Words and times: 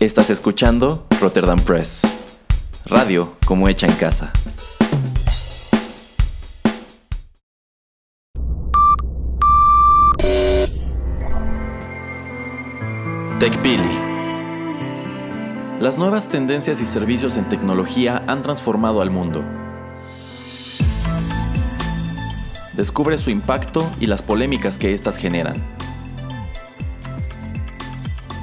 Estás 0.00 0.30
escuchando 0.30 1.06
Rotterdam 1.20 1.58
Press. 1.58 2.00
Radio 2.86 3.34
como 3.44 3.68
hecha 3.68 3.86
en 3.86 3.92
casa. 3.96 4.32
TechPili. 13.38 13.82
Las 15.82 15.98
nuevas 15.98 16.28
tendencias 16.28 16.80
y 16.80 16.86
servicios 16.86 17.36
en 17.36 17.46
tecnología 17.50 18.24
han 18.26 18.40
transformado 18.40 19.02
al 19.02 19.10
mundo. 19.10 19.44
Descubre 22.72 23.18
su 23.18 23.28
impacto 23.28 23.86
y 24.00 24.06
las 24.06 24.22
polémicas 24.22 24.78
que 24.78 24.94
éstas 24.94 25.18
generan. 25.18 25.62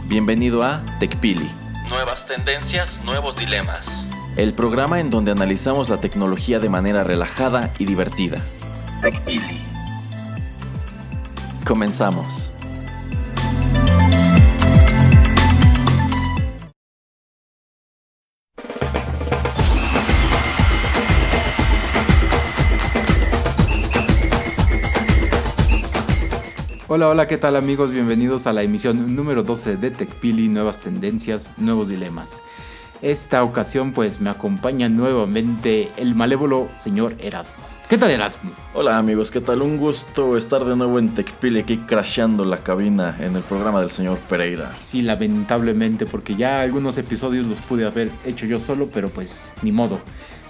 Bienvenido 0.07 0.63
a 0.63 0.81
TechPili. 0.99 1.51
Nuevas 1.89 2.25
tendencias, 2.25 3.01
nuevos 3.03 3.35
dilemas. 3.35 4.07
El 4.37 4.53
programa 4.53 5.01
en 5.01 5.09
donde 5.09 5.33
analizamos 5.33 5.89
la 5.89 5.99
tecnología 5.99 6.59
de 6.59 6.69
manera 6.69 7.03
relajada 7.03 7.73
y 7.77 7.83
divertida. 7.83 8.39
TechPili. 9.01 9.59
Comenzamos. 11.65 12.53
Hola, 26.97 27.09
hola, 27.09 27.27
¿qué 27.27 27.37
tal 27.37 27.55
amigos? 27.55 27.91
Bienvenidos 27.91 28.47
a 28.47 28.53
la 28.53 28.63
emisión 28.63 29.13
número 29.13 29.43
12 29.43 29.77
de 29.77 29.91
TechPili, 29.91 30.47
nuevas 30.49 30.79
tendencias, 30.79 31.51
nuevos 31.57 31.89
dilemas. 31.89 32.41
Esta 33.03 33.43
ocasión 33.43 33.91
pues 33.91 34.19
me 34.19 34.31
acompaña 34.31 34.89
nuevamente 34.89 35.91
el 35.97 36.15
malévolo 36.15 36.69
señor 36.73 37.13
Erasmo. 37.19 37.63
¿Qué 37.87 37.99
tal 37.99 38.09
Erasmo? 38.09 38.49
Hola 38.73 38.97
amigos, 38.97 39.29
¿qué 39.29 39.41
tal? 39.41 39.61
Un 39.61 39.77
gusto 39.77 40.37
estar 40.37 40.65
de 40.65 40.75
nuevo 40.75 40.97
en 40.97 41.13
TechPili 41.13 41.59
aquí 41.59 41.77
crashando 41.77 42.43
la 42.45 42.57
cabina 42.57 43.15
en 43.19 43.35
el 43.35 43.43
programa 43.43 43.79
del 43.79 43.91
señor 43.91 44.17
Pereira. 44.27 44.75
Sí, 44.79 45.03
lamentablemente 45.03 46.07
porque 46.07 46.35
ya 46.35 46.61
algunos 46.61 46.97
episodios 46.97 47.45
los 47.45 47.61
pude 47.61 47.85
haber 47.85 48.09
hecho 48.25 48.47
yo 48.47 48.57
solo, 48.57 48.89
pero 48.91 49.09
pues 49.09 49.53
ni 49.61 49.71
modo. 49.71 49.99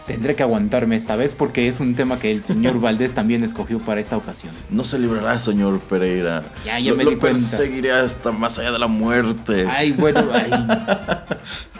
Tendré 0.08 0.36
que 0.36 0.44
aguantarme 0.44 0.96
esta 0.96 1.18
vez 1.18 1.34
porque 1.34 1.68
es 1.68 1.82
un 1.82 1.94
tema 1.94 2.18
que 2.18 2.32
el 2.32 2.44
señor 2.44 2.80
Valdés 2.82 3.14
también 3.14 3.44
escogió 3.44 3.80
para 3.80 4.00
esta 4.00 4.16
ocasión. 4.16 4.54
No 4.70 4.86
se 4.86 4.98
librará, 4.98 5.38
señor 5.38 5.80
Pereira. 5.82 6.44
Ya, 6.66 6.80
ya 6.80 6.94
me 6.94 7.04
di 7.04 7.18
cuenta. 7.18 7.42
Seguiré 7.42 7.92
hasta 7.92 8.32
más 8.32 8.58
allá 8.58 8.72
de 8.72 8.80
la 8.80 8.88
muerte. 8.88 9.68
Ay, 9.70 9.92
bueno, 9.92 10.24
ay. 10.34 10.50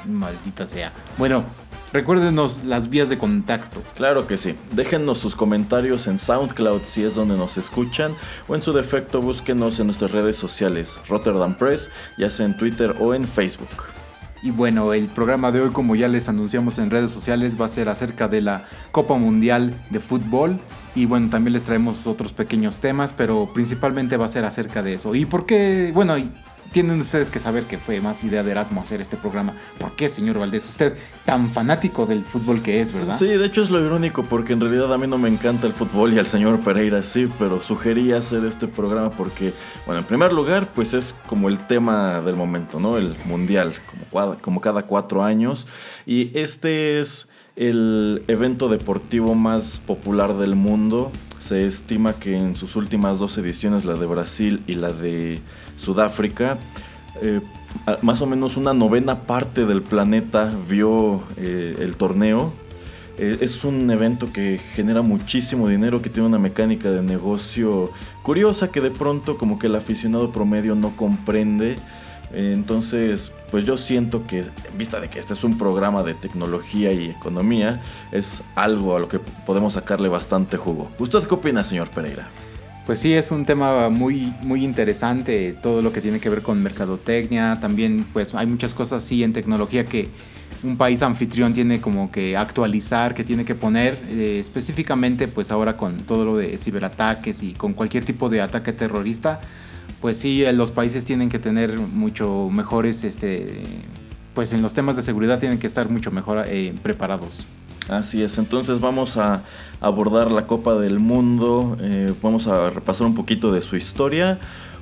Maldita 0.10 0.68
sea. 0.68 0.92
Bueno, 1.18 1.46
recuérdenos 1.94 2.66
las 2.66 2.90
vías 2.90 3.08
de 3.08 3.18
contacto. 3.18 3.82
Claro 3.96 4.28
que 4.28 4.36
sí. 4.36 4.56
Déjennos 4.74 5.20
sus 5.20 5.34
comentarios 5.34 6.08
en 6.08 6.20
SoundCloud 6.20 6.82
si 6.84 7.06
es 7.06 7.16
donde 7.16 7.38
nos 7.38 7.58
escuchan 7.58 8.14
o 8.50 8.56
en 8.56 8.62
su 8.62 8.74
defecto 8.74 9.22
búsquenos 9.22 9.80
en 9.80 9.88
nuestras 9.88 10.12
redes 10.12 10.36
sociales, 10.36 11.00
Rotterdam 11.08 11.56
Press, 11.56 11.90
ya 12.18 12.30
sea 12.30 12.46
en 12.46 12.58
Twitter 12.58 12.94
o 13.00 13.14
en 13.14 13.26
Facebook. 13.26 13.70
Y 14.44 14.52
bueno, 14.52 14.94
el 14.94 15.08
programa 15.08 15.52
de 15.52 15.62
hoy, 15.62 15.72
como 15.72 15.96
ya 15.96 16.08
les 16.08 16.30
anunciamos 16.30 16.78
en 16.78 16.92
redes 16.92 17.12
sociales, 17.12 17.60
va 17.60 17.66
a 17.66 17.70
ser 17.70 17.90
acerca 17.90 18.28
de 18.28 18.42
la 18.42 18.66
Copa 18.92 19.16
Mundial 19.16 19.74
de 19.90 20.00
Fútbol. 20.00 20.60
Y 20.96 21.06
bueno, 21.06 21.30
también 21.30 21.54
les 21.54 21.64
traemos 21.64 22.08
otros 22.08 22.34
pequeños 22.34 22.80
temas, 22.80 23.14
pero 23.14 23.50
principalmente 23.54 24.18
va 24.18 24.26
a 24.26 24.30
ser 24.30 24.46
acerca 24.46 24.84
de 24.84 24.96
eso. 24.96 25.16
¿Y 25.16 25.26
por 25.26 25.46
qué? 25.46 25.92
Bueno, 25.94 26.16
tienen 26.72 27.00
ustedes 27.02 27.32
que 27.32 27.40
saber 27.40 27.64
que 27.64 27.78
fue 27.78 28.02
más 28.02 28.24
idea 28.24 28.44
de 28.44 28.52
Erasmo 28.52 28.82
hacer 28.82 29.02
este 29.02 29.18
programa. 29.18 29.54
¿Por 29.80 29.96
qué, 29.96 30.10
señor 30.10 30.40
Valdés? 30.40 30.68
Usted 30.68 30.96
tan 31.26 31.50
fanático 31.50 32.06
del 32.06 32.24
fútbol 32.24 32.62
que 32.62 32.82
es, 32.82 32.94
¿verdad? 32.94 33.18
Sí, 33.18 33.28
de 33.28 33.46
hecho 33.46 33.62
es 33.62 33.70
lo 33.70 33.80
irónico 33.80 34.24
porque 34.24 34.54
en 34.54 34.62
realidad 34.62 34.94
a 34.94 34.98
mí 34.98 35.08
no 35.08 35.18
me 35.18 35.30
encanta 35.30 35.68
el 35.68 35.74
fútbol 35.74 36.14
y 36.14 36.20
al 36.20 36.28
señor 36.28 36.60
Pereira 36.62 37.02
sí, 37.04 37.30
pero 37.40 37.62
sugerí 37.62 38.12
hacer 38.14 38.46
este 38.46 38.68
programa 38.68 39.10
porque, 39.10 39.54
bueno, 39.86 40.00
en 40.00 40.06
primer 40.06 40.34
lugar, 40.34 40.70
pues 40.74 40.94
es 40.94 41.16
como 41.28 41.50
el 41.50 41.66
tema 41.68 42.22
del 42.22 42.36
momento, 42.36 42.80
¿no? 42.80 42.98
El 42.98 43.16
mundial, 43.26 43.74
como, 44.12 44.38
como 44.38 44.62
cada 44.62 44.84
cuatro 44.84 45.24
años. 45.24 45.68
Y 46.06 46.38
este 46.38 47.00
es 47.00 47.28
el 47.58 48.24
evento 48.28 48.70
deportivo 48.70 49.36
más 49.36 49.80
popular 49.80 50.38
del 50.38 50.56
mundo. 50.56 51.12
Se 51.40 51.66
estima 51.66 52.14
que 52.14 52.38
en 52.38 52.56
sus 52.56 52.76
últimas 52.76 53.20
dos 53.20 53.38
ediciones, 53.38 53.84
la 53.84 53.96
de 53.96 54.06
Brasil 54.06 54.64
y 54.68 54.76
la 54.76 54.94
de 54.94 55.40
Sudáfrica, 55.76 56.58
eh, 57.22 57.42
más 58.02 58.22
o 58.22 58.28
menos 58.28 58.58
una 58.58 58.74
novena 58.74 59.22
parte 59.22 59.66
del 59.66 59.82
planeta 59.82 60.54
vio 60.70 61.24
eh, 61.36 61.76
el 61.80 61.98
torneo. 61.98 62.54
Eh, 63.18 63.40
es 63.42 63.64
un 63.64 63.90
evento 63.90 64.32
que 64.32 64.60
genera 64.74 65.02
muchísimo 65.02 65.68
dinero, 65.68 66.04
que 66.04 66.12
tiene 66.12 66.30
una 66.30 66.38
mecánica 66.38 66.92
de 66.92 67.02
negocio 67.02 67.92
curiosa 68.22 68.72
que 68.72 68.82
de 68.82 68.92
pronto 68.92 69.38
como 69.38 69.58
que 69.58 69.66
el 69.66 69.76
aficionado 69.76 70.32
promedio 70.32 70.76
no 70.76 70.96
comprende. 70.96 71.78
Entonces, 72.34 73.32
pues 73.52 73.64
yo 73.64 73.78
siento 73.78 74.28
que, 74.28 74.40
en 74.40 74.78
vista 74.78 75.00
de 75.00 75.10
que 75.10 75.20
este 75.20 75.34
es 75.34 75.44
un 75.44 75.58
programa 75.58 76.04
de 76.04 76.14
tecnología 76.14 76.92
y 76.92 77.10
economía, 77.10 77.82
es 78.12 78.44
algo 78.56 78.96
a 78.96 79.00
lo 79.00 79.08
que 79.08 79.20
podemos 79.20 79.74
sacarle 79.74 80.10
bastante 80.10 80.58
jugo. 80.58 80.92
¿Usted 81.00 81.24
qué 81.24 81.34
opina, 81.34 81.64
señor 81.64 81.90
Pereira? 81.90 82.28
Pues 82.86 83.00
sí, 83.00 83.14
es 83.14 83.32
un 83.32 83.46
tema 83.46 83.90
muy, 83.90 84.34
muy 84.44 84.64
interesante, 84.64 85.54
todo 85.54 85.82
lo 85.82 85.92
que 85.92 86.00
tiene 86.00 86.20
que 86.20 86.30
ver 86.30 86.42
con 86.42 86.62
mercadotecnia. 86.64 87.60
También, 87.60 88.08
pues 88.14 88.34
hay 88.34 88.48
muchas 88.48 88.74
cosas 88.74 89.04
así 89.04 89.24
en 89.24 89.34
tecnología 89.34 89.86
que 89.86 90.10
un 90.64 90.78
país 90.78 91.02
anfitrión 91.02 91.54
tiene 91.54 91.82
como 91.82 92.12
que 92.12 92.38
actualizar, 92.38 93.14
que 93.14 93.24
tiene 93.24 93.46
que 93.46 93.56
poner, 93.56 93.98
eh, 94.10 94.38
específicamente, 94.40 95.28
pues 95.28 95.52
ahora 95.52 95.78
con 95.78 96.04
todo 96.06 96.26
lo 96.26 96.38
de 96.38 96.58
ciberataques 96.58 97.44
y 97.44 97.54
con 97.54 97.74
cualquier 97.74 98.06
tipo 98.06 98.30
de 98.30 98.42
ataque 98.42 98.74
terrorista 98.74 99.42
pues 100.02 100.18
sí, 100.18 100.44
eh, 100.44 100.54
los 100.54 100.72
países 100.72 101.06
tienen 101.06 101.30
que 101.30 101.40
tener 101.40 101.80
mucho 101.80 102.50
mejores, 102.52 103.04
este, 103.04 103.64
pues 104.34 104.54
en 104.54 104.62
los 104.62 104.74
temas 104.74 104.96
de 104.96 105.02
seguridad 105.02 105.40
tienen 105.40 105.60
que 105.60 105.68
estar 105.68 105.90
mucho 105.90 106.12
mejor 106.12 106.46
eh, 106.48 106.74
preparados. 106.84 107.46
Así 107.90 108.22
es, 108.22 108.38
entonces 108.38 108.82
vamos 108.82 109.16
a 109.18 109.44
abordar 109.80 110.30
la 110.30 110.46
Copa 110.46 110.76
del 110.76 111.00
Mundo, 111.00 111.78
eh, 111.80 112.14
vamos 112.22 112.48
a 112.48 112.70
repasar 112.70 113.08
un 113.08 113.16
poquito 113.16 113.52
de 113.52 113.62
su 113.62 113.78
historia, 113.78 114.40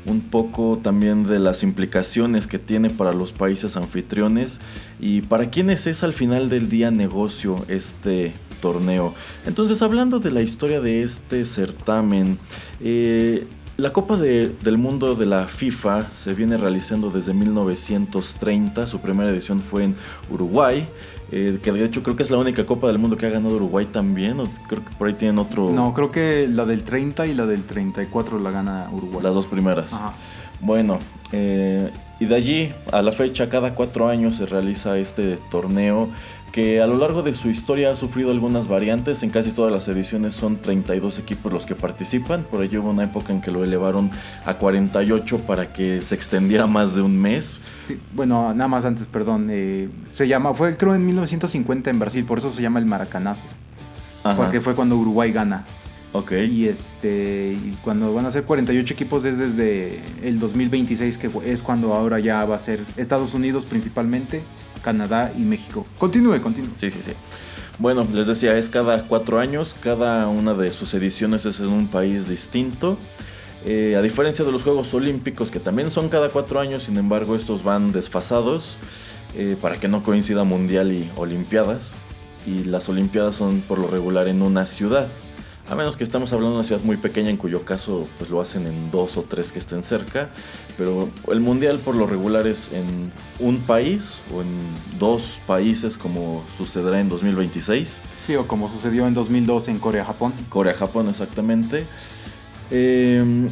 un 0.08 0.22
poco 0.22 0.80
también 0.82 1.26
de 1.26 1.40
las 1.40 1.62
implicaciones 1.62 2.48
que 2.48 2.58
tiene 2.58 2.90
para 2.90 3.14
los 3.14 3.32
países 3.32 3.78
anfitriones 3.78 4.60
y 5.00 5.22
para 5.22 5.50
quienes 5.50 5.88
es 5.88 6.04
al 6.04 6.14
final 6.14 6.50
del 6.50 6.70
día 6.70 6.90
negocio 6.90 7.64
este 7.68 8.34
torneo. 8.62 9.14
Entonces 9.46 9.82
hablando 9.82 10.20
de 10.20 10.32
la 10.32 10.42
historia 10.42 10.82
de 10.82 11.04
este 11.04 11.46
certamen, 11.46 12.40
eh, 12.82 13.48
la 13.78 13.92
Copa 13.92 14.16
del 14.16 14.78
Mundo 14.78 15.16
de 15.16 15.26
la 15.26 15.48
FIFA 15.48 16.10
se 16.10 16.34
viene 16.34 16.56
realizando 16.56 17.10
desde 17.10 17.34
1930. 17.34 18.88
Su 18.88 19.00
primera 19.00 19.30
edición 19.30 19.60
fue 19.60 19.84
en 19.84 19.96
Uruguay. 20.30 20.88
Eh, 21.32 21.60
que 21.62 21.72
de 21.72 21.84
hecho 21.84 22.04
creo 22.04 22.16
que 22.16 22.24
es 22.24 22.30
la 22.30 22.38
única 22.38 22.66
Copa 22.66 22.88
del 22.88 23.00
Mundo 23.00 23.18
que 23.18 23.26
ha 23.26 23.30
ganado 23.30 23.56
Uruguay 23.56 23.86
también. 23.86 24.40
O 24.40 24.48
creo 24.68 24.86
que 24.86 24.96
por 24.96 25.08
ahí 25.08 25.14
tienen 25.14 25.40
otro. 25.40 25.72
No, 25.72 25.94
creo 25.94 26.12
que 26.12 26.48
la 26.50 26.66
del 26.66 26.84
30 26.84 27.28
y 27.28 27.34
la 27.34 27.46
del 27.46 27.66
34 27.66 28.40
la 28.40 28.52
gana 28.52 28.88
Uruguay. 28.94 29.22
Las 29.22 29.34
dos 29.34 29.46
primeras. 29.46 30.00
Bueno, 30.62 31.00
eh, 31.34 31.92
y 32.26 32.28
de 32.28 32.36
allí 32.36 32.74
a 32.92 33.04
la 33.04 33.12
fecha, 33.12 33.50
cada 33.50 33.76
cuatro 33.76 34.08
años 34.08 34.38
se 34.38 34.48
realiza 34.48 34.98
este 34.98 35.38
torneo 35.52 36.10
que 36.52 36.82
a 36.82 36.88
lo 36.88 36.98
largo 36.98 37.22
de 37.22 37.34
su 37.34 37.50
historia 37.50 37.92
ha 37.92 37.96
sufrido 37.96 38.32
algunas 38.32 38.68
variantes. 38.68 39.22
En 39.22 39.30
casi 39.30 39.52
todas 39.52 39.72
las 39.72 39.88
ediciones 39.90 40.34
son 40.34 40.58
32 40.58 41.20
equipos 41.20 41.54
los 41.54 41.68
que 41.68 41.76
participan. 41.76 42.44
Por 42.44 42.64
ello 42.64 42.82
hubo 42.82 42.90
una 42.90 43.04
época 43.04 43.32
en 43.32 43.42
que 43.42 43.52
lo 43.52 43.64
elevaron 43.64 44.10
a 44.44 44.56
48 44.56 45.40
para 45.40 45.72
que 45.72 46.02
se 46.02 46.16
extendiera 46.16 46.66
más 46.66 46.96
de 46.96 47.02
un 47.02 47.16
mes. 47.16 47.60
Sí, 47.84 48.00
bueno, 48.16 48.56
nada 48.56 48.70
más 48.70 48.86
antes, 48.86 49.06
perdón. 49.06 49.50
Eh, 49.52 49.90
se 50.08 50.28
llama, 50.28 50.54
fue 50.56 50.76
creo 50.78 50.96
en 50.96 51.06
1950 51.06 51.92
en 51.92 52.00
Brasil, 52.00 52.26
por 52.26 52.40
eso 52.40 52.52
se 52.52 52.62
llama 52.62 52.80
el 52.80 52.88
Maracanazo. 52.88 53.46
Porque 54.36 54.62
fue 54.62 54.74
cuando 54.74 54.98
Uruguay 54.98 55.32
gana. 55.32 55.66
Ok. 56.16 56.32
Y 56.50 56.68
este 56.70 57.58
cuando 57.84 58.14
van 58.14 58.26
a 58.26 58.32
ser 58.32 58.46
48 58.46 58.94
equipos 58.94 59.26
es 59.26 59.38
desde 59.38 60.02
el 60.24 60.40
2026, 60.40 61.18
que 61.18 61.30
es 61.44 61.62
cuando 61.62 61.94
ahora 61.94 62.20
ya 62.20 62.46
va 62.46 62.56
a 62.56 62.60
ser 62.60 62.86
Estados 62.96 63.34
Unidos 63.34 63.66
principalmente, 63.66 64.42
Canadá 64.82 65.34
y 65.38 65.42
México. 65.42 65.86
Continúe, 65.98 66.40
continúe. 66.40 66.70
Sí, 66.78 66.90
sí, 66.90 67.02
sí. 67.02 67.12
Bueno, 67.80 68.08
les 68.14 68.28
decía, 68.28 68.58
es 68.58 68.70
cada 68.70 69.04
cuatro 69.04 69.40
años, 69.40 69.76
cada 69.82 70.30
una 70.30 70.54
de 70.54 70.72
sus 70.72 70.94
ediciones 70.94 71.46
es 71.46 71.60
en 71.60 71.68
un 71.68 71.90
país 71.90 72.30
distinto. 72.30 72.98
Eh, 73.66 73.98
a 73.98 74.02
diferencia 74.02 74.46
de 74.46 74.54
los 74.54 74.64
Juegos 74.64 74.94
Olímpicos, 74.94 75.52
que 75.52 75.60
también 75.60 75.92
son 75.92 76.08
cada 76.08 76.30
cuatro 76.30 76.62
años, 76.62 76.84
sin 76.84 76.98
embargo 76.98 77.36
estos 77.36 77.62
van 77.62 77.92
desfasados 77.92 78.78
eh, 79.36 79.58
para 79.62 79.78
que 79.82 79.90
no 79.90 80.02
coincida 80.02 80.46
Mundial 80.46 80.94
y 80.94 81.12
Olimpiadas. 81.18 81.94
Y 82.48 82.64
las 82.64 82.88
Olimpiadas 82.88 83.36
son 83.36 83.60
por 83.60 83.80
lo 83.80 83.88
regular 83.88 84.30
en 84.30 84.42
una 84.42 84.66
ciudad. 84.66 85.10
A 85.68 85.76
menos 85.76 85.98
que 85.98 86.04
estamos 86.04 86.32
hablando 86.32 86.52
de 86.52 86.60
una 86.60 86.64
ciudad 86.64 86.84
muy 86.84 86.98
pequeña 86.98 87.30
en 87.30 87.38
cuyo 87.38 87.66
caso 87.66 88.08
pues 88.20 88.30
lo 88.30 88.40
hacen 88.40 88.68
en 88.68 88.92
dos 88.92 89.18
o 89.18 89.24
tres 89.24 89.52
que 89.52 89.60
estén 89.60 89.82
cerca, 89.82 90.30
pero 90.78 91.10
el 91.32 91.40
mundial 91.40 91.80
por 91.80 91.96
lo 91.96 92.06
regular 92.06 92.46
es 92.46 92.72
en 92.72 93.12
un 93.40 93.62
país 93.62 94.20
o 94.34 94.42
en 94.42 94.48
dos 95.00 95.40
países 95.48 95.98
como 95.98 96.44
sucederá 96.58 97.00
en 97.00 97.10
2026. 97.10 98.02
Sí, 98.24 98.36
o 98.36 98.48
como 98.48 98.70
sucedió 98.70 99.08
en 99.08 99.16
2012 99.16 99.72
en 99.72 99.80
Corea-Japón. 99.80 100.34
Corea-Japón, 100.50 101.10
exactamente. 101.10 101.88
Eh, 102.70 103.50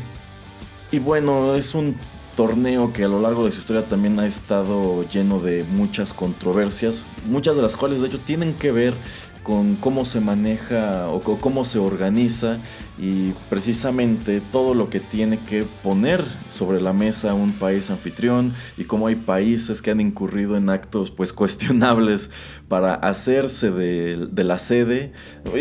y 0.91 0.99
bueno, 0.99 1.55
es 1.55 1.73
un 1.73 1.97
torneo 2.35 2.93
que 2.93 3.03
a 3.03 3.07
lo 3.07 3.19
largo 3.19 3.45
de 3.45 3.51
su 3.51 3.59
historia 3.59 3.83
también 3.85 4.19
ha 4.19 4.25
estado 4.25 5.03
lleno 5.09 5.39
de 5.39 5.63
muchas 5.63 6.13
controversias, 6.13 7.05
muchas 7.27 7.55
de 7.55 7.61
las 7.61 7.75
cuales 7.75 8.01
de 8.01 8.07
hecho 8.07 8.19
tienen 8.19 8.53
que 8.53 8.71
ver 8.71 8.93
con 9.43 9.75
cómo 9.75 10.05
se 10.05 10.21
maneja 10.21 11.09
o 11.09 11.21
cómo 11.21 11.65
se 11.65 11.77
organiza 11.77 12.59
y 12.97 13.31
precisamente 13.49 14.41
todo 14.41 14.73
lo 14.73 14.89
que 14.89 14.99
tiene 14.99 15.39
que 15.39 15.63
poner 15.83 16.25
sobre 16.49 16.79
la 16.79 16.93
mesa 16.93 17.33
un 17.33 17.51
país 17.51 17.89
anfitrión 17.89 18.53
y 18.77 18.85
cómo 18.85 19.07
hay 19.07 19.15
países 19.15 19.81
que 19.81 19.91
han 19.91 19.99
incurrido 19.99 20.55
en 20.55 20.69
actos 20.69 21.11
pues 21.11 21.33
cuestionables 21.33 22.31
para 22.67 22.93
hacerse 22.93 23.71
de, 23.71 24.43
la 24.43 24.57
sede. 24.57 25.11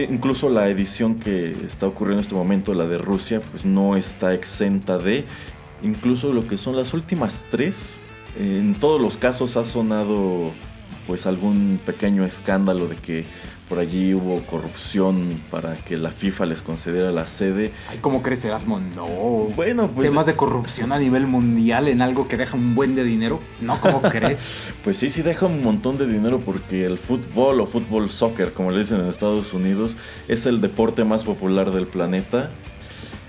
Incluso 0.09 0.49
la 0.49 0.69
edición 0.69 1.17
que 1.17 1.53
está 1.65 1.87
ocurriendo 1.87 2.21
en 2.21 2.23
este 2.23 2.35
momento, 2.35 2.75
la 2.75 2.87
de 2.87 2.99
Rusia, 2.99 3.41
pues 3.51 3.65
no 3.65 3.97
está 3.97 4.35
exenta 4.35 4.99
de 4.99 5.25
incluso 5.83 6.33
lo 6.33 6.47
que 6.47 6.57
son 6.57 6.77
las 6.77 6.95
últimas 6.95 7.45
tres. 7.51 7.99
En 8.39 8.75
todos 8.75 9.01
los 9.01 9.17
casos 9.17 9.57
ha 9.57 9.65
sonado 9.65 10.53
pues 11.07 11.27
algún 11.27 11.81
pequeño 11.85 12.25
escándalo 12.25 12.87
de 12.87 12.97
que 12.97 13.25
por 13.69 13.79
allí 13.79 14.15
hubo 14.15 14.43
corrupción 14.47 15.41
para 15.51 15.77
que 15.77 15.97
la 15.97 16.11
FIFA 16.11 16.47
les 16.47 16.63
concediera 16.63 17.11
la 17.11 17.27
sede. 17.27 17.73
Ay, 17.91 17.99
¿cómo 18.01 18.23
crees, 18.23 18.45
Erasmo? 18.45 18.81
No. 18.95 19.07
Bueno, 19.57 19.91
pues. 19.91 20.09
Temas 20.09 20.27
de 20.27 20.35
corrupción 20.35 20.93
a 20.93 20.99
nivel 20.99 21.27
mundial 21.27 21.89
en 21.89 22.03
algo 22.03 22.29
que 22.29 22.37
deja 22.37 22.57
un 22.57 22.75
buen 22.75 22.95
de 22.95 23.05
dinero. 23.05 23.41
No, 23.61 23.81
¿cómo 23.81 24.03
crees? 24.03 24.73
Pues 24.85 24.97
sí, 24.97 25.11
sí 25.11 25.23
deja 25.23 25.47
un 25.47 25.63
montón 25.63 25.99
de 25.99 26.07
dinero 26.07 26.41
porque 26.41 26.85
el 26.85 26.99
fútbol 26.99 27.61
o 27.61 27.67
fútbol 27.67 28.09
soccer, 28.09 28.53
como 28.53 28.71
le 28.71 28.81
dicen 28.81 29.01
en 29.01 29.09
Estados 29.09 29.53
Unidos, 29.55 29.97
es 30.29 30.47
el 30.47 30.61
deporte 30.61 31.05
más 31.05 31.25
popular 31.25 31.71
del 31.71 31.87
planeta 31.87 32.51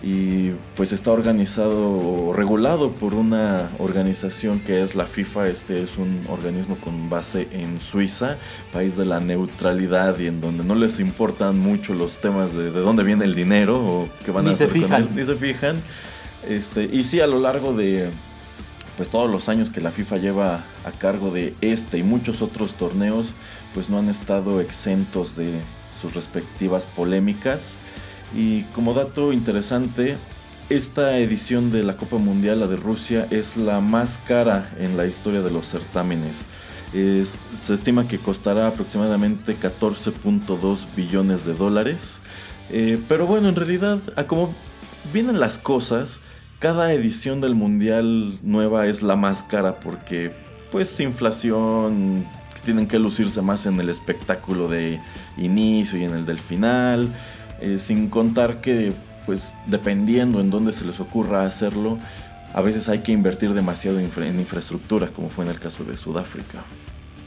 y 0.05 0.51
pues 0.75 0.91
está 0.91 1.11
organizado 1.11 1.89
o 1.89 2.33
regulado 2.33 2.91
por 2.91 3.13
una 3.15 3.69
organización 3.79 4.59
que 4.59 4.81
es 4.81 4.95
la 4.95 5.05
FIFA. 5.05 5.47
Este 5.47 5.81
es 5.81 5.97
un 5.97 6.25
organismo 6.29 6.75
con 6.75 7.09
base 7.09 7.47
en 7.51 7.79
Suiza, 7.79 8.35
país 8.73 8.97
de 8.97 9.05
la 9.05 9.21
neutralidad 9.21 10.19
y 10.19 10.27
en 10.27 10.41
donde 10.41 10.65
no 10.65 10.75
les 10.75 10.99
importan 10.99 11.57
mucho 11.57 11.93
los 11.93 12.19
temas 12.19 12.53
de, 12.53 12.69
de 12.71 12.81
dónde 12.81 13.03
viene 13.03 13.23
el 13.23 13.33
dinero 13.33 13.77
o 13.79 14.09
qué 14.25 14.31
van 14.31 14.43
Ni 14.43 14.51
a 14.51 14.55
se 14.55 14.65
hacer 14.65 14.81
con 14.81 14.81
fijan. 14.89 15.01
él. 15.03 15.09
Ni 15.15 15.25
se 15.25 15.35
fijan. 15.35 15.77
Este, 16.49 16.83
y 16.83 17.03
sí, 17.03 17.21
a 17.21 17.27
lo 17.27 17.39
largo 17.39 17.73
de 17.73 18.09
pues 18.97 19.07
todos 19.09 19.31
los 19.31 19.47
años 19.49 19.69
que 19.69 19.79
la 19.81 19.91
FIFA 19.91 20.17
lleva 20.17 20.65
a 20.85 20.91
cargo 20.91 21.31
de 21.31 21.55
este 21.61 21.97
y 21.97 22.03
muchos 22.03 22.41
otros 22.41 22.73
torneos, 22.73 23.33
pues 23.73 23.89
no 23.89 23.97
han 23.99 24.09
estado 24.09 24.59
exentos 24.59 25.35
de 25.37 25.61
sus 26.01 26.13
respectivas 26.13 26.85
polémicas. 26.85 27.79
Y 28.35 28.63
como 28.73 28.93
dato 28.93 29.31
interesante, 29.33 30.17
esta 30.69 31.17
edición 31.17 31.71
de 31.71 31.83
la 31.83 31.97
Copa 31.97 32.17
Mundial, 32.17 32.59
la 32.61 32.67
de 32.67 32.75
Rusia, 32.77 33.27
es 33.29 33.57
la 33.57 33.79
más 33.79 34.17
cara 34.27 34.71
en 34.79 34.97
la 34.97 35.05
historia 35.05 35.41
de 35.41 35.51
los 35.51 35.67
certámenes. 35.67 36.45
Es- 36.93 37.35
se 37.53 37.73
estima 37.73 38.07
que 38.07 38.17
costará 38.19 38.67
aproximadamente 38.67 39.55
14.2 39.55 40.87
billones 40.95 41.45
de 41.45 41.53
dólares. 41.53 42.21
Eh, 42.69 42.99
pero 43.07 43.27
bueno, 43.27 43.49
en 43.49 43.55
realidad, 43.55 43.99
a 44.15 44.23
como 44.25 44.53
vienen 45.11 45.39
las 45.39 45.57
cosas, 45.57 46.21
cada 46.59 46.93
edición 46.93 47.41
del 47.41 47.55
Mundial 47.55 48.39
nueva 48.41 48.87
es 48.87 49.03
la 49.03 49.15
más 49.15 49.43
cara 49.43 49.79
porque, 49.79 50.31
pues, 50.71 50.97
inflación, 50.99 52.25
tienen 52.63 52.87
que 52.87 52.97
lucirse 52.99 53.41
más 53.41 53.65
en 53.65 53.77
el 53.81 53.89
espectáculo 53.89 54.69
de 54.69 55.01
inicio 55.37 55.99
y 55.99 56.05
en 56.05 56.11
el 56.13 56.25
del 56.25 56.39
final. 56.39 57.09
Eh, 57.63 57.77
sin 57.77 58.09
contar 58.09 58.59
que, 58.59 58.91
pues, 59.25 59.53
dependiendo 59.67 60.41
en 60.41 60.49
dónde 60.49 60.73
se 60.73 60.83
les 60.83 60.99
ocurra 60.99 61.45
hacerlo, 61.45 61.97
a 62.53 62.59
veces 62.59 62.89
hay 62.89 62.99
que 62.99 63.13
invertir 63.13 63.53
demasiado 63.53 63.99
en 63.99 64.05
infra- 64.05 64.27
en 64.27 64.37
infraestructura, 64.37 65.07
como 65.07 65.29
fue 65.29 65.45
en 65.45 65.51
el 65.51 65.59
caso 65.61 65.85
de 65.85 65.95
Sudáfrica. 65.95 66.59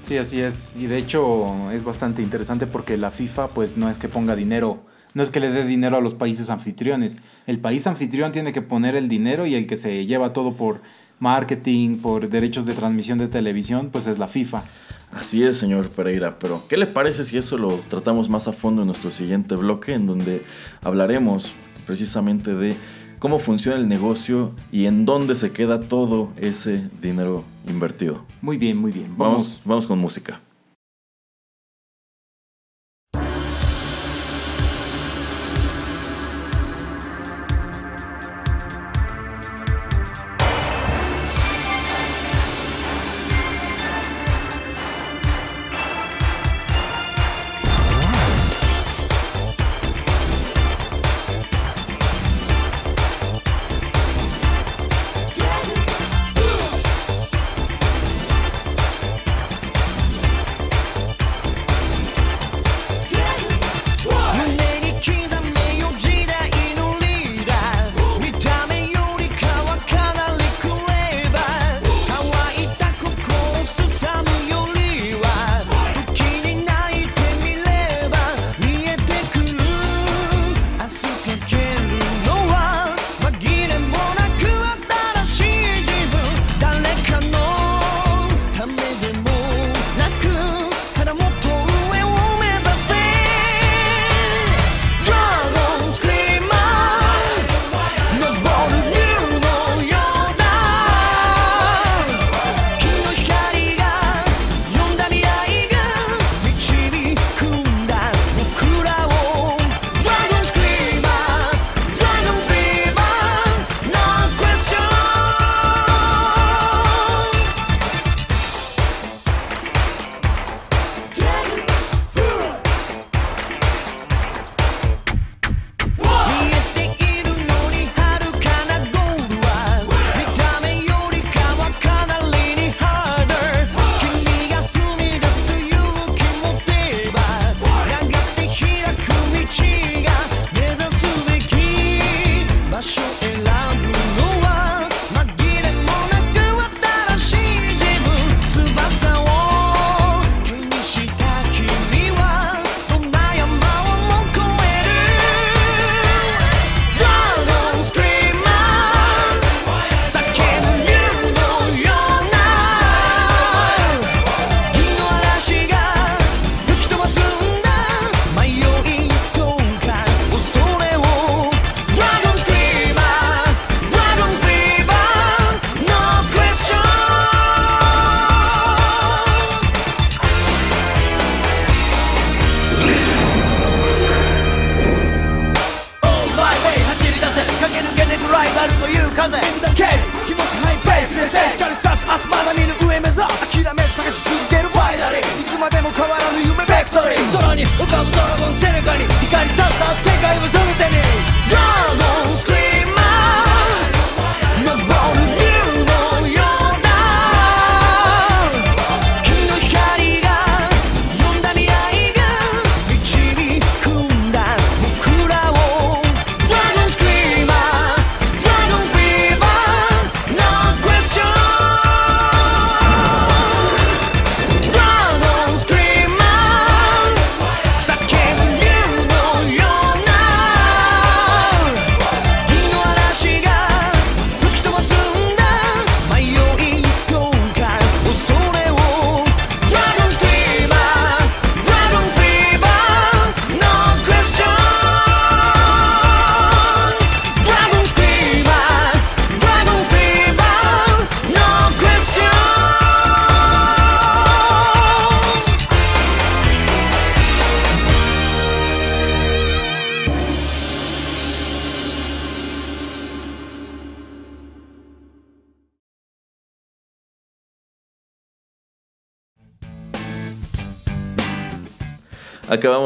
Sí, 0.03 0.19
así 0.19 0.41
es. 0.43 0.75
Y 0.79 0.89
de 0.89 0.99
hecho 0.99 1.71
es 1.73 1.85
bastante 1.85 2.21
interesante 2.21 2.67
porque 2.67 2.99
la 2.99 3.11
FIFA 3.11 3.49
pues 3.49 3.79
no 3.79 3.89
es 3.89 3.97
que 3.97 4.09
ponga 4.11 4.37
dinero, 4.37 4.85
no 5.15 5.23
es 5.23 5.31
que 5.31 5.41
le 5.41 5.49
dé 5.51 5.65
dinero 5.65 5.97
a 5.97 6.03
los 6.03 6.13
países 6.13 6.51
anfitriones. 6.51 7.21
El 7.47 7.59
país 7.59 7.87
anfitrión 7.87 8.31
tiene 8.31 8.53
que 8.53 8.61
poner 8.61 8.95
el 8.95 9.09
dinero 9.09 9.47
y 9.47 9.55
el 9.55 9.67
que 9.67 9.79
se 9.79 10.05
lleva 10.05 10.35
todo 10.35 10.53
por 10.53 10.83
marketing, 11.19 11.97
por 11.97 12.29
derechos 12.29 12.67
de 12.67 12.75
transmisión 12.75 13.17
de 13.19 13.29
televisión, 13.29 13.89
pues 13.91 14.07
es 14.07 14.19
la 14.19 14.29
FIFA. 14.29 14.65
Así 15.17 15.43
es, 15.43 15.57
señor 15.57 15.89
Pereira, 15.89 16.39
pero 16.39 16.63
¿qué 16.69 16.77
le 16.77 16.87
parece 16.87 17.25
si 17.25 17.39
eso 17.39 17.57
lo 17.57 17.81
tratamos 17.89 18.29
más 18.29 18.49
a 18.49 18.53
fondo 18.53 18.83
en 18.83 18.87
nuestro 18.89 19.11
siguiente 19.11 19.55
bloque, 19.57 19.95
en 19.95 20.07
donde 20.07 20.43
hablaremos 20.83 21.53
precisamente 21.87 22.53
de 22.53 22.77
cómo 23.19 23.39
funciona 23.39 23.79
el 23.79 23.89
negocio 23.89 24.53
y 24.71 24.85
en 24.85 25.07
dónde 25.07 25.35
se 25.35 25.53
queda 25.53 25.81
todo 25.81 26.33
ese 26.37 26.91
dinero 27.01 27.45
invertido? 27.67 28.27
Muy 28.43 28.59
bien, 28.59 28.77
muy 28.77 28.93
bien. 28.93 29.09
Vamos, 29.17 29.37
Vamos. 29.37 29.61
vamos 29.65 29.87
con 29.87 29.99
música. 29.99 30.43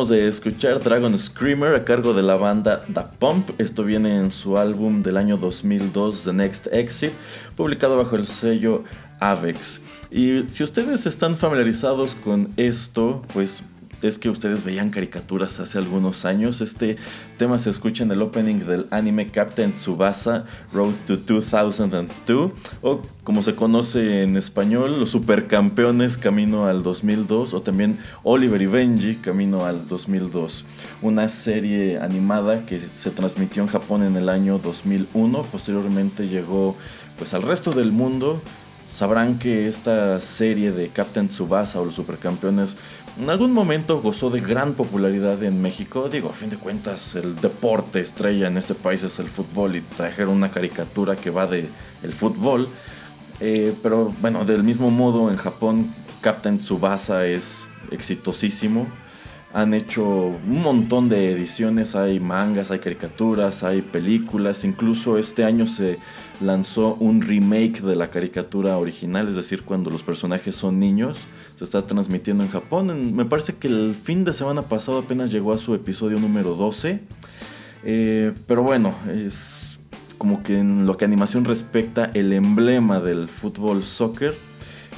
De 0.09 0.28
escuchar 0.28 0.83
Dragon 0.83 1.16
Screamer 1.19 1.75
a 1.75 1.85
cargo 1.85 2.14
de 2.14 2.23
la 2.23 2.35
banda 2.37 2.83
Da 2.88 3.11
Pump. 3.11 3.50
Esto 3.59 3.85
viene 3.85 4.16
en 4.16 4.30
su 4.30 4.57
álbum 4.57 5.02
del 5.02 5.19
año 5.19 5.37
2002, 5.37 6.25
The 6.25 6.33
Next 6.33 6.69
Exit, 6.73 7.12
publicado 7.54 7.99
bajo 7.99 8.16
el 8.16 8.25
sello 8.25 8.83
Avex. 9.21 9.83
Y 10.11 10.45
si 10.50 10.64
ustedes 10.64 11.04
están 11.04 11.37
familiarizados 11.37 12.14
con 12.14 12.49
esto, 12.57 13.23
pues 13.35 13.62
es 14.02 14.19
que 14.19 14.30
ustedes 14.30 14.64
veían 14.64 14.90
caricaturas 14.90 15.61
hace 15.61 15.78
algunos 15.78 16.25
años. 16.25 16.61
Este 16.61 16.97
tema 17.37 17.59
se 17.59 17.71
escucha 17.71 18.04
en 18.04 18.11
el 18.12 18.23
opening 18.23 18.66
del 18.66 18.87
anime 18.90 19.26
Captain 19.26 19.73
Tsubasa 19.73 20.45
Road 20.73 20.95
to 21.07 21.16
2002 21.16 22.52
o 22.83 23.00
como 23.25 23.42
se 23.42 23.54
conoce 23.54 24.23
en 24.23 24.37
español, 24.37 24.99
Los 24.99 25.11
Supercampeones 25.11 26.19
Camino 26.19 26.66
al 26.66 26.83
2002 26.83 27.54
o 27.54 27.62
también 27.62 27.99
Oliver 28.23 28.61
y 28.62 28.66
Benji 28.66 29.16
Camino 29.16 29.64
al 29.64 29.87
2002. 29.87 30.64
Una 31.02 31.28
serie 31.28 31.99
animada 32.00 32.66
que 32.66 32.80
se 32.97 33.11
transmitió 33.11 33.62
en 33.62 33.69
Japón 33.69 34.02
en 34.02 34.16
el 34.16 34.28
año 34.28 34.59
2001, 34.59 35.42
posteriormente 35.45 36.28
llegó 36.28 36.76
pues 37.19 37.35
al 37.35 37.42
resto 37.42 37.71
del 37.73 37.92
mundo 37.92 38.40
sabrán 38.92 39.38
que 39.38 39.69
esta 39.69 40.21
serie 40.21 40.73
de 40.73 40.88
Captain 40.88 41.28
Tsubasa 41.28 41.80
o 41.80 41.85
los 41.85 41.95
Supercampeones 41.95 42.76
en 43.19 43.29
algún 43.29 43.52
momento 43.52 44.00
gozó 44.00 44.31
de 44.31 44.40
gran 44.40 44.75
popularidad 44.75 45.43
en 45.43 45.61
México. 45.61 46.09
Digo, 46.09 46.31
a 46.31 46.33
fin 46.33 46.50
de 46.50 46.57
cuentas, 46.57 47.14
el 47.14 47.37
deporte 47.37 48.00
estrella 48.00 48.47
en 48.47 48.57
este 48.57 48.75
país 48.75 49.02
es 49.02 49.19
el 49.19 49.29
fútbol 49.29 49.76
y 49.76 49.81
trajeron 49.81 50.35
una 50.35 50.50
caricatura 50.50 51.17
que 51.17 51.31
va 51.31 51.47
de 51.47 51.69
el 52.02 52.12
fútbol. 52.12 52.69
Eh, 53.40 53.75
pero 53.83 54.14
bueno, 54.21 54.45
del 54.45 54.62
mismo 54.62 54.90
modo 54.90 55.31
en 55.31 55.37
Japón, 55.37 55.90
Captain 56.21 56.59
Tsubasa 56.59 57.26
es 57.26 57.69
exitosísimo. 57.90 58.87
Han 59.52 59.75
hecho 59.75 60.04
un 60.07 60.62
montón 60.62 61.09
de 61.09 61.33
ediciones, 61.33 61.97
hay 61.97 62.21
mangas, 62.21 62.71
hay 62.71 62.78
caricaturas, 62.78 63.64
hay 63.64 63.83
películas, 63.83 64.64
incluso 64.64 65.19
este 65.19 65.45
año 65.45 65.66
se 65.66 65.99
lanzó 66.40 66.95
un 67.00 67.21
remake 67.21 67.80
de 67.80 67.97
la 67.97 68.11
caricatura 68.11 68.78
original, 68.78 69.26
es 69.26 69.35
decir, 69.35 69.62
cuando 69.62 69.90
los 69.90 70.04
personajes 70.04 70.54
son 70.54 70.78
niños, 70.78 71.19
se 71.57 71.64
está 71.64 71.85
transmitiendo 71.85 72.45
en 72.45 72.50
Japón. 72.50 73.14
me 73.14 73.25
parece 73.25 73.57
que 73.57 73.66
el 73.66 73.97
fin 74.00 74.23
de 74.25 74.33
semana 74.33 74.62
pasado 74.62 74.99
apenas 74.99 75.33
llegó 75.33 75.52
a 75.52 75.59
su 75.59 75.75
episodio 75.75 76.21
número 76.21 76.54
12, 76.54 77.00
eh, 77.85 78.33
pero 78.47 78.62
bueno, 78.62 78.95
es 79.12 79.78
como 80.16 80.42
que 80.42 80.59
en 80.59 80.87
lo 80.87 80.97
que 80.97 81.04
animación 81.04 81.45
respecta 81.45 82.11
el 82.14 82.33
emblema 82.33 83.00
del 83.00 83.28
fútbol 83.28 83.83
soccer 83.83 84.35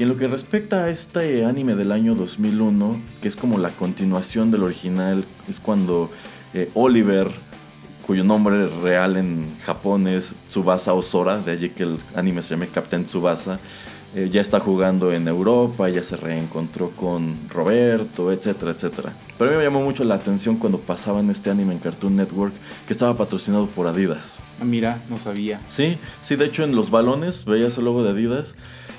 y 0.03 0.05
en 0.05 0.09
lo 0.09 0.17
que 0.17 0.27
respecta 0.27 0.83
a 0.83 0.91
este 0.91 1.45
anime 1.45 1.77
del 1.77 1.93
año 1.93 2.17
2001, 2.17 3.01
que 3.21 3.29
es 3.29 3.37
como 3.37 3.57
la 3.57 3.69
continuación 3.71 4.51
del 4.51 4.65
original, 4.65 5.25
es 5.49 5.61
cuando 5.61 6.11
eh, 6.55 6.69
Oliver, 6.75 7.31
cuyo 8.05 8.25
nombre 8.25 8.67
real 8.83 9.17
en 9.17 9.47
Japón 9.65 10.09
es 10.09 10.35
Tsubasa 10.49 10.93
Osora, 10.93 11.39
de 11.39 11.53
allí 11.53 11.71
que 11.71 11.85
el 11.85 11.99
anime 12.17 12.43
se 12.43 12.57
llama 12.57 12.67
Captain 12.75 13.05
Tsubasa, 13.05 13.61
eh, 14.17 14.29
ya 14.29 14.41
está 14.41 14.59
jugando 14.59 15.13
en 15.13 15.29
Europa, 15.29 15.89
ya 15.89 16.03
se 16.03 16.17
reencontró 16.17 16.91
con 16.91 17.37
Roberto, 17.49 18.33
etcétera, 18.33 18.73
etcétera. 18.73 19.13
Pero 19.39 19.51
a 19.51 19.53
mí 19.53 19.59
me 19.59 19.65
llamó 19.65 19.83
mucho 19.83 20.03
la 20.03 20.17
atención 20.17 20.57
cuando 20.57 20.79
pasaban 20.79 21.31
este 21.31 21.49
anime 21.49 21.75
en 21.75 21.79
Cartoon 21.79 22.17
Network, 22.17 22.53
que 22.89 22.93
estaba 22.93 23.17
patrocinado 23.17 23.67
por 23.69 23.87
Adidas. 23.87 24.43
Ah, 24.61 24.65
mira, 24.65 25.01
no 25.09 25.17
sabía. 25.17 25.61
Sí, 25.69 25.97
sí, 26.23 26.35
de 26.35 26.47
hecho 26.47 26.65
en 26.65 26.75
los 26.75 26.91
balones 26.91 27.45
veías 27.45 27.79
el 27.79 27.85
logo 27.85 28.03
de 28.03 28.11
Adidas 28.11 28.57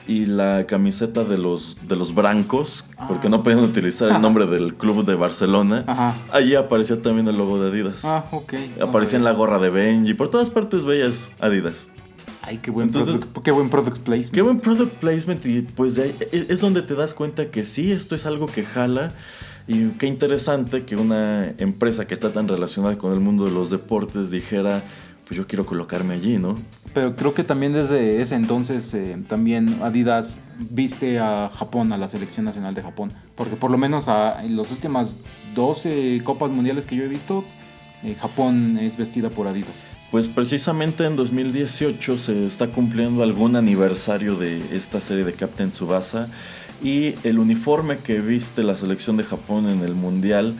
y 0.08 0.26
la 0.26 0.66
camiseta 0.68 1.24
de 1.24 1.38
los, 1.38 1.78
de 1.88 1.96
los 1.96 2.14
Brancos, 2.14 2.86
porque 3.08 3.30
no 3.30 3.44
podían 3.44 3.62
utilizar 3.62 4.10
el 4.10 4.22
nombre 4.22 4.46
del 4.46 4.76
club 4.76 5.06
de 5.06 5.16
Barcelona. 5.16 5.86
Allí 6.32 6.56
aparecía 6.56 7.02
también 7.02 7.28
el 7.28 7.38
logo 7.38 7.62
de 7.62 7.70
Adidas. 7.70 8.04
Ah, 8.04 8.26
ok. 8.32 8.54
Aparecía 8.82 9.18
en 9.18 9.26
la 9.26 9.32
gorra 9.32 9.60
de 9.60 9.70
Benji, 9.70 10.14
por 10.14 10.30
todas 10.30 10.50
partes 10.50 10.86
veías 10.86 11.32
Adidas. 11.40 11.88
Ay, 12.46 12.60
qué 12.62 12.72
buen, 12.72 12.92
product, 12.92 13.38
qué 13.42 13.52
buen 13.52 13.70
product 13.70 14.00
placement. 14.00 14.34
Qué 14.34 14.42
buen 14.42 14.60
product 14.60 14.94
placement 14.96 15.46
y 15.46 15.62
pues 15.62 15.96
de 15.96 16.10
e, 16.32 16.48
es 16.50 16.60
donde 16.60 16.82
te 16.82 16.94
das 16.94 17.14
cuenta 17.14 17.50
que 17.50 17.64
sí, 17.64 17.94
esto 17.94 18.16
es 18.16 18.26
algo 18.26 18.48
que 18.48 18.64
jala 18.64 19.14
y 19.66 19.90
qué 19.92 20.08
interesante 20.08 20.84
que 20.84 20.98
una 20.98 21.54
empresa 21.58 22.06
que 22.06 22.14
está 22.14 22.34
tan 22.34 22.50
relacionada 22.50 22.98
con 22.98 23.14
el 23.14 23.22
mundo 23.22 23.46
de 23.46 23.52
los 23.52 23.70
deportes 23.70 24.30
dijera, 24.30 24.84
pues 25.34 25.38
yo 25.40 25.48
quiero 25.48 25.66
colocarme 25.66 26.14
allí, 26.14 26.38
¿no? 26.38 26.56
Pero 26.94 27.16
creo 27.16 27.34
que 27.34 27.44
también 27.44 27.74
desde 27.74 28.22
ese 28.22 28.36
entonces 28.36 28.94
eh, 28.94 29.18
también 29.28 29.80
Adidas 29.82 30.38
viste 30.60 31.18
a 31.18 31.50
Japón, 31.52 31.92
a 31.92 31.98
la 31.98 32.08
selección 32.08 32.46
nacional 32.46 32.76
de 32.76 32.84
Japón. 32.84 33.12
Porque 33.36 33.56
por 33.56 33.72
lo 33.72 33.80
menos 33.80 34.08
en 34.08 34.56
las 34.56 34.70
últimas 34.70 35.18
12 35.56 36.22
Copas 36.24 36.52
Mundiales 36.52 36.86
que 36.86 36.96
yo 36.96 37.04
he 37.04 37.08
visto, 37.08 37.44
eh, 38.04 38.14
Japón 38.14 38.78
es 38.80 38.96
vestida 38.96 39.32
por 39.32 39.48
Adidas. 39.48 39.88
Pues 40.12 40.28
precisamente 40.28 41.04
en 41.04 41.16
2018 41.16 42.20
se 42.20 42.46
está 42.46 42.68
cumpliendo 42.68 43.24
algún 43.24 43.56
aniversario 43.56 44.36
de 44.36 44.62
esta 44.76 45.02
serie 45.02 45.24
de 45.24 45.34
Captain 45.34 45.72
Tsubasa 45.72 46.28
y 46.84 47.16
el 47.24 47.40
uniforme 47.40 47.98
que 47.98 48.20
viste 48.20 48.62
la 48.62 48.76
selección 48.76 49.18
de 49.18 49.24
Japón 49.24 49.68
en 49.68 49.82
el 49.82 49.96
Mundial, 49.96 50.54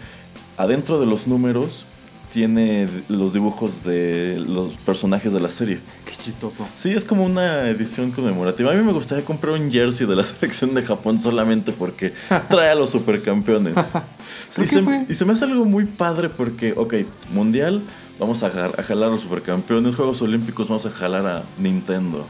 adentro 0.58 1.00
de 1.00 1.06
los 1.06 1.28
números 1.28 1.86
tiene 2.34 2.90
los 3.10 3.34
dibujos 3.34 3.84
de 3.84 4.44
los 4.46 4.74
personajes 4.74 5.32
de 5.34 5.40
la 5.40 5.52
serie. 5.52 5.80
Qué 6.04 6.16
chistoso. 6.16 6.68
Sí, 6.74 6.90
es 6.90 7.06
como 7.06 7.24
una 7.24 7.70
edición 7.70 8.10
conmemorativa. 8.10 8.72
A 8.72 8.74
mí 8.74 8.82
me 8.82 8.92
gustaría 8.92 9.24
comprar 9.24 9.54
un 9.54 9.72
jersey 9.72 10.08
de 10.08 10.16
la 10.16 10.26
selección 10.26 10.74
de 10.74 10.82
Japón 10.82 11.20
solamente 11.20 11.72
porque 11.72 12.12
trae 12.50 12.72
a 12.72 12.76
los 12.76 12.90
supercampeones. 12.90 13.76
y, 14.58 14.68
se, 14.68 15.06
y, 15.08 15.14
se, 15.14 15.26
me 15.26 15.34
hace 15.34 15.46
algo 15.46 15.64
muy 15.66 15.86
padre 15.86 16.28
porque, 16.28 16.74
ok, 16.76 16.96
mundial, 17.32 17.84
vamos 18.20 18.42
a, 18.42 18.48
a 18.48 18.82
jalar 18.82 19.10
a 19.10 19.12
los 19.12 19.22
supercampeones, 19.22 19.94
Juegos 19.94 20.20
Olímpicos, 20.24 20.68
vamos 20.68 20.88
a 20.88 20.90
jalar 20.90 21.28
a 21.28 21.44
Nintendo. 21.60 22.26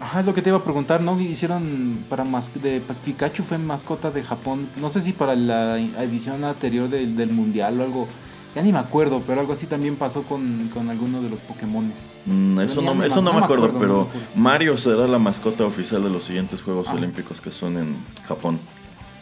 Ajá, 0.00 0.20
es 0.20 0.26
lo 0.26 0.34
que 0.34 0.42
te 0.42 0.50
iba 0.50 0.58
a 0.58 0.64
preguntar, 0.64 1.00
¿no? 1.00 1.20
Hicieron 1.20 1.98
para 2.10 2.24
más 2.24 2.50
de 2.60 2.82
Pikachu 3.04 3.44
fue 3.44 3.58
mascota 3.58 4.10
de 4.10 4.24
Japón. 4.24 4.68
No 4.80 4.88
sé 4.88 5.00
si 5.00 5.12
para 5.12 5.36
la 5.36 5.78
edición 5.78 6.42
anterior 6.42 6.88
del, 6.88 7.16
del 7.16 7.30
mundial 7.30 7.80
o 7.80 7.84
algo 7.84 8.08
ya 8.54 8.62
ni 8.62 8.72
me 8.72 8.78
acuerdo, 8.78 9.22
pero 9.26 9.40
algo 9.40 9.52
así 9.52 9.66
también 9.66 9.96
pasó 9.96 10.22
con, 10.22 10.70
con 10.72 10.88
alguno 10.88 11.20
de 11.20 11.28
los 11.28 11.40
Pokémones. 11.40 12.10
Mm, 12.26 12.60
eso 12.60 12.82
no, 12.82 13.02
eso 13.02 13.20
no, 13.20 13.32
me 13.32 13.40
acuerdo, 13.40 13.72
pero 13.78 14.08
Mario 14.36 14.76
será 14.76 15.08
la 15.08 15.18
mascota 15.18 15.64
oficial 15.64 16.02
de 16.04 16.10
los 16.10 16.24
siguientes 16.24 16.62
Juegos 16.62 16.86
ah. 16.88 16.94
Olímpicos 16.94 17.40
que 17.40 17.50
son 17.50 17.78
en 17.78 17.96
Japón. 18.26 18.60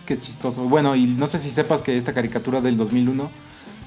Qué 0.05 0.21
chistoso. 0.21 0.65
Bueno, 0.65 0.95
y 0.97 1.07
no 1.07 1.27
sé 1.27 1.39
si 1.39 1.51
sepas 1.51 1.81
que 1.81 1.97
esta 1.97 2.13
caricatura 2.13 2.61
del 2.61 2.77
2001, 2.77 3.31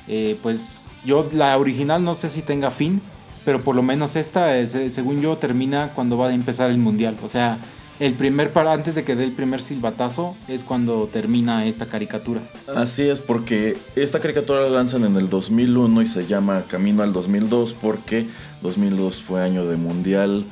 eh, 0.08 0.40
pues 0.42 0.88
yo 1.06 1.28
la 1.32 1.58
original 1.58 2.04
no 2.04 2.16
sé 2.16 2.30
si 2.30 2.42
tenga 2.42 2.72
fin, 2.72 3.02
pero 3.44 3.62
por 3.62 3.76
lo 3.76 3.84
menos 3.84 4.16
esta, 4.16 4.58
eh, 4.58 4.90
según 4.90 5.22
yo, 5.22 5.38
termina 5.38 5.90
cuando 5.94 6.18
va 6.18 6.30
a 6.30 6.34
empezar 6.34 6.72
el 6.72 6.80
mundial. 6.80 7.18
O 7.22 7.28
sea, 7.28 7.60
el 8.00 8.14
primer 8.14 8.52
para 8.52 8.74
antes 8.74 8.96
de 8.96 9.04
que 9.04 9.16
dé 9.16 9.24
el 9.24 9.32
primer 9.32 9.62
silbatazo 9.62 10.36
es 10.48 10.64
cuando 10.64 11.08
termina 11.12 11.66
esta 11.66 11.86
caricatura. 11.86 12.42
Así 12.76 13.04
es, 13.04 13.22
porque 13.22 13.78
esta 13.96 14.20
caricatura 14.20 14.62
la 14.62 14.70
lanzan 14.70 15.06
en 15.06 15.16
el 15.16 15.30
2001 15.30 16.02
y 16.02 16.08
se 16.08 16.26
llama 16.26 16.64
Camino 16.68 17.04
al 17.04 17.14
2002 17.14 17.74
porque 17.74 18.28
2002 18.62 19.22
fue 19.22 19.42
año 19.42 19.66
de 19.66 19.78
mundial. 19.78 20.46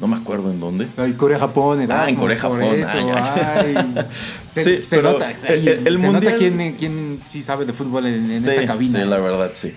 No 0.00 0.06
me 0.06 0.16
acuerdo 0.16 0.52
en 0.52 0.60
dónde. 0.60 0.86
En 0.96 1.12
Corea-Japón. 1.14 1.84
Ah, 1.90 2.08
en 2.08 2.14
Corea-Japón. 2.14 2.60
se, 4.52 4.82
se 4.82 5.02
nota. 5.02 5.30
El, 5.30 5.98
se 5.98 6.08
nota 6.08 6.36
quién, 6.36 6.76
quién, 6.78 7.18
sí 7.20 7.42
sabe 7.42 7.66
de 7.66 7.72
fútbol 7.72 8.06
en, 8.06 8.30
esta 8.30 8.64
cabina. 8.64 9.02
Sí, 9.02 9.08
la 9.08 9.18
verdad, 9.18 9.50
sí. 9.54 9.72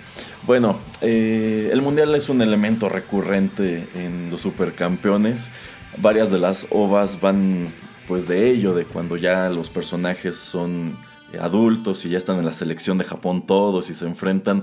Bueno, 0.45 0.77
eh, 1.01 1.69
el 1.73 1.81
mundial 1.81 2.13
es 2.13 2.29
un 2.29 2.41
elemento 2.43 2.87
recurrente 2.87 3.87
en 3.95 4.29
los 4.29 4.41
supercampeones 4.41 5.49
varias 5.97 6.31
de 6.31 6.39
las 6.39 6.67
ovas 6.69 7.19
van 7.19 7.67
pues 8.07 8.27
de 8.27 8.49
ello, 8.49 8.73
de 8.73 8.85
cuando 8.85 9.17
ya 9.17 9.49
los 9.49 9.69
personajes 9.69 10.35
son 10.35 10.97
adultos 11.39 12.05
y 12.05 12.09
ya 12.09 12.17
están 12.17 12.39
en 12.39 12.45
la 12.45 12.53
selección 12.53 12.97
de 12.97 13.03
Japón 13.03 13.45
todos 13.45 13.89
y 13.89 13.93
se 13.93 14.05
enfrentan. 14.05 14.61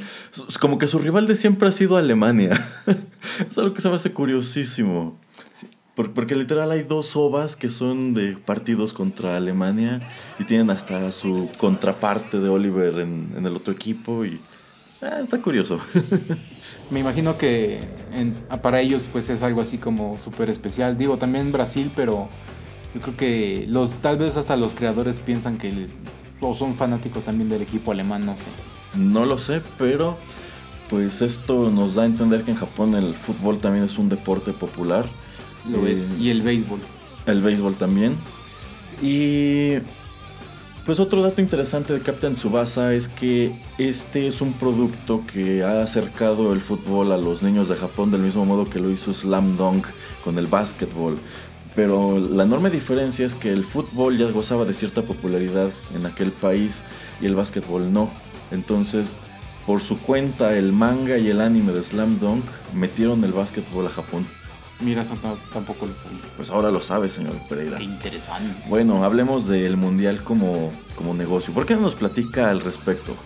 Como 0.61 0.78
que 0.78 0.87
su 0.87 0.99
rival 0.99 1.26
de 1.26 1.35
siempre 1.35 1.68
ha 1.68 1.73
sido 1.73 1.97
Alemania. 1.97 2.50
es 3.49 3.58
algo 3.58 3.75
que 3.75 3.80
se 3.80 3.88
me 3.88 3.97
hace 3.97 4.12
curiosísimo. 4.12 5.16
Porque 5.94 6.37
literal 6.37 6.70
hay 6.70 6.85
dos 6.85 7.16
ovas 7.16 7.56
que 7.56 7.68
son 7.68 8.14
de 8.14 8.37
partidos 8.37 8.92
contra 8.92 9.37
Alemania 9.37 10.06
y 10.38 10.44
tienen 10.44 10.70
hasta 10.70 11.11
su 11.11 11.50
contraparte 11.58 12.38
de 12.38 12.49
Oliver 12.49 13.00
en, 13.00 13.32
el 13.37 13.56
otro 13.56 13.73
equipo 13.73 14.25
y 14.25 14.38
eh, 15.02 15.20
está 15.22 15.40
curioso. 15.40 15.80
Me 16.90 17.00
imagino 17.00 17.36
que 17.36 17.80
para 18.62 18.80
ellos 18.80 19.08
pues 19.12 19.28
es 19.28 19.42
algo 19.42 19.60
así 19.60 19.78
como 19.78 20.18
súper 20.18 20.48
especial. 20.48 20.96
Digo, 20.96 21.18
también 21.18 21.52
Brasil, 21.52 21.90
pero 21.94 22.28
yo 22.94 23.00
creo 23.00 23.16
que 23.16 23.66
los 23.68 23.94
tal 23.94 24.16
vez 24.16 24.36
hasta 24.36 24.56
los 24.56 24.74
creadores 24.74 25.20
piensan 25.20 25.58
que 25.58 25.88
o 26.40 26.54
son 26.54 26.74
fanáticos 26.74 27.24
también 27.24 27.48
del 27.48 27.62
equipo 27.62 27.92
alemán, 27.92 28.24
no 28.24 28.36
sé. 28.36 28.48
No 28.94 29.26
lo 29.26 29.38
sé, 29.38 29.60
pero 29.76 30.16
pues 30.88 31.20
esto 31.20 31.70
nos 31.70 31.94
da 31.94 32.04
a 32.04 32.06
entender 32.06 32.44
que 32.44 32.52
en 32.52 32.56
Japón 32.56 32.94
el 32.94 33.14
fútbol 33.14 33.58
también 33.58 33.84
es 33.84 33.98
un 33.98 34.08
deporte 34.08 34.52
popular. 34.52 35.04
Lo 35.68 35.86
es, 35.86 36.12
eh, 36.12 36.20
y 36.20 36.30
el 36.30 36.42
béisbol. 36.42 36.80
El 37.26 37.42
béisbol 37.42 37.76
también. 37.76 38.16
Y 39.02 39.74
Pues 40.88 41.00
otro 41.00 41.21
dato 41.21 41.42
interesante 41.42 41.92
de 41.92 42.00
Captain 42.00 42.35
Tsubasa 42.35 42.95
es 42.95 43.09
que 43.09 43.54
este 43.76 44.26
es 44.26 44.40
un 44.40 44.54
producto 44.54 45.23
que 45.30 45.62
ha 45.62 45.83
acercado 45.83 46.54
el 46.54 46.62
fútbol 46.62 47.12
a 47.12 47.18
los 47.18 47.42
niños 47.42 47.68
de 47.68 47.76
Japón 47.76 48.11
del 48.11 48.23
mismo 48.23 48.47
modo 48.47 48.71
que 48.71 48.78
lo 48.78 48.88
hizo 48.88 49.12
Slam 49.12 49.59
Dunk 49.59 49.85
con 50.25 50.38
el 50.38 50.47
básquetbol. 50.47 51.16
Pero 51.76 52.18
la 52.18 52.45
enorme 52.45 52.71
diferencia 52.71 53.26
es 53.26 53.35
que 53.35 53.52
el 53.52 53.64
fútbol 53.64 54.16
ya 54.16 54.30
gozaba 54.30 54.64
de 54.64 54.73
cierta 54.73 55.02
popularidad 55.02 55.68
en 55.95 56.07
aquel 56.07 56.33
país 56.33 56.85
y 57.20 57.27
el 57.27 57.35
básquetbol 57.35 57.92
no. 57.92 58.09
Entonces, 58.51 59.18
por 59.66 59.83
su 59.83 59.98
cuenta, 59.98 60.57
el 60.57 60.72
manga 60.72 61.18
y 61.18 61.29
el 61.29 61.42
anime 61.42 61.74
de 61.74 61.85
Slam 61.85 62.18
Dunk 62.18 62.46
metieron 62.72 63.22
el 63.24 63.35
básquetbol 63.35 63.88
a 63.88 63.90
Japón. 63.90 64.38
Mira, 64.80 65.02
eso 65.02 65.16
tampoco 65.52 65.86
lo 65.86 65.96
sabía. 65.96 66.20
Pues 66.36 66.50
ahora 66.50 66.70
lo 66.70 66.80
sabe, 66.80 67.10
señor 67.10 67.34
Pereira. 67.48 67.78
Qué 67.78 67.84
interesante. 67.84 68.62
Bueno, 68.68 69.04
hablemos 69.04 69.48
del 69.48 69.76
mundial 69.76 70.22
como, 70.22 70.70
como 70.94 71.14
negocio. 71.14 71.52
¿Por 71.52 71.66
qué 71.66 71.74
no 71.74 71.82
nos 71.82 71.96
platica 71.96 72.50
al 72.50 72.60
respecto? 72.60 73.16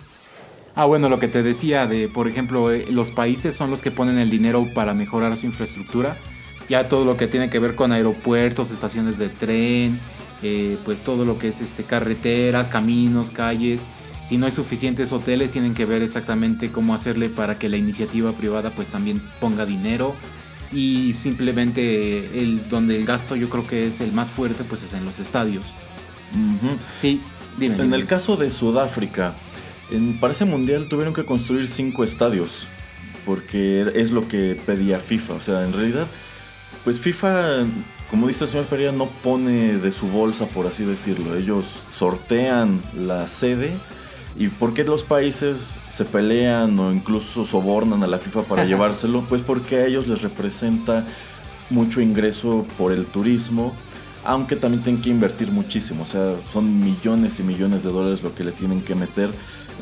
Ah, 0.75 0.87
bueno, 0.87 1.11
lo 1.11 1.19
que 1.19 1.29
te 1.29 1.43
decía 1.43 1.87
de, 1.87 2.09
por 2.09 2.27
ejemplo, 2.27 2.73
eh, 2.73 2.87
los 2.91 3.11
países 3.11 3.55
son 3.55 3.69
los 3.69 3.83
que 3.83 3.91
ponen 3.91 4.17
el 4.17 4.31
dinero 4.31 4.67
para 4.75 4.95
mejorar 4.95 5.37
su 5.37 5.45
infraestructura. 5.45 6.17
Ya 6.71 6.89
todo 6.89 7.05
lo 7.05 7.19
que 7.19 7.27
tiene 7.27 7.51
que 7.51 7.59
ver 7.59 7.75
con 7.75 7.93
aeropuertos, 7.93 8.71
estaciones 8.71 9.19
de 9.19 9.29
tren, 9.29 10.01
eh, 10.43 10.79
pues 10.87 11.03
todo 11.03 11.27
lo 11.27 11.39
que 11.39 11.49
es 11.49 11.61
este 11.61 11.85
carreteras, 11.85 12.71
caminos, 12.71 13.31
calles. 13.31 13.85
Si 14.25 14.39
no 14.39 14.47
hay 14.47 14.53
suficientes 14.53 15.13
hoteles, 15.13 15.51
tienen 15.51 15.75
que 15.75 15.85
ver 15.85 16.01
exactamente 16.01 16.71
cómo 16.73 16.95
hacerle 16.95 17.29
para 17.29 17.59
que 17.59 17.69
la 17.69 17.77
iniciativa 17.77 18.33
privada 18.33 18.71
pues 18.71 18.89
también 18.89 19.21
ponga 19.41 19.67
dinero 19.67 20.15
y 20.73 21.13
simplemente 21.13 22.41
el 22.43 22.69
donde 22.69 22.97
el 22.97 23.05
gasto 23.05 23.37
yo 23.37 23.49
creo 23.49 23.67
que 23.67 23.87
es 23.87 24.01
el 24.01 24.13
más 24.13 24.31
fuerte 24.31 24.65
pues 24.65 24.83
es 24.83 24.93
en 24.93 25.05
los 25.05 25.19
estadios. 25.19 25.75
Sí, 26.97 27.21
dime. 27.59 27.77
En 27.83 27.93
el 27.93 28.07
caso 28.07 28.37
de 28.37 28.49
Sudáfrica, 28.51 29.35
en, 29.91 30.19
para 30.19 30.33
ese 30.33 30.45
mundial 30.45 30.89
tuvieron 30.89 31.13
que 31.13 31.25
construir 31.25 31.69
cinco 31.69 32.05
estadios 32.05 32.67
porque 33.25 33.85
es 33.95 34.11
lo 34.11 34.27
que 34.29 34.61
pedía 34.67 34.99
FIFA. 34.99 35.35
O 35.35 35.41
sea, 35.41 35.65
en 35.65 35.73
realidad, 35.73 36.07
pues 36.85 37.01
FIFA, 37.01 37.65
como 38.11 38.27
dice 38.29 38.45
el 38.45 38.51
señor 38.51 38.67
Pereira, 38.67 38.93
no 38.93 39.07
pone 39.07 39.79
de 39.79 39.93
su 39.93 40.09
bolsa, 40.09 40.47
por 40.47 40.67
así 40.67 40.85
decirlo. 40.85 41.37
Ellos 41.37 41.67
sortean 41.97 42.83
la 42.95 43.27
sede 43.27 43.73
¿Y 44.37 44.49
por 44.49 44.73
qué 44.73 44.85
los 44.85 45.03
países 45.03 45.79
se 45.89 46.05
pelean 46.05 46.79
o 46.79 46.93
incluso 46.93 47.45
sobornan 47.45 48.03
a 48.03 48.07
la 48.07 48.19
FIFA 48.19 48.43
para 48.43 48.65
llevárselo? 48.65 49.25
Pues 49.29 49.43
porque 49.43 49.77
a 49.77 49.87
ellos 49.87 50.09
les 50.09 50.23
representa 50.23 51.05
mucho 51.69 52.01
ingreso 52.01 52.67
por 52.79 52.93
el 52.93 53.05
turismo, 53.07 53.75
aunque 54.25 54.57
también 54.57 54.83
tienen 54.83 55.03
que 55.03 55.11
invertir 55.11 55.51
muchísimo, 55.51 56.05
o 56.05 56.07
sea, 56.07 56.37
son 56.53 56.81
millones 56.81 57.41
y 57.41 57.43
millones 57.43 57.83
de 57.83 57.91
dólares 57.91 58.23
lo 58.23 58.35
que 58.35 58.45
le 58.45 58.53
tienen 58.53 58.83
que 58.83 58.95
meter. 58.95 59.31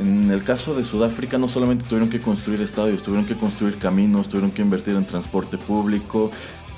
En 0.01 0.31
el 0.31 0.43
caso 0.45 0.75
de 0.75 0.83
Sudáfrica 0.83 1.37
no 1.37 1.49
solamente 1.49 1.85
tuvieron 1.85 2.09
que 2.09 2.21
construir 2.21 2.63
estadios, 2.63 3.03
tuvieron 3.03 3.27
que 3.27 3.35
construir 3.35 3.77
caminos, 3.77 4.29
tuvieron 4.29 4.51
que 4.51 4.63
invertir 4.63 4.95
en 4.95 5.05
transporte 5.05 5.59
público, 5.59 6.31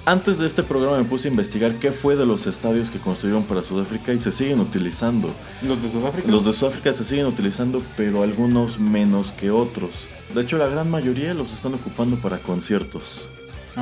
antes 0.05 0.39
de 0.39 0.47
este 0.47 0.63
programa 0.63 0.99
me 0.99 1.05
puse 1.05 1.29
a 1.29 1.31
investigar 1.31 1.75
qué 1.75 1.93
fue 1.93 2.17
de 2.17 2.27
los 2.27 2.47
estadios 2.47 2.91
que 2.91 2.99
construyeron 2.99 3.45
para 3.45 3.63
Sudáfrica 3.63 4.13
y 4.13 4.19
se 4.19 4.33
siguen 4.33 4.61
utilizando. 4.61 5.31
¿Los 5.63 5.83
de 5.83 5.91
Sudáfrica? 5.91 6.31
Los 6.31 6.45
de 6.45 6.53
Sudáfrica 6.53 6.93
se 6.93 7.05
siguen 7.05 7.27
utilizando, 7.27 7.83
pero 7.97 8.23
algunos 8.23 8.79
menos 8.79 9.33
que 9.33 9.51
otros. 9.51 10.07
De 10.35 10.43
hecho, 10.43 10.59
la 10.59 10.67
gran 10.67 10.91
mayoría 10.91 11.35
los 11.35 11.53
están 11.53 11.75
ocupando 11.75 12.17
para 12.17 12.39
conciertos. 12.39 13.29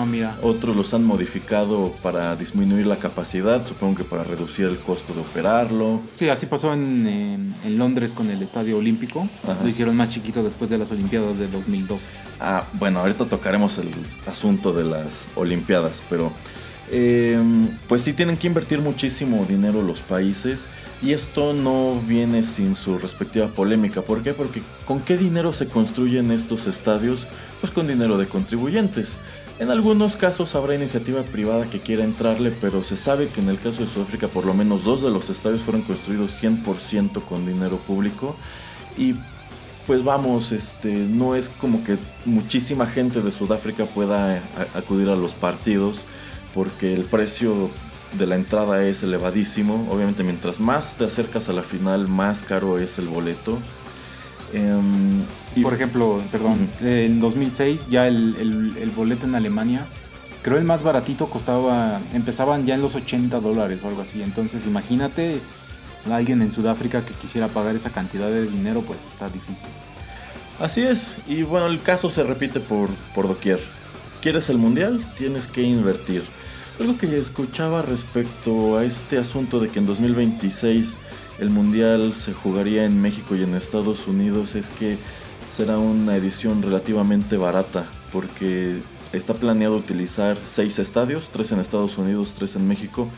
Mira. 0.07 0.37
Otros 0.42 0.76
los 0.76 0.94
han 0.94 1.05
modificado 1.05 1.92
para 2.03 2.37
disminuir 2.37 2.87
la 2.87 2.96
capacidad, 2.96 3.66
supongo 3.66 3.96
que 3.96 4.05
para 4.05 4.24
reducir 4.24 4.66
el 4.66 4.79
costo 4.79 5.12
de 5.14 5.20
operarlo. 5.20 6.00
Sí, 6.12 6.29
así 6.29 6.46
pasó 6.46 6.72
en, 6.72 7.55
Londres 7.76 8.12
con 8.12 8.31
el 8.31 8.42
Estadio 8.42 8.79
Olímpico. 8.79 9.29
Lo 9.62 9.68
hicieron 9.68 9.96
más 9.96 10.11
chiquito 10.11 10.42
después 10.42 10.70
de 10.70 10.79
las 10.79 10.90
Olimpiadas 10.92 11.38
de 11.38 11.48
2012. 11.48 12.11
Ah, 12.40 12.64
bueno, 12.74 13.00
ahorita 13.00 13.24
tocaremos 13.26 13.79
el 13.79 13.88
asunto 14.26 14.72
de 14.72 14.85
las 14.85 15.26
Olimpiadas, 15.35 16.03
pero 16.09 16.33
em, 16.90 17.68
pues 17.88 18.03
sí 18.03 18.12
tienen 18.12 18.37
que 18.37 18.46
invertir 18.46 18.81
muchísimo 18.81 19.44
dinero 19.48 19.83
los 19.83 20.00
países. 20.00 20.68
Y 21.03 21.14
esto 21.14 21.55
no 21.55 21.98
viene 22.07 22.42
sin 22.42 22.74
su 22.74 22.98
respectiva 22.98 23.48
polémica. 23.48 24.03
¿Por 24.03 24.22
qué? 24.22 24.35
Porque 24.35 24.62
¿con 24.85 25.00
qué 25.00 25.16
dinero 25.16 25.55
se 25.55 25.66
construyen 25.66 26.31
estos 26.31 26.66
estadios? 26.66 27.26
Pues 27.61 27.72
con 27.72 27.88
dinero 27.88 28.18
de 28.18 28.26
contribuyentes. 28.26 29.16
En 29.60 29.70
algunos 29.70 30.16
casos 30.16 30.54
habrá 30.54 30.74
iniciativa 30.74 31.22
privada 31.22 31.68
que 31.68 31.80
quiera 31.80 32.02
entrarle, 32.02 32.50
pero 32.50 32.82
se 32.82 32.96
sabe 32.96 33.28
que 33.28 33.42
en 33.42 33.50
el 33.50 33.60
caso 33.60 33.82
de 33.82 33.88
Sudáfrica 33.88 34.26
por 34.26 34.46
lo 34.46 34.54
menos 34.54 34.84
dos 34.84 35.02
de 35.02 35.10
los 35.10 35.28
estadios 35.28 35.60
fueron 35.60 35.82
construidos 35.82 36.42
100% 36.42 37.22
con 37.24 37.46
dinero 37.46 37.76
público 37.76 38.36
y 38.96 39.16
pues 39.86 40.02
vamos, 40.02 40.52
este, 40.52 40.94
no 40.94 41.36
es 41.36 41.50
como 41.50 41.84
que 41.84 41.98
muchísima 42.24 42.86
gente 42.86 43.20
de 43.20 43.30
Sudáfrica 43.30 43.84
pueda 43.84 44.42
acudir 44.74 45.10
a 45.10 45.14
los 45.14 45.32
partidos 45.32 45.98
porque 46.54 46.94
el 46.94 47.04
precio 47.04 47.68
de 48.18 48.26
la 48.26 48.36
entrada 48.36 48.82
es 48.82 49.02
elevadísimo. 49.02 49.86
Obviamente 49.90 50.22
mientras 50.22 50.58
más 50.58 50.94
te 50.94 51.04
acercas 51.04 51.50
a 51.50 51.52
la 51.52 51.62
final, 51.62 52.08
más 52.08 52.42
caro 52.42 52.78
es 52.78 52.98
el 52.98 53.08
boleto. 53.08 53.58
Em, 54.52 55.22
y, 55.54 55.62
Por 55.62 55.74
ejemplo, 55.74 56.22
perdón, 56.30 56.68
en 56.80 57.20
2006 57.20 57.88
ya 57.88 58.06
el, 58.06 58.92
boleto 58.94 59.26
en 59.26 59.34
Alemania, 59.34 59.86
creo 60.42 60.58
el 60.58 60.64
más 60.64 60.82
baratito 60.82 61.28
costaba, 61.28 62.00
empezaban 62.14 62.66
ya 62.66 62.74
en 62.74 62.82
los 62.82 62.94
80 62.94 63.40
dólares 63.40 63.80
o 63.84 63.88
algo 63.88 64.02
así. 64.02 64.22
Entonces 64.22 64.66
imagínate 64.66 65.40
alguien 66.10 66.42
en 66.42 66.50
Sudáfrica 66.50 67.04
que 67.04 67.14
quisiera 67.14 67.48
pagar 67.48 67.74
esa 67.74 67.90
cantidad 67.90 68.28
de 68.28 68.46
dinero, 68.46 68.82
pues 68.82 69.06
está 69.06 69.28
difícil. 69.28 69.68
Así 70.60 70.82
es, 70.82 71.16
y 71.26 71.42
bueno, 71.42 71.66
el 71.66 71.80
caso 71.82 72.10
se 72.10 72.22
repite 72.22 72.60
por, 72.60 72.90
por 73.14 73.26
doquier. 73.26 73.60
¿Quieres 74.20 74.50
el 74.50 74.58
mundial? 74.58 75.02
Tienes 75.16 75.46
que 75.46 75.62
invertir. 75.62 76.22
Algo 76.78 76.96
que 76.96 77.18
escuchaba 77.18 77.82
respecto 77.82 78.76
a 78.76 78.84
este 78.84 79.18
asunto 79.18 79.60
de 79.60 79.68
que 79.68 79.78
en 79.78 79.86
2026 79.86 80.98
el 81.40 81.50
Mundial 81.50 82.12
se 82.12 82.33
jugaría 82.35 82.85
en 82.85 83.00
México 83.00 83.35
y 83.35 83.42
en 83.42 83.55
Estados 83.55 84.07
Unidos 84.07 84.55
es 84.55 84.68
que 84.68 84.98
será 85.48 85.79
una 85.79 86.16
edición 86.16 86.62
relativamente 86.62 87.37
barata 87.37 87.87
porque 88.12 88.83
está 89.12 89.35
planeado 89.35 89.76
utilizar 89.76 90.38
seis 90.44 90.79
estadios, 90.79 91.31
tres 91.33 91.50
en 91.53 91.61
Estados 91.61 91.96
Unidos, 91.98 92.35
tres 92.37 92.57
en 92.57 92.68
México, 92.68 93.09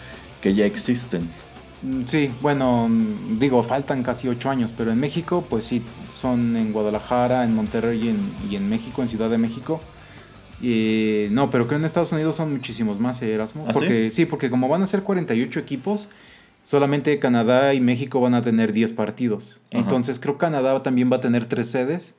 que 0.41 0.55
ya 0.55 0.65
existen. 0.65 1.29
Mm, 1.83 2.03
sí, 2.07 2.31
bueno, 2.41 2.89
mm, 2.89 3.39
digo, 3.39 3.63
faltan 3.63 4.03
casi 4.03 4.29
ocho 4.29 4.51
años, 4.51 4.73
pero 4.77 4.93
en 4.93 5.01
México, 5.01 5.45
pues 5.49 5.65
sí, 5.65 5.83
son 6.15 6.57
en 6.57 6.73
Guadalajara, 6.73 7.45
en 7.45 7.55
Monterrey 7.55 8.05
y 8.05 8.09
en, 8.09 8.33
y 8.51 8.57
en 8.57 8.69
México, 8.69 9.03
en 9.03 9.09
Ciudad 9.09 9.31
de 9.31 9.39
México. 9.39 9.81
Y, 10.61 11.27
no, 11.33 11.51
pero 11.51 11.67
creo 11.67 11.81
que 11.81 11.83
en 11.83 11.87
Estados 11.87 12.13
Unidos 12.13 12.37
son 12.37 12.53
muchísimos 12.53 13.01
más, 13.01 13.21
¿eh, 13.23 13.33
Erasmo. 13.33 13.65
¿Ah, 13.67 13.73
porque, 13.73 14.13
sí? 14.13 14.27
porque 14.27 14.49
como 14.49 14.69
van 14.69 14.83
a 14.83 14.87
ser 14.87 15.03
48 15.03 15.59
equipos, 15.59 16.09
solamente 16.62 17.18
Canadá 17.18 17.75
y 17.75 17.81
México 17.81 18.20
van 18.20 18.35
a 18.35 18.42
tener 18.42 18.72
10 18.72 18.92
partidos. 18.92 19.61
Entonces 19.70 20.18
creo 20.18 20.35
que 20.35 20.46
Canadá 20.46 20.79
también 20.83 21.11
va 21.11 21.16
a 21.16 21.20
tener 21.20 21.44
tres 21.44 21.70
sedes. 21.70 22.14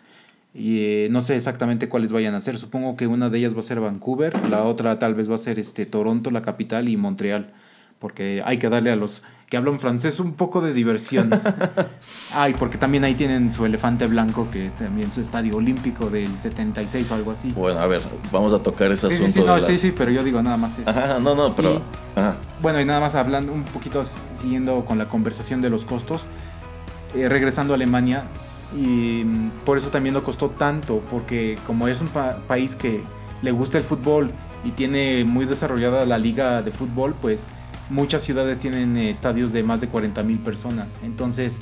Y 0.56 0.86
eh, 0.86 1.08
no 1.10 1.22
sé 1.22 1.36
exactamente 1.36 1.90
cuáles 1.90 2.12
vayan 2.12 2.36
a 2.36 2.42
ser. 2.42 2.58
Supongo 2.58 2.96
que 2.96 3.08
una 3.08 3.30
de 3.30 3.40
ellas 3.40 3.56
va 3.56 3.60
a 3.60 3.64
ser 3.64 3.80
Vancouver, 3.80 4.34
la 4.50 4.64
otra 4.64 5.00
tal 5.00 5.16
vez 5.16 5.30
va 5.30 5.36
a 5.36 5.40
ser 5.40 5.58
este 5.58 5.86
Toronto, 5.86 6.30
la 6.30 6.44
capital, 6.44 6.90
y 6.90 6.98
Montreal. 6.98 7.52
Porque 8.04 8.42
hay 8.44 8.58
que 8.58 8.68
darle 8.68 8.92
a 8.92 8.98
los 8.98 9.24
que 9.50 9.56
hablan 9.56 9.80
francés 9.80 10.20
un 10.20 10.34
poco 10.34 10.60
de 10.60 10.74
diversión. 10.74 11.32
Ay, 12.34 12.54
porque 12.54 12.78
también 12.78 13.06
ahí 13.06 13.16
tienen 13.16 13.50
su 13.50 13.66
elefante 13.66 14.08
blanco, 14.08 14.50
que 14.52 14.66
es 14.66 14.76
también 14.76 15.10
su 15.10 15.22
estadio 15.22 15.56
olímpico 15.56 16.10
del 16.10 16.38
76 16.38 17.10
o 17.12 17.16
algo 17.16 17.32
así. 17.32 17.54
Bueno, 17.54 17.80
a 17.80 17.88
ver, 17.88 18.02
vamos 18.30 18.52
a 18.52 18.60
tocar 18.60 18.92
ese 18.92 19.08
sí, 19.08 19.14
asunto. 19.14 19.32
Sí, 19.32 19.40
sí, 19.40 19.46
no, 19.46 19.62
sí, 19.62 19.78
sí, 19.78 19.94
pero 19.98 20.12
yo 20.12 20.22
digo 20.22 20.44
nada 20.44 20.58
más 20.58 20.80
Ajá, 20.86 21.18
no, 21.18 21.34
no, 21.34 21.56
pero... 21.56 21.82
Bueno, 22.62 22.82
y 22.82 22.86
nada 22.86 23.00
más 23.00 23.16
hablando 23.16 23.54
un 23.54 23.64
poquito, 23.64 24.04
siguiendo 24.34 24.84
con 24.84 24.98
la 24.98 25.08
conversación 25.08 25.62
de 25.62 25.70
los 25.70 25.86
costos, 25.86 26.26
eh, 27.16 27.30
regresando 27.30 27.74
a 27.74 27.78
Alemania, 27.78 28.26
y 28.76 29.24
mm, 29.24 29.52
por 29.64 29.78
eso 29.78 29.92
también 29.92 30.14
no 30.14 30.26
costó 30.26 30.50
tanto, 30.50 31.02
porque 31.10 31.58
como 31.66 31.88
es 31.88 32.02
un 32.02 32.10
país 32.10 32.76
que 32.76 33.02
le 33.42 33.52
gusta 33.52 33.78
el 33.78 33.86
fútbol 33.86 34.30
y 34.66 34.72
tiene 34.72 35.24
muy 35.24 35.46
desarrollada 35.46 36.06
la 36.06 36.18
liga 36.18 36.62
de 36.62 36.72
fútbol, 36.72 37.16
pues 37.22 37.50
muchas 37.94 38.24
ciudades 38.24 38.60
tienen 38.60 38.98
eh, 38.98 39.10
estadios 39.10 39.54
de 39.54 39.64
más 39.64 39.80
de 39.80 39.88
40 39.88 40.22
mil 40.24 40.40
personas. 40.40 40.98
Entonces, 41.04 41.62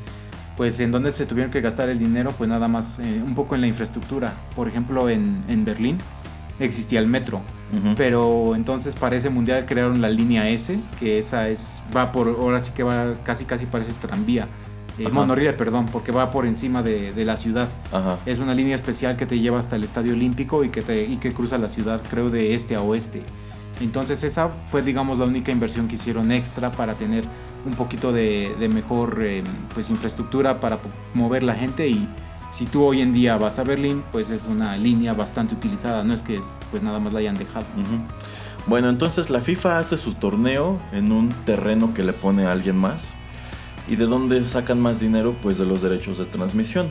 pues 0.57 0.79
en 0.79 0.91
donde 0.91 1.11
se 1.11 1.25
tuvieron 1.25 1.51
que 1.51 1.61
gastar 1.61 1.89
el 1.89 1.99
dinero, 1.99 2.33
pues 2.37 2.49
nada 2.49 2.67
más 2.67 2.99
eh, 2.99 3.21
un 3.25 3.35
poco 3.35 3.55
en 3.55 3.61
la 3.61 3.67
infraestructura. 3.67 4.33
Por 4.55 4.67
ejemplo, 4.67 5.09
en, 5.09 5.43
en 5.47 5.65
Berlín 5.65 5.97
existía 6.59 6.99
el 6.99 7.07
metro, 7.07 7.41
pero 7.97 8.53
entonces 8.55 8.93
para 8.93 9.15
ese 9.15 9.31
mundial 9.31 9.65
crearon 9.65 9.99
la 9.99 10.11
línea 10.11 10.47
S, 10.49 10.77
que 10.99 11.17
esa 11.17 11.49
es, 11.49 11.81
va 11.95 12.11
por, 12.11 12.27
ahora 12.27 12.61
sí 12.61 12.71
que 12.75 12.83
va 12.83 13.15
casi 13.23 13.45
casi 13.45 13.65
parece 13.65 13.93
tranvía. 13.93 14.47
Eh, 14.99 15.09
monorriel, 15.09 15.55
perdón, 15.55 15.87
porque 15.91 16.11
va 16.11 16.29
por 16.29 16.45
encima 16.45 16.83
de, 16.83 17.13
de 17.13 17.25
la 17.25 17.37
ciudad. 17.37 17.69
Es 18.27 18.39
una 18.39 18.53
línea 18.53 18.75
especial 18.75 19.17
que 19.17 19.25
te 19.25 19.39
lleva 19.39 19.57
hasta 19.57 19.75
el 19.75 19.83
Estadio 19.83 20.13
Olímpico 20.13 20.63
y 20.63 20.69
que, 20.69 20.83
te, 20.83 21.03
y 21.05 21.17
que 21.17 21.33
cruza 21.33 21.57
la 21.57 21.69
ciudad, 21.69 22.01
creo, 22.07 22.29
de 22.29 22.53
este 22.53 22.75
a 22.75 22.81
oeste. 22.81 23.23
Entonces 23.83 24.23
esa 24.23 24.49
fue, 24.67 24.81
digamos, 24.81 25.17
la 25.17 25.25
única 25.25 25.51
inversión 25.51 25.87
que 25.87 25.95
hicieron 25.95 26.31
extra 26.31 26.71
para 26.71 26.95
tener 26.95 27.23
un 27.65 27.73
poquito 27.73 28.11
de, 28.11 28.55
mejor 28.71 29.19
eh, 29.23 29.43
pues, 29.73 29.89
infraestructura 29.89 30.59
para 30.59 30.79
mover 31.13 31.43
la 31.43 31.55
gente 31.55 31.87
y 31.87 32.07
si 32.51 32.65
tú 32.65 32.83
hoy 32.83 33.01
en 33.01 33.13
día 33.13 33.37
vas 33.37 33.59
a 33.59 33.63
Berlín, 33.63 34.03
pues 34.11 34.29
es 34.29 34.45
una 34.45 34.77
línea 34.77 35.13
bastante 35.13 35.55
utilizada, 35.55 36.03
no 36.03 36.13
es 36.13 36.21
que 36.21 36.39
pues 36.69 36.83
nada 36.83 36.99
más 36.99 37.13
la 37.13 37.19
hayan 37.19 37.37
dejado. 37.37 37.65
Bueno, 38.67 38.89
entonces 38.89 39.29
la 39.29 39.39
FIFA 39.39 39.79
hace 39.79 39.97
su 39.97 40.13
torneo 40.15 40.77
en 40.91 41.11
un 41.11 41.29
terreno 41.45 41.93
que 41.93 42.03
le 42.03 42.13
pone 42.13 42.45
a 42.45 42.51
alguien 42.51 42.77
más. 42.77 43.15
¿Y 43.87 43.95
de 43.95 44.05
dónde 44.05 44.45
sacan 44.45 44.79
más 44.79 44.99
dinero? 44.99 45.35
Pues 45.41 45.57
de 45.57 45.65
los 45.65 45.81
derechos 45.81 46.17
de 46.17 46.25
transmisión. 46.25 46.89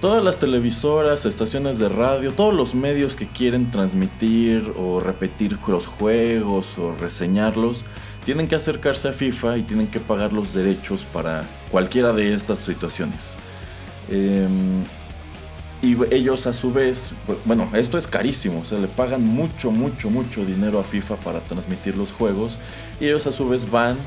Todas 0.00 0.24
las 0.24 0.38
televisoras, 0.38 1.26
estaciones 1.26 1.78
de 1.78 1.90
radio, 1.90 2.32
todos 2.32 2.54
los 2.54 2.74
medios 2.74 3.16
que 3.16 3.26
quieren 3.26 3.70
transmitir 3.70 4.72
o 4.78 4.98
repetir 4.98 5.58
los 5.68 5.84
juegos 5.84 6.78
o 6.78 6.94
reseñarlos, 6.94 7.84
tienen 8.24 8.48
que 8.48 8.54
acercarse 8.54 9.08
a 9.08 9.12
FIFA 9.12 9.58
y 9.58 9.62
tienen 9.62 9.88
que 9.88 10.00
pagar 10.00 10.32
los 10.32 10.54
derechos 10.54 11.04
para 11.12 11.44
cualquiera 11.70 12.14
de 12.14 12.32
estas 12.32 12.60
situaciones. 12.60 13.36
Em, 14.10 14.84
y 15.82 15.98
ellos 16.14 16.46
a 16.46 16.54
su 16.54 16.72
vez, 16.72 17.10
bueno, 17.44 17.68
esto 17.74 17.98
es 17.98 18.06
carísimo, 18.06 18.60
o 18.60 18.64
sea, 18.64 18.78
le 18.78 18.88
pagan 18.88 19.22
mucho, 19.22 19.70
mucho, 19.70 20.08
mucho 20.08 20.46
dinero 20.46 20.80
a 20.80 20.82
FIFA 20.82 21.16
para 21.16 21.40
transmitir 21.40 21.98
los 21.98 22.10
juegos. 22.10 22.58
Y 23.00 23.04
ellos 23.04 23.26
a 23.26 23.32
su 23.32 23.46
vez 23.50 23.70
van 23.70 23.98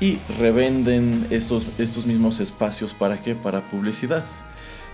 y 0.00 0.18
revenden 0.38 1.26
estos, 1.30 1.64
estos 1.78 2.06
mismos 2.06 2.38
espacios 2.38 2.94
para 2.94 3.20
qué? 3.20 3.34
Para 3.34 3.68
publicidad. 3.68 4.22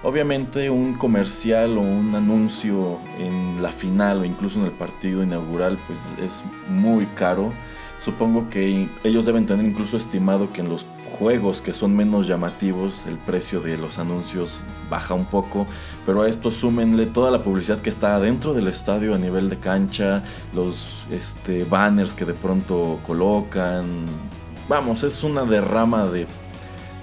Obviamente 0.03 0.71
un 0.71 0.95
comercial 0.95 1.79
o 1.79 1.81
un 1.81 2.15
anuncio 2.15 2.99
en 3.19 3.63
la 3.63 3.73
final 3.73 4.21
o 4.21 4.25
incluso 4.25 4.59
en 4.61 4.67
el 4.67 4.73
partido 4.73 5.23
inaugural 5.23 5.79
pues 5.87 5.99
es 6.23 6.45
muy 6.69 7.07
caro. 7.07 7.53
Supongo 8.05 8.49
que 8.51 8.89
ellos 9.03 9.27
deben 9.27 9.47
tener 9.47 9.67
incluso 9.67 9.97
estimado 9.97 10.53
que 10.53 10.61
en 10.61 10.69
los 10.69 10.87
juegos 11.19 11.61
que 11.61 11.73
son 11.73 11.97
menos 11.97 12.27
llamativos 12.27 13.07
el 13.07 13.17
precio 13.17 13.61
de 13.61 13.77
los 13.79 13.99
anuncios 13.99 14.61
baja 14.91 15.15
un 15.15 15.25
poco, 15.25 15.67
pero 16.05 16.23
a 16.23 16.29
esto 16.29 16.51
súmenle 16.51 17.07
toda 17.07 17.31
la 17.31 17.43
publicidad 17.43 17.81
que 17.81 17.89
está 17.89 18.21
dentro 18.21 18.55
del 18.55 18.69
estadio 18.69 19.15
a 19.15 19.19
nivel 19.19 19.49
de 19.49 19.59
cancha, 19.59 20.23
los 20.55 21.07
este, 21.11 21.65
banners 21.65 22.15
que 22.15 22.25
de 22.25 22.35
pronto 22.35 23.01
colocan. 23.07 24.07
Vamos, 24.69 25.03
es 25.03 25.25
una 25.25 25.45
derrama 25.45 26.07
de 26.07 26.27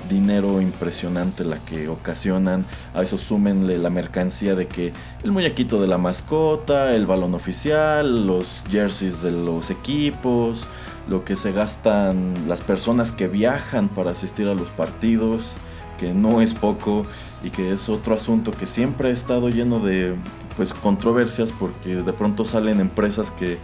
dinero 0.10 0.62
impresionante 0.62 1.46
la 1.46 1.58
que 1.60 1.88
ocasionan. 1.88 2.66
A 2.94 3.04
eso 3.04 3.18
súmenle 3.18 3.78
la 3.78 3.90
mercancía 3.90 4.56
de 4.56 4.68
que 4.68 4.94
el 5.24 5.32
muñequito 5.32 5.82
de 5.82 5.88
la 5.88 5.98
mascota, 5.98 6.94
el 6.96 7.06
balón 7.06 7.34
oficial, 7.34 8.28
los 8.28 8.62
jerseys 8.70 9.22
de 9.22 9.32
los 9.32 9.70
equipos, 9.70 10.68
lo 11.08 11.26
que 11.26 11.36
se 11.36 11.52
gastan 11.52 12.48
las 12.48 12.62
personas 12.62 13.12
que 13.12 13.28
viajan 13.28 13.90
para 13.90 14.12
asistir 14.12 14.48
a 14.48 14.54
los 14.54 14.70
partidos, 14.70 15.58
que 15.98 16.14
no 16.14 16.42
es 16.42 16.54
poco 16.54 17.04
y 17.44 17.50
que 17.50 17.72
es 17.72 17.90
otro 17.90 18.16
asunto 18.16 18.52
que 18.52 18.66
siempre 18.66 19.10
ha 19.10 19.12
estado 19.12 19.50
lleno 19.50 19.80
de 19.80 20.16
pues 20.56 20.74
controversias 20.74 21.52
porque 21.52 21.96
de 21.96 22.14
pronto 22.14 22.46
salen 22.46 22.80
empresas 22.80 23.32
que 23.32 23.58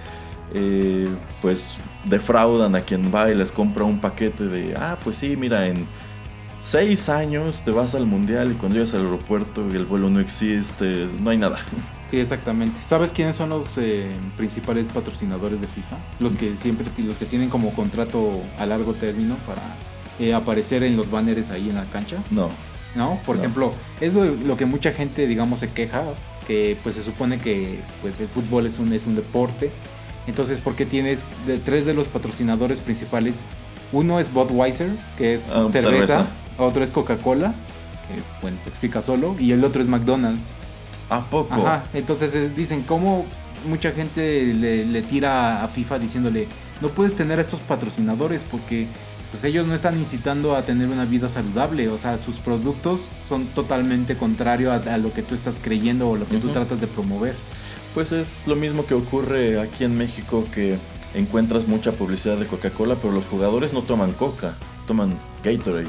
eh, 0.54 1.08
pues 1.42 1.78
defraudan 2.06 2.76
a 2.76 2.82
quien 2.82 3.14
va 3.14 3.30
y 3.30 3.36
les 3.36 3.52
compra 3.52 3.84
un 3.84 4.00
paquete 4.00 4.46
de 4.46 4.76
ah 4.76 4.98
pues 5.04 5.18
sí 5.18 5.36
mira 5.38 5.68
en 5.68 5.86
seis 6.62 7.10
años 7.10 7.62
te 7.64 7.72
vas 7.72 7.96
al 7.96 8.06
mundial 8.06 8.52
y 8.52 8.56
cuando 8.56 8.76
llegas 8.76 8.94
al 8.94 9.06
aeropuerto 9.06 9.66
y 9.72 9.76
el 9.76 9.86
vuelo 9.86 10.10
no 10.10 10.20
existe, 10.20 11.08
no 11.20 11.30
hay 11.30 11.38
nada. 11.38 11.60
Sí, 12.10 12.20
exactamente. 12.20 12.80
¿Sabes 12.84 13.14
quiénes 13.14 13.36
son 13.36 13.50
los 13.50 13.78
eh, 13.78 14.12
principales 14.36 14.88
patrocinadores 14.88 15.62
de 15.62 15.68
FIFA? 15.68 15.98
Los 16.20 16.36
que 16.36 16.58
siempre, 16.58 16.88
los 17.04 17.18
que 17.20 17.26
tienen 17.26 17.50
como 17.50 17.72
contrato 17.74 18.42
a 18.58 18.66
largo 18.66 18.94
término 18.94 19.36
para 19.46 19.62
eh, 20.20 20.34
aparecer 20.34 20.84
en 20.84 20.98
los 20.98 21.12
banners 21.12 21.52
ahí 21.52 21.70
en 21.70 21.76
la 21.76 21.86
cancha. 21.86 22.18
No. 22.32 22.50
¿No? 22.96 23.20
Por 23.28 23.38
ejemplo, 23.38 23.74
es 24.02 24.16
lo, 24.16 24.58
que 24.58 24.66
mucha 24.66 24.92
gente, 24.92 25.28
digamos, 25.28 25.60
se 25.60 25.70
queja, 25.70 26.04
que 26.48 26.76
pues 26.82 26.96
se 26.96 27.04
supone 27.04 27.38
que 27.38 27.82
pues 28.02 28.20
el 28.20 28.28
fútbol 28.28 28.66
es 28.66 28.80
un, 28.80 28.92
es 28.92 29.06
un 29.06 29.16
deporte. 29.16 29.72
Entonces, 30.26 30.60
¿por 30.60 30.76
qué 30.76 30.88
tienes 30.88 31.24
de 31.46 31.60
tres 31.60 31.86
de 31.86 31.94
los 31.94 32.08
patrocinadores 32.08 32.80
principales? 32.80 33.44
Uno 33.92 34.20
es 34.20 34.34
Budweiser, 34.34 34.90
que 35.16 35.36
es 35.36 35.52
ah, 35.52 35.68
cerveza 35.68 36.26
otro 36.66 36.84
es 36.84 36.92
Coca-Cola, 36.92 37.54
que 38.08 38.22
bueno, 38.42 38.60
se 38.60 38.70
explica 38.70 39.02
solo, 39.02 39.36
y 39.40 39.52
el 39.52 39.64
otro 39.64 39.82
es 39.82 39.88
McDonald's. 39.88 40.50
¿A 41.10 41.22
poco? 41.22 41.56
Ajá, 41.56 41.86
entonces 41.94 42.56
dicen, 42.56 42.84
¿cómo 42.84 43.26
mucha 43.66 43.92
gente 43.92 44.54
le, 44.54 45.02
tira 45.02 45.64
a 45.64 45.68
FIFA 45.68 46.00
diciéndole, 46.00 46.48
no 46.82 46.90
puedes 46.90 47.16
tener 47.16 47.40
a 47.40 47.42
estos 47.42 47.60
patrocinadores 47.62 48.44
porque 48.44 48.88
pues 49.32 49.44
ellos 49.44 49.68
no 49.68 49.76
están 49.76 49.98
incitando 49.98 50.56
a 50.56 50.64
tener 50.64 50.88
una 50.88 51.06
vida 51.06 51.30
saludable, 51.30 51.88
o 51.90 51.98
sea, 51.98 52.18
sus 52.18 52.40
productos 52.40 53.10
son 53.24 53.46
totalmente 53.48 54.18
contrario 54.18 54.72
a, 54.72 54.98
lo 54.98 55.14
que 55.14 55.22
tú 55.22 55.36
estás 55.36 55.60
creyendo 55.62 56.10
o 56.10 56.16
lo 56.16 56.28
que 56.28 56.38
tú 56.38 56.50
tratas 56.50 56.82
de 56.82 56.88
promover. 56.88 57.36
Pues 57.94 58.12
es 58.12 58.48
lo 58.48 58.56
mismo 58.56 58.86
que 58.86 58.96
ocurre 58.96 59.60
aquí 59.60 59.84
en 59.84 59.96
México 59.98 60.46
que 60.54 60.78
encuentras 61.14 61.68
mucha 61.68 61.92
publicidad 61.92 62.38
de 62.38 62.48
Coca-Cola, 62.48 62.96
pero 62.96 63.14
los 63.14 63.26
jugadores 63.26 63.74
no 63.74 63.84
toman 63.84 64.14
coca 64.14 64.56
toman 64.90 65.14
Gatorade 65.44 65.88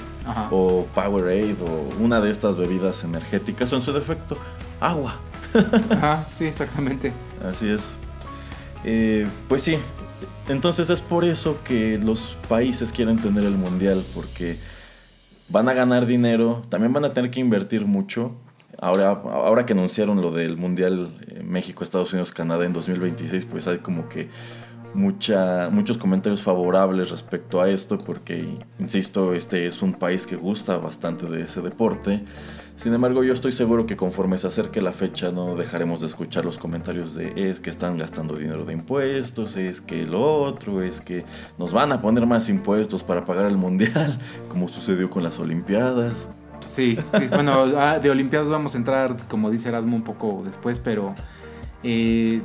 o 0.50 0.86
Powerade 0.94 1.56
o 1.62 2.04
una 2.04 2.20
de 2.20 2.30
estas 2.30 2.58
bebidas 2.58 3.02
energéticas 3.02 3.72
o 3.72 3.76
en 3.76 3.82
su 3.82 3.94
defecto 3.94 4.36
agua. 4.78 5.16
Ajá, 5.90 6.26
sí, 6.34 6.44
exactamente. 6.44 7.14
Así 7.42 7.70
es. 7.70 7.98
Eh, 8.84 9.26
pues 9.48 9.62
sí, 9.62 9.78
entonces 10.48 10.90
es 10.90 11.00
por 11.00 11.24
eso 11.24 11.58
que 11.64 11.96
los 11.96 12.36
países 12.46 12.92
quieren 12.92 13.16
tener 13.16 13.44
el 13.44 13.56
mundial, 13.56 14.04
porque 14.14 14.58
van 15.48 15.70
a 15.70 15.72
ganar 15.72 16.04
dinero, 16.04 16.62
también 16.68 16.92
van 16.92 17.06
a 17.06 17.14
tener 17.14 17.30
que 17.30 17.40
invertir 17.40 17.86
mucho. 17.86 18.36
Ahora, 18.78 19.10
ahora 19.10 19.64
que 19.64 19.72
anunciaron 19.72 20.20
lo 20.20 20.30
del 20.30 20.58
mundial 20.58 21.10
eh, 21.26 21.42
México, 21.42 21.84
Estados 21.84 22.12
Unidos, 22.12 22.32
Canadá 22.32 22.66
en 22.66 22.74
2026, 22.74 23.46
pues 23.46 23.66
hay 23.66 23.78
como 23.78 24.10
que 24.10 24.28
mucha, 24.94 25.68
muchos 25.70 25.98
comentarios 25.98 26.42
favorables 26.42 27.10
respecto 27.10 27.60
a 27.60 27.68
esto 27.68 27.98
porque, 27.98 28.58
insisto, 28.78 29.34
este 29.34 29.66
es 29.66 29.82
un 29.82 29.92
país 29.92 30.26
que 30.26 30.36
gusta 30.36 30.76
bastante 30.78 31.26
de 31.26 31.42
ese 31.42 31.60
deporte. 31.60 32.24
Sin 32.76 32.94
embargo, 32.94 33.22
yo 33.22 33.34
estoy 33.34 33.52
seguro 33.52 33.84
que 33.84 33.94
conforme 33.94 34.38
se 34.38 34.46
acerque 34.46 34.80
la 34.80 34.92
fecha 34.92 35.30
no 35.30 35.54
dejaremos 35.54 36.00
de 36.00 36.06
escuchar 36.06 36.46
los 36.46 36.56
comentarios 36.56 37.14
de 37.14 37.50
es 37.50 37.60
que 37.60 37.68
están 37.68 37.98
gastando 37.98 38.36
dinero 38.36 38.64
de 38.64 38.72
impuestos, 38.72 39.56
es 39.56 39.82
que 39.82 40.06
lo 40.06 40.24
otro, 40.24 40.82
es 40.82 41.02
que 41.02 41.26
nos 41.58 41.74
van 41.74 41.92
a 41.92 42.00
poner 42.00 42.24
más 42.24 42.48
impuestos 42.48 43.02
para 43.02 43.26
pagar 43.26 43.44
el 43.44 43.58
mundial, 43.58 44.18
como 44.48 44.66
sucedió 44.68 45.10
con 45.10 45.22
las 45.22 45.38
Olimpiadas. 45.38 46.30
Sí, 46.66 46.96
sí, 47.18 47.26
bueno, 47.30 47.64
ah, 47.76 47.98
de 47.98 48.10
Olimpiadas 48.10 48.48
vamos 48.48 48.74
a 48.74 48.78
entrar, 48.78 49.14
como 49.28 49.50
dice 49.50 49.68
Erasmo, 49.68 49.96
un 49.96 50.04
poco 50.04 50.42
después, 50.44 50.78
pero 50.78 51.14
eh, 51.82 52.42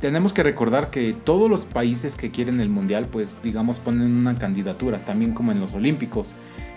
tenemos 0.00 0.32
que 0.32 0.42
recordar 0.42 0.90
que 0.90 1.12
todos 1.12 1.50
los 1.50 1.64
países 1.64 2.14
que 2.14 2.30
quieren 2.30 2.60
el 2.60 2.68
mundial, 2.68 3.06
pues 3.10 3.40
digamos, 3.42 3.80
ponen 3.80 4.12
una 4.12 4.38
candidatura, 4.38 5.04
también 5.04 5.32
como 5.32 5.50
en 5.52 5.60
los 5.60 5.74
Olímpicos. 5.74 6.34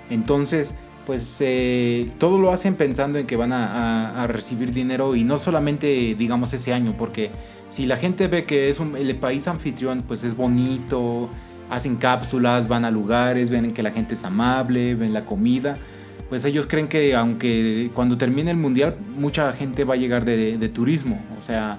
Entonces, 0.09 0.75
pues 1.05 1.37
eh, 1.41 2.09
todo 2.17 2.39
lo 2.39 2.51
hacen 2.51 2.75
pensando 2.75 3.19
en 3.19 3.27
que 3.27 3.35
van 3.35 3.53
a, 3.53 4.25
recibir 4.27 4.73
dinero 4.73 5.15
y 5.15 5.23
no 5.23 5.37
solamente, 5.37 6.15
digamos, 6.15 6.53
ese 6.53 6.73
año, 6.73 6.95
porque 6.97 7.31
si 7.69 7.85
la 7.85 7.97
gente 7.97 8.27
ve 8.27 8.45
que 8.45 8.69
es 8.69 8.79
un, 8.79 8.95
el 8.95 9.15
país 9.15 9.47
anfitrión, 9.47 10.03
pues 10.07 10.23
es 10.23 10.35
bonito, 10.35 11.29
hacen 11.69 11.97
cápsulas, 11.97 12.67
van 12.67 12.85
a 12.85 12.91
lugares, 12.91 13.49
ven 13.49 13.73
que 13.73 13.83
la 13.83 13.91
gente 13.91 14.15
es 14.15 14.23
amable, 14.23 14.95
ven 14.95 15.13
la 15.13 15.25
comida 15.25 15.77
pues 16.29 16.45
ellos 16.45 16.65
creen 16.65 16.87
que 16.87 17.13
aunque 17.13 17.91
cuando 17.93 18.17
termine 18.17 18.51
el 18.51 18.55
mundial 18.55 18.95
mucha 19.17 19.51
gente 19.51 19.83
va 19.83 19.95
a 19.95 19.97
llegar 19.97 20.23
de, 20.23 20.57
de, 20.57 20.69
turismo, 20.69 21.21
o 21.37 21.41
sea, 21.41 21.77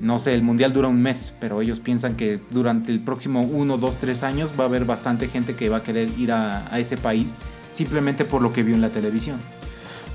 no 0.00 0.18
sé, 0.18 0.34
el 0.34 0.42
mundial 0.42 0.72
dura 0.72 0.88
un 0.88 1.00
mes, 1.00 1.34
pero 1.40 1.60
ellos 1.60 1.78
piensan 1.78 2.16
que 2.16 2.40
durante 2.50 2.90
el 2.90 3.00
próximo 3.00 3.42
1, 3.42 3.76
2, 3.76 3.98
3 3.98 4.22
años 4.22 4.54
va 4.58 4.64
a 4.64 4.66
haber 4.66 4.84
bastante 4.84 5.28
gente 5.28 5.54
que 5.54 5.68
va 5.68 5.78
a 5.78 5.82
querer 5.82 6.08
ir 6.18 6.32
a, 6.32 6.66
ese 6.78 6.96
país 6.96 7.34
simplemente 7.72 8.24
por 8.24 8.42
lo 8.42 8.52
que 8.52 8.62
vio 8.62 8.74
en 8.74 8.80
la 8.80 8.88
televisión. 8.88 9.38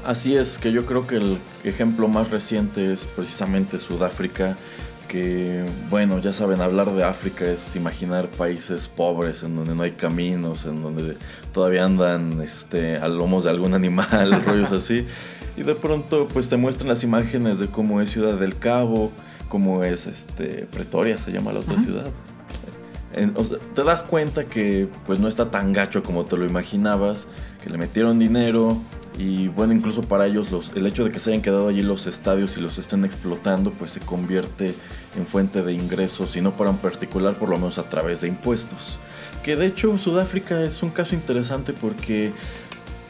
Así 0.05 0.35
es, 0.35 0.57
que 0.57 0.71
yo 0.71 0.85
creo 0.85 1.07
que 1.07 1.17
el 1.17 1.37
ejemplo 1.63 2.07
más 2.07 2.29
reciente 2.29 2.91
es 2.91 3.05
precisamente 3.05 3.79
Sudáfrica, 3.79 4.57
que 5.07 5.63
bueno, 5.89 6.19
ya 6.19 6.33
saben, 6.33 6.61
hablar 6.61 6.91
de 6.91 7.03
África 7.03 7.45
es 7.45 7.75
imaginar 7.75 8.29
países 8.29 8.87
pobres 8.87 9.43
en 9.43 9.55
donde 9.55 9.75
no 9.75 9.83
hay 9.83 9.91
caminos, 9.91 10.65
en 10.65 10.81
donde 10.81 11.15
todavía 11.53 11.85
andan 11.85 12.41
este, 12.41 12.97
a 12.97 13.07
lomos 13.07 13.43
de 13.43 13.51
algún 13.51 13.73
animal, 13.73 14.43
rollos 14.45 14.71
así. 14.71 15.05
Y 15.57 15.63
de 15.63 15.75
pronto 15.75 16.27
pues 16.27 16.49
te 16.49 16.57
muestran 16.57 16.89
las 16.89 17.03
imágenes 17.03 17.59
de 17.59 17.67
cómo 17.67 18.01
es 18.01 18.11
Ciudad 18.11 18.33
del 18.33 18.57
Cabo, 18.57 19.11
como 19.49 19.83
es 19.83 20.07
este 20.07 20.67
Pretoria, 20.71 21.17
se 21.17 21.31
llama 21.31 21.53
la 21.53 21.59
otra 21.59 21.79
ciudad. 21.79 22.05
te 23.73 23.83
das 23.83 24.03
cuenta 24.03 24.45
que 24.45 24.87
pues 25.05 25.19
no 25.19 25.27
está 25.27 25.51
tan 25.51 25.73
gacho 25.73 26.03
como 26.03 26.25
te 26.25 26.37
lo 26.37 26.45
imaginabas, 26.45 27.27
que 27.63 27.69
le 27.69 27.77
metieron 27.77 28.19
dinero 28.19 28.77
y 29.17 29.47
bueno, 29.47 29.73
incluso 29.73 30.01
para 30.01 30.27
ellos 30.27 30.51
los, 30.51 30.71
el 30.75 30.85
hecho 30.87 31.05
de 31.05 31.11
que 31.11 31.19
se 31.19 31.29
hayan 31.29 31.41
quedado 31.41 31.69
allí 31.69 31.81
los 31.81 32.05
estadios 32.05 32.57
y 32.57 32.61
los 32.61 32.77
estén 32.77 33.05
explotando 33.05 33.71
pues 33.71 33.91
se 33.91 34.01
convierte 34.01 34.73
en 35.15 35.25
fuente 35.25 35.61
de 35.61 35.73
ingresos 35.73 36.35
y 36.35 36.41
no 36.41 36.57
para 36.57 36.69
un 36.69 36.77
particular 36.77 37.35
por 37.35 37.49
lo 37.49 37.55
menos 37.55 37.77
a 37.77 37.87
través 37.89 38.21
de 38.21 38.27
impuestos. 38.27 38.99
Que 39.43 39.55
de 39.55 39.67
hecho 39.67 39.97
Sudáfrica 39.97 40.63
es 40.63 40.83
un 40.83 40.89
caso 40.89 41.15
interesante 41.15 41.71
porque 41.71 42.33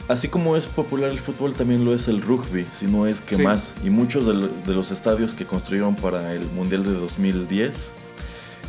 así 0.08 0.28
como 0.28 0.56
es 0.56 0.66
popular 0.66 1.10
el 1.10 1.20
fútbol, 1.20 1.54
también 1.54 1.84
lo 1.84 1.94
es 1.94 2.08
el 2.08 2.22
rugby, 2.22 2.66
si 2.72 2.86
no 2.86 3.06
es 3.06 3.20
que 3.20 3.36
más. 3.38 3.74
Y 3.84 3.90
muchos 3.90 4.26
de, 4.26 4.72
los 4.72 4.90
estadios 4.90 5.34
que 5.34 5.46
construyeron 5.46 5.96
para 5.96 6.32
el 6.32 6.46
Mundial 6.50 6.84
de 6.84 6.92
2010 6.92 7.92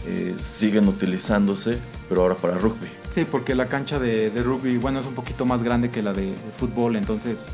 eh, 0.08 0.36
siguen 0.40 0.88
utilizándose, 0.88 1.78
pero 2.10 2.22
ahora 2.22 2.36
para 2.36 2.58
rugby. 2.58 2.88
Sí, 3.10 3.26
porque 3.30 3.56
la 3.56 3.68
cancha 3.68 4.00
de, 4.00 4.32
rugby, 4.44 4.78
bueno, 4.78 5.00
es 5.00 5.06
un 5.06 5.14
poquito 5.14 5.46
más 5.46 5.64
grande 5.64 5.90
que 5.90 6.02
la 6.02 6.14
de, 6.14 6.34
fútbol, 6.58 6.96
entonces 6.96 7.50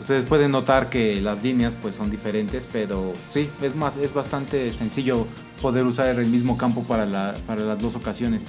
ustedes 0.00 0.24
pueden 0.24 0.52
notar 0.52 0.88
que 0.90 1.20
las 1.20 1.42
líneas 1.42 1.74
pues 1.74 1.96
son 1.96 2.10
diferentes, 2.10 2.68
pero 2.70 3.12
sí, 3.28 3.50
es, 3.62 3.74
más, 3.74 3.96
es 3.96 4.14
bastante 4.14 4.72
sencillo 4.72 5.26
poder 5.60 5.84
usar 5.84 6.08
el 6.08 6.26
mismo 6.26 6.56
campo 6.56 6.84
para, 6.84 7.04
la, 7.04 7.36
para 7.46 7.62
las 7.62 7.82
dos 7.82 7.96
ocasiones. 7.96 8.46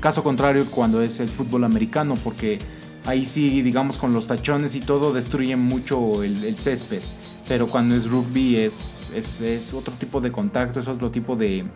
caso 0.00 0.22
contrario 0.22 0.64
cuando 0.70 1.02
es 1.02 1.20
el 1.20 1.28
fútbol 1.28 1.64
americano, 1.64 2.14
porque 2.24 2.60
ahí 3.10 3.24
sí, 3.24 3.62
digamos, 3.62 3.98
con 3.98 4.12
los 4.12 4.26
tachones 4.26 4.74
y 4.74 4.80
todo, 4.80 5.12
destruyen 5.12 5.60
mucho 5.60 6.22
el, 6.22 6.58
césped. 6.58 7.02
Pero 7.48 7.68
cuando 7.68 7.96
es 7.96 8.08
rugby 8.08 8.56
es, 8.56 9.02
es, 9.12 9.74
otro 9.74 9.92
tipo 9.94 10.20
de 10.20 10.30
contacto, 10.30 10.78
es 10.78 10.86
otro 10.86 11.10
tipo 11.10 11.34
de, 11.36 11.66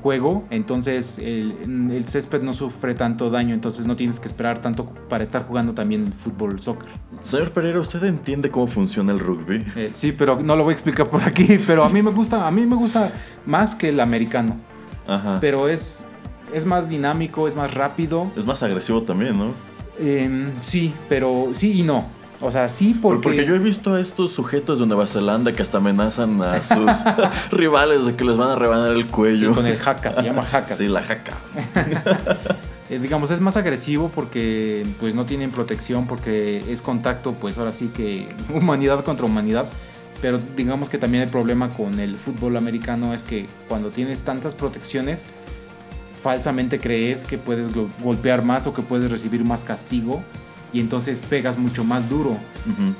juego. 0.00 0.44
Entonces 0.50 1.18
el, 1.18 2.04
césped 2.06 2.42
no 2.42 2.54
sufre 2.54 2.94
tanto 2.94 3.28
daño, 3.28 3.52
entonces 3.52 3.84
no 3.84 3.96
tienes 3.96 4.20
que 4.20 4.28
esperar 4.28 4.60
tanto 4.60 4.86
para 5.08 5.24
estar 5.24 5.44
jugando 5.44 5.74
también 5.74 6.12
fútbol, 6.12 6.60
soccer. 6.60 6.88
Señor 7.24 7.50
Pereira, 7.50 7.80
¿usted 7.80 8.02
entiende 8.04 8.50
cómo 8.50 8.68
funciona 8.68 9.12
el 9.12 9.18
rugby? 9.18 9.64
Eh, 9.76 9.90
sí, 9.92 10.12
pero 10.12 10.40
no 10.40 10.54
lo 10.54 10.62
voy 10.62 10.72
a 10.72 10.74
explicar 10.74 11.10
por 11.10 11.22
aquí. 11.22 11.58
Pero 11.66 11.84
a 11.84 11.88
mí 11.88 12.02
me 12.02 12.10
gusta, 12.10 12.46
a 12.46 12.50
mí 12.50 12.66
me 12.66 12.74
gusta 12.74 13.12
más 13.46 13.74
que 13.74 13.90
el 13.90 14.00
americano. 14.00 14.56
Ajá. 15.06 15.38
Pero 15.40 15.68
es, 15.68 16.04
es 16.54 16.64
más 16.64 16.88
dinámico, 16.88 17.46
es 17.46 17.54
más 17.54 17.74
rápido. 17.74 18.30
Es 18.36 18.46
más 18.46 18.62
agresivo 18.62 19.02
también, 19.02 19.36
¿no? 19.36 19.71
Em, 20.02 20.50
sí, 20.58 20.92
pero 21.08 21.50
sí 21.52 21.80
y 21.80 21.82
no. 21.82 22.06
O 22.40 22.50
sea, 22.50 22.68
sí 22.68 22.98
porque... 23.00 23.22
Porque 23.22 23.46
yo 23.46 23.54
he 23.54 23.58
visto 23.60 23.94
a 23.94 24.00
estos 24.00 24.32
sujetos 24.32 24.80
de 24.80 24.86
Nueva 24.86 25.06
Zelanda 25.06 25.52
que 25.52 25.62
hasta 25.62 25.78
amenazan 25.78 26.42
a 26.42 26.60
sus 26.62 26.90
rivales 27.52 28.04
de 28.04 28.16
que 28.16 28.24
les 28.24 28.36
van 28.36 28.50
a 28.50 28.56
rebanar 28.56 28.92
el 28.92 29.06
cuello. 29.06 29.50
Sí, 29.50 29.54
con 29.54 29.66
el 29.66 29.76
jaca, 29.76 30.12
se 30.12 30.22
llama 30.22 30.42
jaca. 30.42 30.74
Sí, 30.74 30.88
la 30.88 31.02
jaca. 31.02 31.34
Eh, 32.90 32.98
digamos, 33.00 33.30
es 33.30 33.40
más 33.40 33.56
agresivo 33.56 34.10
porque 34.12 34.84
pues 34.98 35.14
no 35.14 35.24
tienen 35.24 35.52
protección, 35.52 36.06
porque 36.08 36.64
es 36.68 36.82
contacto, 36.82 37.34
pues 37.34 37.56
ahora 37.58 37.70
sí 37.70 37.88
que 37.94 38.28
humanidad 38.52 39.04
contra 39.04 39.24
humanidad. 39.24 39.66
Pero 40.20 40.40
digamos 40.56 40.88
que 40.88 40.98
también 40.98 41.22
el 41.22 41.30
problema 41.30 41.70
con 41.70 42.00
el 42.00 42.16
fútbol 42.16 42.56
americano 42.56 43.14
es 43.14 43.22
que 43.22 43.46
cuando 43.68 43.90
tienes 43.90 44.22
tantas 44.22 44.54
protecciones, 44.54 45.26
falsamente 46.16 46.78
crees 46.78 47.24
que 47.24 47.38
puedes 47.38 47.68
golpear 48.02 48.44
más 48.44 48.66
o 48.66 48.74
que 48.74 48.82
puedes 48.82 49.10
recibir 49.10 49.44
más 49.44 49.64
castigo 49.64 50.22
y 50.72 50.80
entonces 50.80 51.20
pegas 51.20 51.58
mucho 51.58 51.84
más 51.84 52.08
duro. 52.08 52.38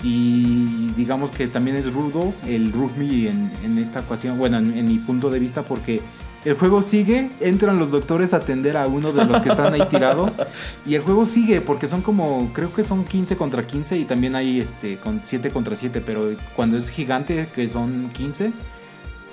Y 0.02 0.90
digamos 0.96 1.30
que 1.30 1.46
también 1.46 1.76
es 1.76 1.92
rudo 1.92 2.34
el 2.46 2.72
rugby 2.72 3.28
en, 3.28 3.78
esta 3.78 4.00
ocasión, 4.00 4.38
bueno, 4.38 4.58
en, 4.58 4.84
mi 4.84 4.98
punto 4.98 5.30
de 5.30 5.38
vista, 5.38 5.64
porque 5.64 6.02
el 6.44 6.54
juego 6.54 6.82
sigue, 6.82 7.30
entran 7.40 7.78
los 7.78 7.90
doctores 7.90 8.34
a 8.34 8.38
atender 8.38 8.76
a 8.76 8.86
uno 8.88 9.12
de 9.12 9.24
los 9.24 9.40
que 9.40 9.48
están 9.48 9.72
ahí 9.72 9.86
tirados 9.88 10.38
y 10.86 10.96
el 10.96 11.02
juego 11.02 11.24
sigue 11.24 11.60
porque 11.60 11.86
son 11.86 12.02
como, 12.02 12.50
creo 12.52 12.72
que 12.74 12.82
son 12.82 13.04
15 13.04 13.36
contra 13.36 13.64
15 13.64 13.96
y 13.96 14.04
también 14.04 14.34
hay 14.34 14.60
este 14.60 14.98
con 14.98 15.20
7 15.22 15.50
contra 15.50 15.76
7, 15.76 16.02
pero 16.04 16.30
cuando 16.56 16.76
es 16.76 16.90
gigante 16.90 17.48
que 17.54 17.68
son 17.68 18.10
15 18.12 18.52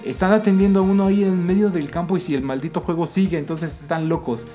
están 0.03 0.31
atendiendo 0.31 0.79
a 0.79 0.83
uno 0.83 1.07
ahí 1.07 1.23
en 1.23 1.45
medio 1.45 1.69
del 1.69 1.89
campo 1.91 2.17
y 2.17 2.19
si 2.19 2.35
el 2.35 2.41
maldito 2.41 2.81
juego 2.81 3.05
sigue, 3.05 3.37
entonces 3.37 3.81
están 3.81 4.09
locos. 4.09 4.45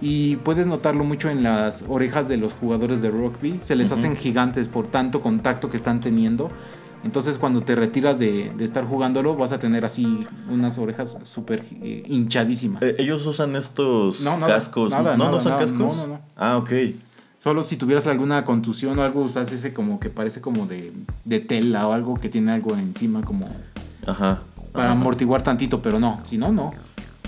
Y 0.00 0.36
puedes 0.36 0.66
notarlo 0.66 1.04
mucho 1.04 1.30
en 1.30 1.42
las 1.42 1.84
orejas 1.88 2.28
de 2.28 2.36
los 2.36 2.52
jugadores 2.52 3.00
de 3.00 3.10
rugby. 3.10 3.60
Se 3.62 3.76
les 3.76 3.92
hacen 3.92 4.16
gigantes 4.16 4.68
por 4.68 4.88
tanto 4.88 5.20
contacto 5.20 5.70
que 5.70 5.76
están 5.76 6.00
teniendo. 6.00 6.50
Entonces 7.04 7.38
cuando 7.38 7.60
te 7.60 7.74
retiras 7.74 8.18
de, 8.18 8.52
estar 8.60 8.84
jugándolo 8.84 9.36
vas 9.36 9.52
a 9.52 9.58
tener 9.58 9.84
así 9.84 10.26
unas 10.50 10.78
orejas 10.78 11.18
súper 11.22 11.62
eh, 11.82 12.02
hinchadísimas. 12.06 12.82
Eh, 12.82 12.96
¿Ellos 12.98 13.24
usan 13.26 13.56
estos 13.56 14.22
cascos? 14.46 14.90
no, 14.90 15.16
no 15.16 15.36
usan 15.36 15.58
cascos. 15.58 15.78
No, 15.78 15.94
no, 15.94 16.06
no. 16.06 16.20
Ah, 16.36 16.56
ok. 16.56 16.72
Solo 17.38 17.62
si 17.62 17.76
tuvieras 17.76 18.06
alguna 18.06 18.44
contusión 18.44 18.98
o 18.98 19.02
algo 19.02 19.20
usas 19.20 19.52
ese 19.52 19.74
como 19.74 20.00
que 20.00 20.08
parece 20.08 20.40
como 20.40 20.66
de, 20.66 20.92
de 21.24 21.40
tela 21.40 21.86
o 21.86 21.92
algo 21.92 22.14
que 22.14 22.30
tiene 22.30 22.52
algo 22.52 22.74
encima 22.74 23.22
como... 23.22 23.48
Ajá 24.06 24.42
para 24.74 24.90
amortiguar 24.90 25.40
tantito, 25.40 25.80
pero 25.80 26.00
no, 26.00 26.20
si 26.24 26.36
no, 26.36 26.50
no. 26.50 26.72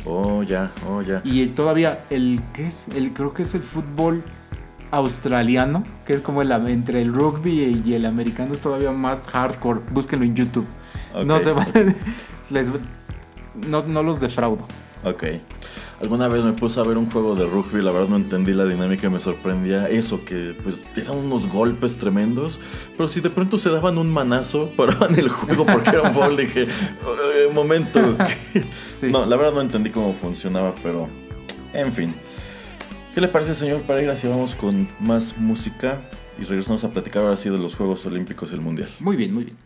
Oh, 0.05 0.43
ya, 0.43 0.73
oh, 0.89 1.01
ya. 1.01 1.23
Y 1.25 1.47
todavía, 1.47 2.05
el 2.11 2.41
¿qué 2.53 2.67
es? 2.67 2.89
El, 2.89 3.13
creo 3.13 3.33
que 3.33 3.43
es 3.43 3.55
el 3.55 3.63
fútbol 3.63 4.25
australiano, 4.91 5.85
que 6.05 6.15
es 6.15 6.21
como 6.21 6.43
el, 6.43 6.51
entre 6.51 7.03
el 7.03 7.15
rugby 7.15 7.83
y 7.85 7.95
el 7.95 8.05
americano, 8.05 8.53
es 8.53 8.61
todavía 8.61 8.91
más 8.91 9.29
hardcore. 9.29 9.81
Búsquenlo 9.93 10.25
en 10.25 10.35
YouTube. 10.35 10.67
No 11.25 11.39
se 11.39 11.55
les, 12.51 12.73
no, 13.69 13.81
no 13.83 14.03
los 14.03 14.19
defraudo. 14.19 14.67
Ok. 15.07 15.25
Alguna 16.01 16.27
vez 16.27 16.45
me 16.45 16.53
puse 16.53 16.81
a 16.81 16.83
ver 16.83 16.99
un 16.99 17.09
juego 17.09 17.37
de 17.37 17.47
rugby, 17.47 17.81
la 17.81 17.93
verdad 17.93 18.09
no 18.09 18.17
entendí 18.17 18.53
la 18.53 18.65
dinámica, 18.65 19.09
me 19.09 19.21
sorprendía 19.21 19.89
eso, 19.89 20.25
que 20.25 20.55
pues 20.63 20.87
eran 20.97 21.17
unos 21.17 21.47
golpes 21.47 21.97
tremendos, 21.97 22.59
pero 22.97 23.09
si 23.09 23.21
de 23.21 23.31
pronto 23.31 23.57
se 23.57 23.71
daban 23.71 23.97
un 23.97 24.13
manazo, 24.13 24.71
paraban 24.77 25.17
el 25.17 25.29
juego 25.29 25.65
porque 25.65 25.91
era 25.91 26.03
un 26.03 26.13
foul, 26.13 26.37
dije, 26.37 26.65
eh, 26.65 27.51
momento. 27.53 28.01
No, 29.11 29.27
la 29.27 29.37
verdad 29.37 29.53
no 29.53 29.61
entendí 29.61 29.91
cómo 29.91 30.15
funcionaba, 30.15 30.75
pero 30.83 31.07
en 31.75 31.93
fin. 31.93 32.15
¿Qué 33.15 33.21
le 33.21 33.29
parece, 33.29 33.55
señor 33.55 33.83
Pereira, 33.83 34.17
si 34.17 34.27
vamos 34.27 34.55
con 34.55 34.89
más 35.01 35.37
música 35.37 36.01
y 36.41 36.45
regresamos 36.45 36.83
a 36.83 36.91
platicar 36.91 37.23
ahora 37.23 37.37
sí 37.37 37.51
de 37.51 37.59
los 37.59 37.77
Juegos 37.77 38.07
Olímpicos 38.07 38.51
y 38.53 38.55
el 38.55 38.63
Mundial? 38.63 38.89
Muy 38.99 39.17
bien, 39.17 39.35
muy 39.35 39.45
bien. 39.45 39.66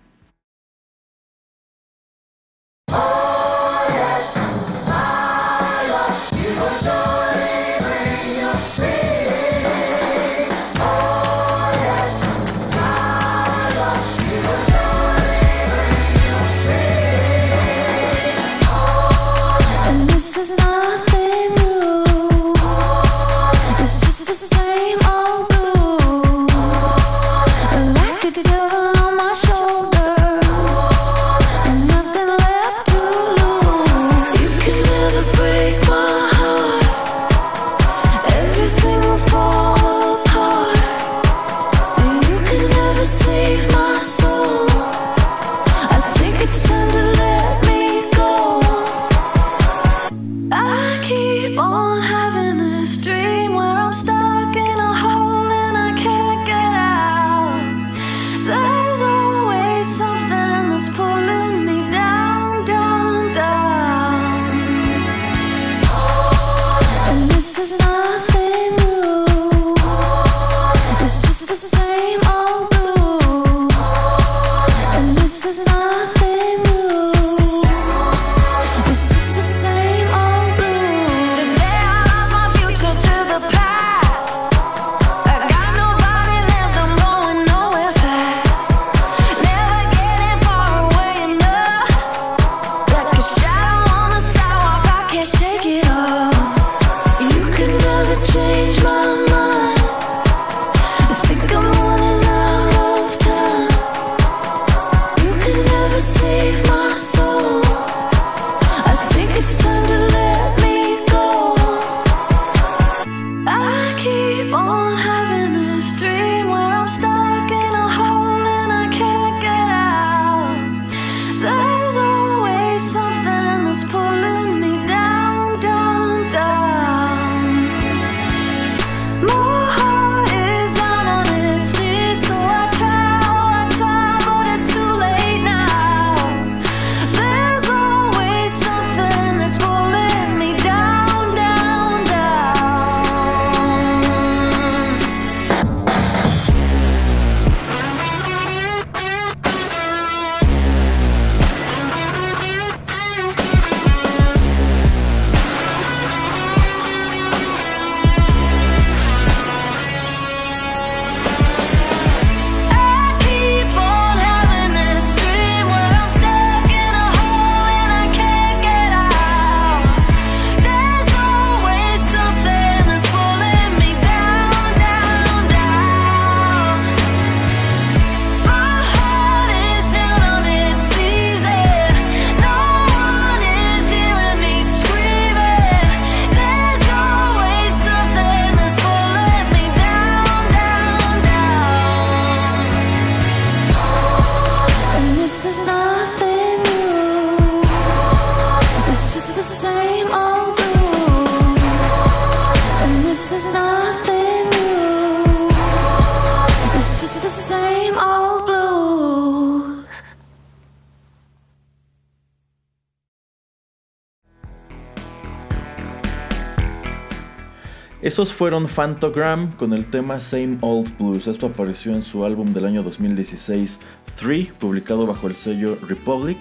Fueron 218.29 218.69
Fantogram 218.69 219.51
con 219.53 219.73
el 219.73 219.87
tema 219.87 220.21
Same 220.21 220.59
Old 220.61 220.95
Blues. 220.99 221.27
Esto 221.27 221.47
apareció 221.47 221.95
en 221.95 222.03
su 222.03 222.27
álbum 222.27 222.53
del 222.53 222.67
año 222.67 222.83
2016, 222.83 223.81
3, 224.17 224.49
publicado 224.59 225.07
bajo 225.07 225.27
el 225.27 225.35
sello 225.35 225.79
Republic. 225.89 226.37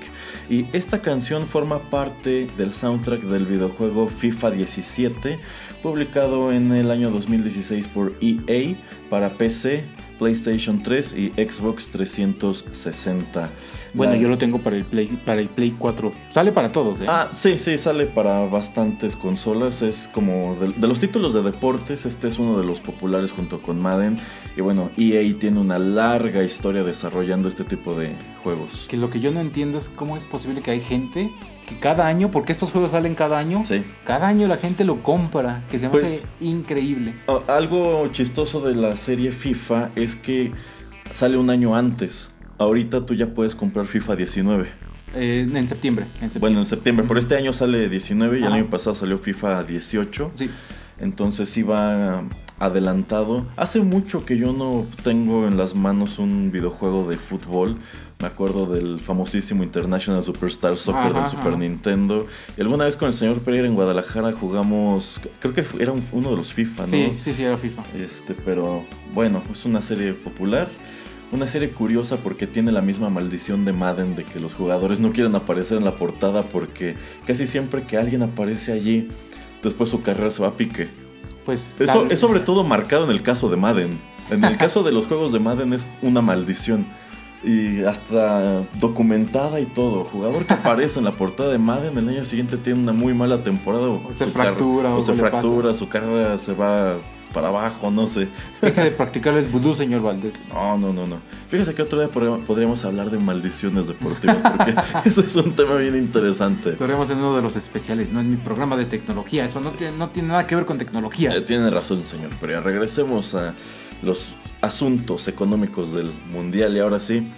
Y 0.49 0.65
esta 0.73 1.01
canción 1.01 1.43
forma 1.43 1.79
parte 1.79 2.47
del 2.57 2.73
soundtrack 2.73 3.21
del 3.21 3.45
videojuego 3.45 4.09
FIFA 4.09 4.51
17, 4.51 5.39
publicado 5.81 6.51
en 6.51 6.73
el 6.73 6.91
año 6.91 7.11
2016 7.11 7.87
por 7.87 8.13
EA 8.19 8.75
para 9.09 9.29
PC, 9.29 9.85
PlayStation 10.19 10.83
3 10.83 11.13
y 11.13 11.29
Xbox 11.37 11.91
360. 11.91 13.49
Bueno, 13.93 14.15
yo 14.15 14.28
lo 14.28 14.38
tengo 14.38 14.60
para 14.60 14.75
el 14.75 14.86
Play, 14.86 15.08
para 15.25 15.41
el 15.41 15.49
Play 15.49 15.75
4. 15.78 16.12
Sale 16.30 16.52
para 16.52 16.71
todos, 16.71 17.02
¿eh? 17.02 17.06
Ah, 17.08 17.30
sí, 17.34 17.58
sí, 17.58 17.78
sale 17.78 18.06
para 18.06 18.45
bastantes 18.45 19.15
consolas. 19.15 19.82
Es 19.82 20.10
como 20.12 20.56
de, 20.56 20.88
los 20.88 20.99
títulos 20.99 21.34
de 21.34 21.43
deportes, 21.43 22.06
este 22.06 22.28
es 22.28 22.39
uno 22.39 22.58
de 22.58 22.65
los 22.65 22.80
populares 22.80 23.32
junto 23.32 23.62
con 23.62 23.82
Madden. 23.82 24.17
Y 24.56 24.62
bueno, 24.62 24.89
EA 24.97 25.21
tiene 25.39 25.60
una 25.60 25.80
larga 25.80 26.43
historia 26.43 26.84
desarrollando 26.84 27.47
este 27.47 27.63
tipo 27.63 27.95
de 27.95 28.13
juegos. 28.43 28.86
Que 28.89 28.97
lo 28.97 29.10
que 29.10 29.19
yo 29.19 29.32
no 29.32 29.39
entiendo 29.39 29.78
es 29.78 29.89
cómo 29.89 30.17
es 30.17 30.25
posible 30.25 30.62
que 30.62 30.71
hay 30.71 30.82
gente 30.82 31.30
que 31.67 31.77
cada 31.77 32.08
año, 32.08 32.31
porque 32.31 32.52
estos 32.52 32.71
juegos 32.71 32.92
salen 32.92 33.13
cada 33.13 33.37
año, 33.37 33.63
sí. 33.63 33.83
cada 34.04 34.27
año 34.27 34.48
la 34.48 34.58
gente 34.58 34.83
lo 34.83 35.04
compra, 35.04 35.63
que 35.69 35.77
se 35.77 35.85
me 35.85 35.92
pues, 35.92 36.04
hace 36.04 36.27
increíble. 36.40 37.13
Algo 37.48 38.08
chistoso 38.12 38.60
de 38.62 38.73
la 38.73 38.96
serie 38.96 39.31
FIFA 39.31 39.92
es 39.96 40.15
que 40.15 40.52
sale 41.13 41.37
un 41.37 41.52
año 41.52 41.75
antes 41.75 42.31
ahorita 42.60 43.05
tú 43.05 43.15
ya 43.15 43.33
puedes 43.33 43.55
comprar 43.55 43.87
FIFA 43.87 44.15
19. 44.15 44.67
Eh, 45.15 45.47
en, 45.51 45.67
septiembre, 45.67 46.05
Bueno, 46.39 46.60
en 46.60 46.65
septiembre. 46.67 47.05
Por 47.07 47.17
este 47.17 47.35
año 47.35 47.51
sale 47.51 47.89
19 47.89 48.39
y 48.39 48.43
el 48.43 48.53
año 48.53 48.69
pasado 48.69 48.95
salió 48.95 49.17
FIFA 49.17 49.63
18. 49.63 50.31
Sí. 50.35 50.49
Entonces 50.99 51.57
va 51.67 52.25
adelantado. 52.60 53.47
Hace 53.55 53.79
mucho 53.79 54.25
que 54.25 54.37
yo 54.37 54.51
no 54.53 54.85
tengo 55.03 55.47
en 55.47 55.57
las 55.57 55.73
manos 55.73 56.19
un 56.19 56.51
videojuego 56.51 57.10
de 57.10 57.17
fútbol. 57.17 57.77
Me 58.19 58.27
acuerdo 58.27 58.65
del 58.65 58.99
famosísimo 58.99 59.63
International 59.63 60.21
Superstar 60.23 60.75
Soccer 60.75 61.13
del 61.13 61.29
Super 61.29 61.57
Nintendo. 61.57 62.27
Y 62.57 62.62
alguna 62.62 62.83
vez 62.83 62.97
con 62.97 63.07
el 63.07 63.13
señor 63.13 63.39
Pereira 63.39 63.65
en 63.65 63.75
Guadalajara 63.75 64.33
jugamos, 64.33 65.21
creo 65.39 65.53
que 65.53 65.65
era 65.79 65.93
uno 66.12 66.29
de 66.29 66.35
los 66.35 66.53
FIFA, 66.53 66.83
¿no? 66.83 66.89
Sí, 66.89 67.13
sí, 67.17 67.33
sí, 67.33 67.43
era 67.43 67.55
FIFA. 67.55 67.81
Este, 67.97 68.33
pero 68.33 68.83
bueno, 69.13 69.41
es 69.51 69.63
una 69.63 69.81
serie 69.81 70.12
popular. 70.13 70.67
Una 71.32 71.46
serie 71.46 71.69
curiosa 71.69 72.17
porque 72.17 72.48
tiene 72.48 72.71
la 72.71 72.82
misma 72.82 73.12
maldición 73.12 73.63
de 73.63 73.71
Madden 73.71 74.15
de 74.15 74.23
que 74.23 74.40
los 74.40 74.54
jugadores 74.56 75.00
no 75.00 75.12
quieren 75.12 75.36
aparecer 75.36 75.77
en 75.77 75.86
la 75.86 75.96
portada 75.96 76.42
porque 76.42 76.96
casi 77.27 77.46
siempre 77.46 77.84
que 77.84 77.98
alguien 77.98 78.23
aparece 78.23 78.71
allí, 78.71 79.10
después 79.62 79.92
su 79.92 80.02
carrera 80.02 80.32
se 80.32 80.42
va 80.42 80.50
a 80.50 80.54
pique. 80.54 80.90
Pues 81.46 81.82
Eso 81.82 82.08
es 82.10 82.19
sobre 82.19 82.40
todo 82.40 82.63
marcado 82.63 83.06
en 83.06 83.12
el 83.12 83.21
caso 83.21 83.50
de 83.50 83.58
Madden. 83.58 84.00
En 84.32 84.44
el 84.44 84.58
caso 84.58 84.82
de 84.82 84.92
los 84.92 85.06
juegos 85.06 85.32
de 85.32 85.40
Madden 85.40 85.73
es 85.73 86.00
una 86.02 86.21
maldición. 86.21 86.86
Y 87.44 87.84
hasta 87.84 88.63
documentada 88.80 89.60
y 89.62 89.65
todo. 89.65 90.06
Jugador 90.06 90.46
que 90.46 90.54
aparece 90.54 91.00
en 91.00 91.06
la 91.06 91.12
portada 91.12 91.52
de 91.52 91.58
Madden 91.58 91.98
el 91.98 92.10
año 92.10 92.25
siguiente 92.25 92.58
tiene 92.58 92.80
una 92.80 92.92
muy 92.92 93.13
mala 93.13 93.44
temporada. 93.44 93.88
O, 93.88 94.12
se 94.13 94.25
fractura. 94.25 94.96
O, 94.96 95.02
se 95.02 95.13
fractura, 95.13 95.73
su 95.73 95.88
carrera 95.88 96.38
se 96.38 96.54
va 96.54 96.96
para 97.34 97.50
abajo, 97.50 97.92
no 97.92 98.08
sé. 98.08 98.27
Deja 98.62 98.84
de 98.84 98.92
practicarles 98.92 99.52
vudú, 99.52 99.73
señor 99.73 100.02
Valdés. 100.02 100.36
No, 100.54 100.77
no, 100.77 100.94
no, 100.94 101.06
no. 101.06 101.19
Fíjese 101.48 101.73
que 101.73 101.82
otro 101.82 102.00
día 102.00 102.10
podríamos 102.10 102.84
hablar 102.86 103.10
de 103.12 103.17
maldiciones 103.17 103.88
deportivas, 103.88 104.38
porque 104.38 104.75
eso 105.06 105.21
es 105.21 105.36
un 105.36 105.56
tema 105.56 105.75
bien 105.75 105.96
interesante. 105.96 106.71
Podríamos 106.71 107.10
en 107.10 107.19
uno 107.19 107.36
de 107.36 107.42
los 107.42 107.56
especiales, 107.56 108.12
no 108.12 108.19
en 108.19 108.32
mi 108.32 108.38
programa 108.38 108.77
de 108.77 108.86
tecnología. 108.86 109.46
Eso 109.46 109.62
no 109.62 109.71
tiene, 109.71 109.98
no 109.98 110.10
tiene 110.10 110.30
nada 110.30 110.48
que 110.48 110.56
ver 110.56 110.65
con 110.65 110.77
tecnología. 110.77 111.36
Eh, 111.36 111.42
tiene 111.42 111.69
razón, 111.69 112.06
señor. 112.06 112.32
Pero 112.40 112.54
ya 112.54 112.62
regresemos 112.62 113.36
a 113.36 113.54
los 114.02 114.36
asuntos 114.62 115.27
económicos 115.27 115.94
del 115.94 116.12
mundial 116.32 116.75
y 116.75 116.80
ahora 116.80 117.00
sí, 117.00 117.32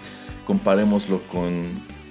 comparémoslo 0.46 1.22
con 1.28 1.66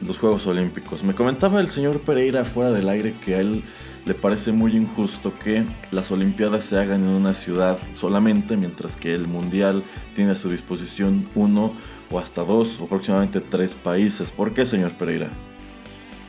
los 0.06 0.18
Juegos 0.18 0.46
Olímpicos. 0.46 1.02
Me 1.02 1.14
comentaba 1.14 1.60
el 1.60 1.70
señor 1.70 2.00
Pereira 2.00 2.44
fuera 2.44 2.70
del 2.70 2.88
aire 2.88 3.14
que 3.24 3.34
a 3.34 3.40
él 3.40 3.62
le 4.06 4.14
parece 4.14 4.52
muy 4.52 4.76
injusto 4.76 5.32
que 5.38 5.64
las 5.90 6.10
Olimpiadas 6.10 6.64
se 6.64 6.78
hagan 6.78 7.02
en 7.02 7.08
una 7.08 7.34
ciudad 7.34 7.78
solamente, 7.92 8.56
mientras 8.56 8.96
que 8.96 9.14
el 9.14 9.26
Mundial 9.26 9.84
tiene 10.14 10.32
a 10.32 10.36
su 10.36 10.50
disposición 10.50 11.28
uno 11.34 11.72
o 12.10 12.18
hasta 12.18 12.42
dos 12.42 12.80
o 12.80 12.86
próximamente 12.86 13.40
tres 13.40 13.74
países. 13.74 14.32
¿Por 14.32 14.52
qué, 14.52 14.64
señor 14.64 14.92
Pereira? 14.92 15.28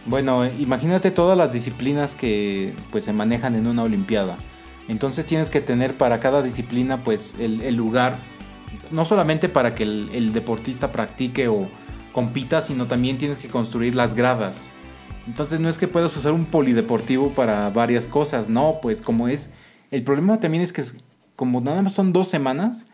Bueno, 0.05 0.45
imagínate 0.59 1.11
todas 1.11 1.37
las 1.37 1.53
disciplinas 1.53 2.15
que 2.15 2.73
pues, 2.91 3.05
se 3.05 3.13
manejan 3.13 3.55
en 3.55 3.67
una 3.67 3.83
Olimpiada. 3.83 4.37
Entonces 4.87 5.25
tienes 5.25 5.49
que 5.49 5.61
tener 5.61 5.95
para 5.95 6.19
cada 6.19 6.41
disciplina 6.41 6.97
pues 6.97 7.35
el, 7.39 7.75
lugar, 7.75 8.17
no 8.89 9.05
solamente 9.05 9.47
para 9.47 9.73
que 9.75 9.83
el 9.83 10.33
deportista 10.33 10.91
practique 10.91 11.47
o 11.47 11.69
compita, 12.11 12.61
sino 12.61 12.87
también 12.87 13.17
tienes 13.17 13.37
que 13.37 13.47
construir 13.47 13.95
las 13.95 14.15
gradas 14.15 14.71
entonces 15.31 15.61
no 15.61 15.69
es 15.69 15.77
que 15.77 15.87
puedas 15.87 16.13
usar 16.17 16.33
un 16.33 16.43
polideportivo 16.43 17.29
para 17.29 17.69
varias 17.69 18.09
cosas, 18.09 18.49
no, 18.49 18.79
pues 18.81 19.01
como 19.01 19.29
es... 19.29 19.49
El 19.89 20.03
problema 20.03 20.41
también 20.41 20.61
es 20.61 20.73
que 20.73 20.83
como 21.37 21.61
nada 21.61 21.81
más 21.81 21.93
son 21.93 22.11
dos 22.11 22.27
semanas, 22.27 22.85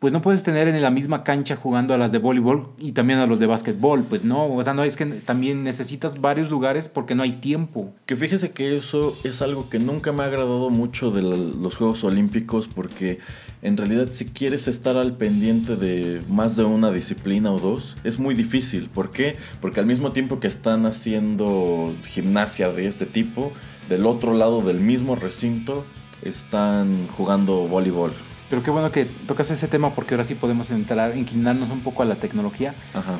pues 0.00 0.12
no 0.12 0.20
puedes 0.22 0.42
tener 0.42 0.66
en 0.66 0.82
la 0.82 0.90
misma 0.90 1.22
cancha 1.22 1.54
jugando 1.54 1.94
a 1.94 1.98
las 1.98 2.10
de 2.10 2.18
voleibol 2.18 2.70
y 2.78 2.92
también 2.92 3.20
a 3.20 3.26
los 3.26 3.38
de 3.38 3.46
básquetbol, 3.46 4.02
pues 4.02 4.24
no, 4.24 4.46
o 4.46 4.60
sea, 4.60 4.74
no 4.74 4.82
es 4.82 4.96
que 4.96 5.06
también 5.06 5.62
necesitas 5.62 6.20
varios 6.20 6.50
lugares 6.50 6.88
porque 6.88 7.14
no 7.14 7.22
hay 7.22 7.32
tiempo. 7.32 7.94
Que 8.06 8.16
fíjese 8.16 8.50
que 8.50 8.76
eso 8.76 9.16
es 9.22 9.40
algo 9.40 9.70
que 9.70 9.78
nunca 9.78 10.10
me 10.10 10.24
ha 10.24 10.26
agradado 10.26 10.68
mucho 10.70 11.12
de 11.12 11.22
los 11.22 11.76
Juegos 11.76 12.02
Olímpicos 12.02 12.66
porque 12.66 13.20
en 13.66 13.76
realidad 13.76 14.06
si 14.12 14.26
quieres 14.26 14.68
estar 14.68 14.96
al 14.96 15.16
pendiente 15.16 15.74
de 15.74 16.22
más 16.28 16.56
de 16.56 16.62
una 16.62 16.92
disciplina 16.92 17.50
o 17.50 17.58
dos, 17.58 17.96
es 18.04 18.20
muy 18.20 18.36
difícil. 18.36 18.88
¿Por 18.88 19.10
qué? 19.10 19.36
Porque 19.60 19.80
al 19.80 19.86
mismo 19.86 20.12
tiempo 20.12 20.38
que 20.38 20.46
están 20.46 20.86
haciendo 20.86 21.92
gimnasia 22.06 22.70
de 22.70 22.86
este 22.86 23.06
tipo, 23.06 23.52
del 23.88 24.06
otro 24.06 24.34
lado 24.34 24.60
del 24.60 24.78
mismo 24.78 25.16
recinto 25.16 25.84
están 26.22 27.08
jugando 27.08 27.66
voleibol 27.66 28.12
Pero 28.48 28.62
qué 28.62 28.70
bueno 28.70 28.92
que 28.92 29.04
tocas 29.04 29.50
ese 29.50 29.66
tema 29.66 29.94
porque 29.96 30.14
ahora 30.14 30.24
sí 30.24 30.36
podemos 30.36 30.70
entrar, 30.70 31.16
inclinarnos 31.16 31.70
un 31.70 31.80
poco 31.80 32.02
a 32.02 32.06
la 32.06 32.14
tecnología. 32.14 32.72
Ajá. 32.94 33.18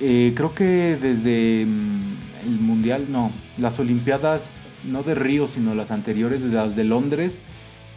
Eh, 0.00 0.32
creo 0.34 0.56
que 0.56 0.98
desde 1.00 1.66
mm, 1.66 2.46
el 2.46 2.60
Mundial, 2.60 3.06
no, 3.10 3.30
las 3.58 3.78
Olimpiadas, 3.78 4.50
no 4.82 5.04
de 5.04 5.14
Río, 5.14 5.46
sino 5.46 5.76
las 5.76 5.92
anteriores, 5.92 6.42
las 6.42 6.74
de 6.74 6.82
Londres, 6.82 7.42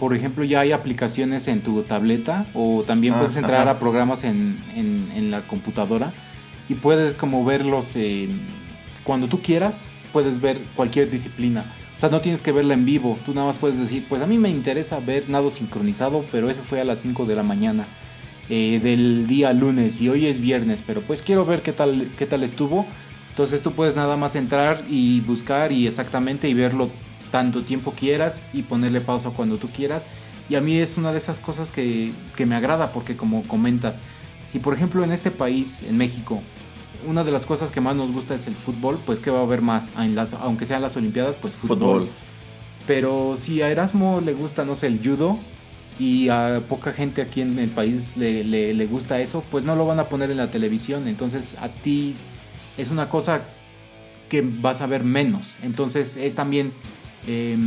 por 0.02 0.14
ejemplo, 0.16 0.44
ya 0.44 0.60
hay 0.62 0.72
aplicaciones 0.74 1.48
en 1.48 1.62
tu 1.62 1.84
tableta 1.84 2.46
o 2.56 2.84
también 2.86 3.14
Ah, 3.14 3.20
puedes 3.20 3.38
entrar 3.38 3.62
ajá. 3.62 3.72
a 3.72 3.80
programas 3.80 4.24
en, 4.26 4.58
en- 4.76 5.08
en 5.16 5.30
la 5.32 5.42
computadora 5.42 6.12
y 6.68 6.74
puedes 6.74 7.14
como 7.14 7.46
verlos 7.46 7.96
cuando 9.04 9.28
tú 9.28 9.42
quieras, 9.42 9.92
puedes 10.12 10.42
ver 10.42 10.60
cualquier 10.76 11.10
disciplina. 11.10 11.64
O 11.96 12.00
sea, 12.02 12.10
no 12.10 12.20
tienes 12.20 12.42
que 12.42 12.52
verla 12.52 12.74
en 12.74 12.84
vivo, 12.84 13.16
tú 13.26 13.34
nada 13.36 13.46
más 13.46 13.58
puedes 13.58 13.80
decir, 13.80 14.04
pues 14.10 14.24
a 14.24 14.28
mí 14.28 14.40
me 14.40 14.50
interesa 14.50 15.00
ver 15.00 15.30
nado 15.30 15.52
sincronizado, 15.52 16.26
pero 16.32 16.50
eso 16.50 16.64
fue 16.64 16.82
a 16.82 16.84
las 16.84 17.00
5 17.00 17.26
de 17.26 17.36
la 17.36 17.44
mañana 17.44 17.86
eh, 18.50 18.80
del 18.82 19.28
día 19.28 19.54
lunes 19.54 20.02
y 20.02 20.10
hoy 20.10 20.26
es 20.26 20.40
viernes, 20.40 20.84
pero 20.86 21.02
pues 21.02 21.22
quiero 21.22 21.46
ver 21.46 21.62
qué 21.62 21.74
tal, 21.74 22.10
qué 22.18 22.26
tal 22.26 22.42
estuvo. 22.44 22.88
Entonces 23.30 23.62
tú 23.62 23.72
puedes 23.72 23.96
nada 23.96 24.18
más 24.18 24.36
entrar 24.36 24.84
y 24.90 25.22
buscar 25.22 25.72
y 25.72 25.86
exactamente 25.88 26.50
y 26.50 26.54
verlo 26.56 26.90
tanto 27.32 27.64
tiempo 27.64 27.94
quieras 27.94 28.42
y 28.54 28.64
ponerle 28.64 29.02
pausa 29.02 29.30
cuando 29.32 29.58
tú 29.58 29.70
quieras. 29.70 30.06
Y 30.50 30.56
a 30.56 30.62
mí 30.62 30.76
es 30.78 30.98
una 30.98 31.12
de 31.12 31.18
esas 31.18 31.40
cosas 31.40 31.72
que, 31.72 32.12
que 32.36 32.46
me 32.46 32.56
agrada 32.56 32.92
porque 32.92 33.16
como 33.16 33.44
comentas, 33.44 34.02
si 34.48 34.60
por 34.60 34.74
ejemplo 34.74 35.04
en 35.04 35.12
este 35.12 35.32
país, 35.32 35.82
en 35.88 35.98
México, 35.98 36.42
una 37.08 37.24
de 37.24 37.32
las 37.32 37.46
cosas 37.46 37.72
que 37.72 37.80
más 37.82 37.96
nos 37.96 38.12
gusta 38.12 38.36
es 38.36 38.48
el 38.48 38.54
fútbol, 38.54 39.00
pues 39.06 39.20
¿qué 39.20 39.32
va 39.32 39.40
a 39.40 39.44
haber 39.44 39.62
más? 39.62 39.92
En 39.98 40.14
las- 40.16 40.34
aunque 40.34 40.66
sean 40.66 40.82
las 40.82 40.96
Olimpiadas, 40.98 41.36
pues 41.38 41.56
fútbol. 41.56 41.78
Fútbol. 41.78 42.08
Pero 42.88 43.36
si 43.38 43.62
a 43.62 43.70
Erasmo 43.70 44.22
le 44.22 44.34
gusta, 44.34 44.66
no 44.66 44.76
sé, 44.76 44.88
el 44.88 45.00
judo 45.04 45.38
y 46.00 46.30
a 46.30 46.64
poca 46.68 46.92
gente 46.94 47.22
aquí 47.22 47.42
en 47.42 47.58
el 47.60 47.70
país 47.70 48.18
le, 48.18 48.44
le- 48.44 48.74
le 48.74 48.86
gusta 48.88 49.20
eso, 49.22 49.44
pues 49.52 49.64
no 49.64 49.76
lo 49.76 49.86
van 49.86 50.00
a 50.00 50.10
poner 50.10 50.32
en 50.32 50.38
la 50.38 50.52
televisión. 50.52 51.08
Entonces 51.08 51.56
a 51.62 51.70
ti 51.70 52.16
es 52.78 52.90
una 52.92 53.08
cosa 53.08 53.42
que 54.30 54.42
vas 54.42 54.82
a 54.82 54.88
ver 54.88 55.04
menos. 55.04 55.56
Entonces 55.64 56.18
es 56.18 56.36
también 56.36 56.74
eh, 57.28 57.58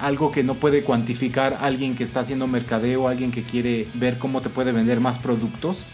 algo 0.00 0.30
que 0.30 0.42
no 0.42 0.54
puede 0.54 0.82
cuantificar 0.82 1.58
alguien 1.60 1.94
que 1.94 2.04
está 2.04 2.20
haciendo 2.20 2.46
mercadeo, 2.46 3.08
alguien 3.08 3.30
que 3.30 3.42
quiere 3.42 3.86
ver 3.94 4.18
cómo 4.18 4.40
te 4.40 4.50
puede 4.50 4.72
vender 4.72 5.00
más 5.00 5.18
productos. 5.18 5.84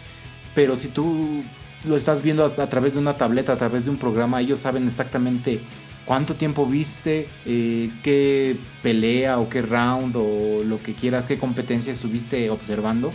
Pero 0.55 0.75
si 0.75 0.87
tú 0.87 1.43
lo 1.85 1.95
estás 1.95 2.21
viendo 2.21 2.45
a 2.45 2.69
través 2.69 2.93
de 2.93 2.99
una 2.99 3.17
tableta, 3.17 3.53
a 3.53 3.57
través 3.57 3.85
de 3.85 3.91
un 3.91 3.97
programa, 3.97 4.41
ellos 4.41 4.59
saben 4.59 4.87
exactamente 4.87 5.59
cuánto 6.05 6.33
tiempo 6.35 6.65
viste, 6.65 7.27
eh, 7.45 7.89
qué 8.03 8.55
pelea 8.83 9.39
o 9.39 9.49
qué 9.49 9.61
round 9.61 10.15
o 10.17 10.63
lo 10.65 10.81
que 10.81 10.93
quieras, 10.93 11.25
qué 11.25 11.37
competencia 11.37 11.93
estuviste 11.93 12.49
observando. 12.49 13.11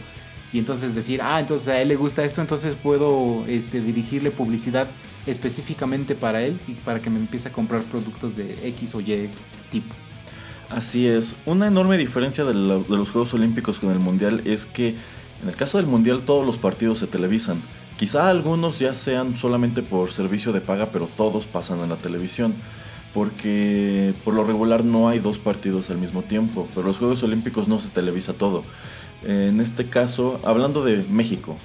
Y 0.53 0.59
entonces 0.59 0.95
decir, 0.95 1.21
ah, 1.23 1.41
entonces 1.41 1.69
a 1.69 1.81
él 1.81 1.89
le 1.89 1.97
gusta 1.97 2.25
esto, 2.25 2.41
entonces 2.41 2.77
puedo 2.81 3.45
este, 3.49 3.81
dirigirle 3.81 4.31
publicidad 4.31 4.89
específicamente 5.27 6.15
para 6.15 6.43
él 6.43 6.59
y 6.69 6.73
para 6.73 7.01
que 7.01 7.11
me 7.11 7.19
empiece 7.19 7.49
a 7.49 7.53
comprar 7.53 7.83
productos 7.83 8.37
de 8.37 8.59
X 8.69 8.95
o 8.95 9.01
Y 9.01 9.29
tipo. 9.71 9.95
Así 10.71 11.07
es. 11.07 11.35
Una 11.47 11.67
enorme 11.69 11.97
diferencia 11.97 12.45
de, 12.45 12.55
la- 12.55 12.79
de 12.79 12.97
los 12.97 13.11
Juegos 13.11 13.33
Olímpicos 13.35 13.79
con 13.79 13.91
el 13.91 13.99
Mundial 14.01 14.43
es 14.45 14.67
que 14.67 14.89
en 15.43 15.49
el 15.49 15.55
caso 15.57 15.79
del 15.79 15.87
Mundial 15.87 16.23
todos 16.23 16.45
los 16.47 16.59
partidos 16.59 16.99
se 16.99 17.07
televisan. 17.07 17.61
Quizá 17.99 18.29
algunos 18.29 18.79
ya 18.79 18.93
sean 18.93 19.37
solamente 19.37 19.83
por 19.83 20.13
servicio 20.13 20.53
de 20.53 20.61
paga, 20.61 20.91
pero 20.93 21.09
todos 21.17 21.45
pasan 21.47 21.81
en 21.81 21.89
la 21.91 21.97
televisión. 21.97 22.55
Porque 23.15 24.13
por 24.25 24.35
lo 24.35 24.45
regular 24.45 24.85
no 24.85 25.09
hay 25.09 25.19
dos 25.21 25.39
partidos 25.39 25.89
al 25.91 25.97
mismo 25.99 26.23
tiempo. 26.23 26.69
Pero 26.75 26.87
los 26.87 26.99
Juegos 26.99 27.23
Olímpicos 27.23 27.69
no 27.69 27.79
se 27.79 27.89
televisa 27.89 28.35
todo. 28.35 28.63
En 29.25 29.61
este 29.61 29.89
caso, 29.89 30.39
hablando 30.45 30.85
de 30.85 31.03
México, 31.11 31.57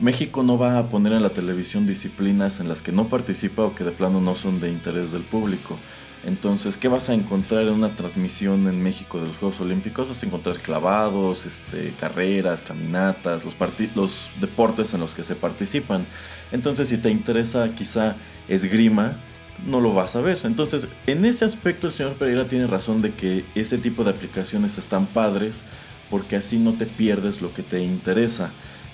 México 0.00 0.42
no 0.42 0.56
va 0.56 0.78
a 0.78 0.88
poner 0.88 1.12
en 1.12 1.22
la 1.22 1.30
televisión 1.30 1.86
disciplinas 1.86 2.60
en 2.60 2.68
las 2.68 2.80
que 2.80 2.90
no 2.90 3.08
participa 3.08 3.62
o 3.62 3.74
que 3.74 3.84
de 3.84 3.90
plano 3.90 4.20
no 4.20 4.34
son 4.34 4.60
de 4.60 4.70
interés 4.70 5.12
del 5.12 5.22
público. 5.22 5.78
Entonces, 6.24 6.76
¿qué 6.76 6.88
vas 6.88 7.08
a 7.08 7.14
encontrar 7.14 7.62
en 7.62 7.72
una 7.72 7.88
transmisión 7.88 8.66
en 8.66 8.82
México 8.82 9.20
de 9.20 9.28
los 9.28 9.36
Juegos 9.38 9.60
Olímpicos? 9.60 10.08
Vas 10.08 10.22
a 10.22 10.26
encontrar 10.26 10.56
clavados, 10.56 11.46
este, 11.46 11.92
carreras, 11.98 12.60
caminatas, 12.60 13.44
los, 13.44 13.54
los 13.94 14.28
deportes 14.40 14.92
en 14.92 15.00
los 15.00 15.14
que 15.14 15.22
se 15.22 15.34
participan. 15.34 16.06
Entonces, 16.52 16.88
si 16.88 16.98
te 16.98 17.10
interesa 17.10 17.74
quizá 17.74 18.16
esgrima, 18.48 19.18
no 19.66 19.80
lo 19.80 19.94
vas 19.94 20.16
a 20.16 20.20
ver. 20.20 20.38
Entonces, 20.44 20.88
en 21.06 21.24
ese 21.24 21.44
aspecto 21.44 21.86
el 21.86 21.92
señor 21.92 22.14
Pereira 22.14 22.46
tiene 22.46 22.66
razón 22.66 23.00
de 23.02 23.12
que 23.12 23.44
ese 23.54 23.78
tipo 23.78 24.04
de 24.04 24.10
aplicaciones 24.10 24.76
están 24.76 25.06
padres 25.06 25.64
porque 26.10 26.36
así 26.36 26.58
no 26.58 26.72
te 26.72 26.86
pierdes 26.86 27.40
lo 27.40 27.54
que 27.54 27.62
te 27.62 27.82
interesa. 27.82 28.50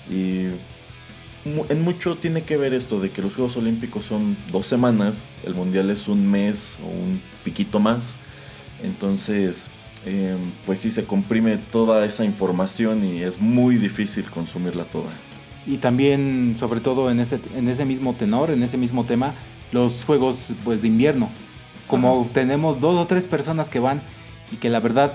Y 0.09 0.47
en 1.69 1.81
mucho 1.81 2.15
tiene 2.15 2.43
que 2.43 2.57
ver 2.57 2.73
esto 2.73 2.99
de 2.99 3.09
que 3.09 3.21
los 3.21 3.33
Juegos 3.33 3.57
Olímpicos 3.57 4.05
son 4.05 4.35
dos 4.51 4.67
semanas, 4.67 5.25
el 5.45 5.53
Mundial 5.55 5.89
es 5.89 6.07
un 6.07 6.29
mes 6.29 6.77
o 6.83 6.87
un 6.87 7.21
piquito 7.43 7.79
más. 7.79 8.17
Entonces, 8.83 9.67
eh, 10.05 10.37
pues 10.65 10.79
sí 10.79 10.91
se 10.91 11.05
comprime 11.05 11.57
toda 11.57 12.05
esa 12.05 12.23
información 12.23 13.03
y 13.03 13.23
es 13.23 13.39
muy 13.39 13.77
difícil 13.77 14.29
consumirla 14.29 14.85
toda. 14.85 15.09
Y 15.65 15.77
también, 15.77 16.55
sobre 16.55 16.79
todo 16.79 17.11
en 17.11 17.19
ese, 17.19 17.39
en 17.55 17.67
ese 17.67 17.83
mismo 17.83 18.13
tenor, 18.13 18.51
en 18.51 18.63
ese 18.63 18.77
mismo 18.77 19.03
tema, 19.03 19.33
los 19.71 20.05
juegos 20.05 20.53
pues, 20.63 20.81
de 20.81 20.87
invierno. 20.87 21.29
Como 21.87 22.21
Ajá. 22.21 22.29
tenemos 22.33 22.79
dos 22.79 22.99
o 22.99 23.07
tres 23.07 23.27
personas 23.27 23.69
que 23.69 23.79
van 23.79 24.01
y 24.51 24.57
que 24.57 24.69
la 24.69 24.79
verdad 24.79 25.13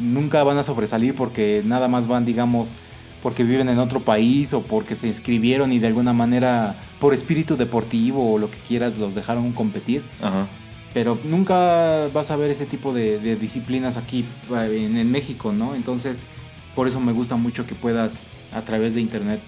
nunca 0.00 0.42
van 0.44 0.58
a 0.58 0.62
sobresalir 0.62 1.14
porque 1.14 1.62
nada 1.64 1.88
más 1.88 2.06
van, 2.06 2.24
digamos, 2.24 2.74
porque 3.22 3.44
viven 3.44 3.68
en 3.68 3.78
otro 3.78 4.00
país 4.00 4.52
o 4.52 4.62
porque 4.62 4.94
se 4.94 5.06
inscribieron 5.06 5.72
y 5.72 5.78
de 5.78 5.86
alguna 5.86 6.12
manera 6.12 6.74
por 6.98 7.14
espíritu 7.14 7.56
deportivo 7.56 8.32
o 8.32 8.38
lo 8.38 8.50
que 8.50 8.58
quieras 8.58 8.98
los 8.98 9.14
dejaron 9.14 9.52
competir. 9.52 10.02
Ajá. 10.20 10.48
Pero 10.92 11.18
nunca 11.24 12.08
vas 12.12 12.30
a 12.30 12.36
ver 12.36 12.50
ese 12.50 12.66
tipo 12.66 12.92
de, 12.92 13.18
de 13.18 13.36
disciplinas 13.36 13.96
aquí 13.96 14.26
eh, 14.54 14.84
en, 14.84 14.98
en 14.98 15.10
México, 15.10 15.52
¿no? 15.52 15.74
Entonces, 15.74 16.24
por 16.74 16.88
eso 16.88 17.00
me 17.00 17.12
gusta 17.12 17.36
mucho 17.36 17.66
que 17.66 17.74
puedas 17.74 18.20
a 18.52 18.60
través 18.62 18.94
de 18.94 19.00
internet 19.00 19.40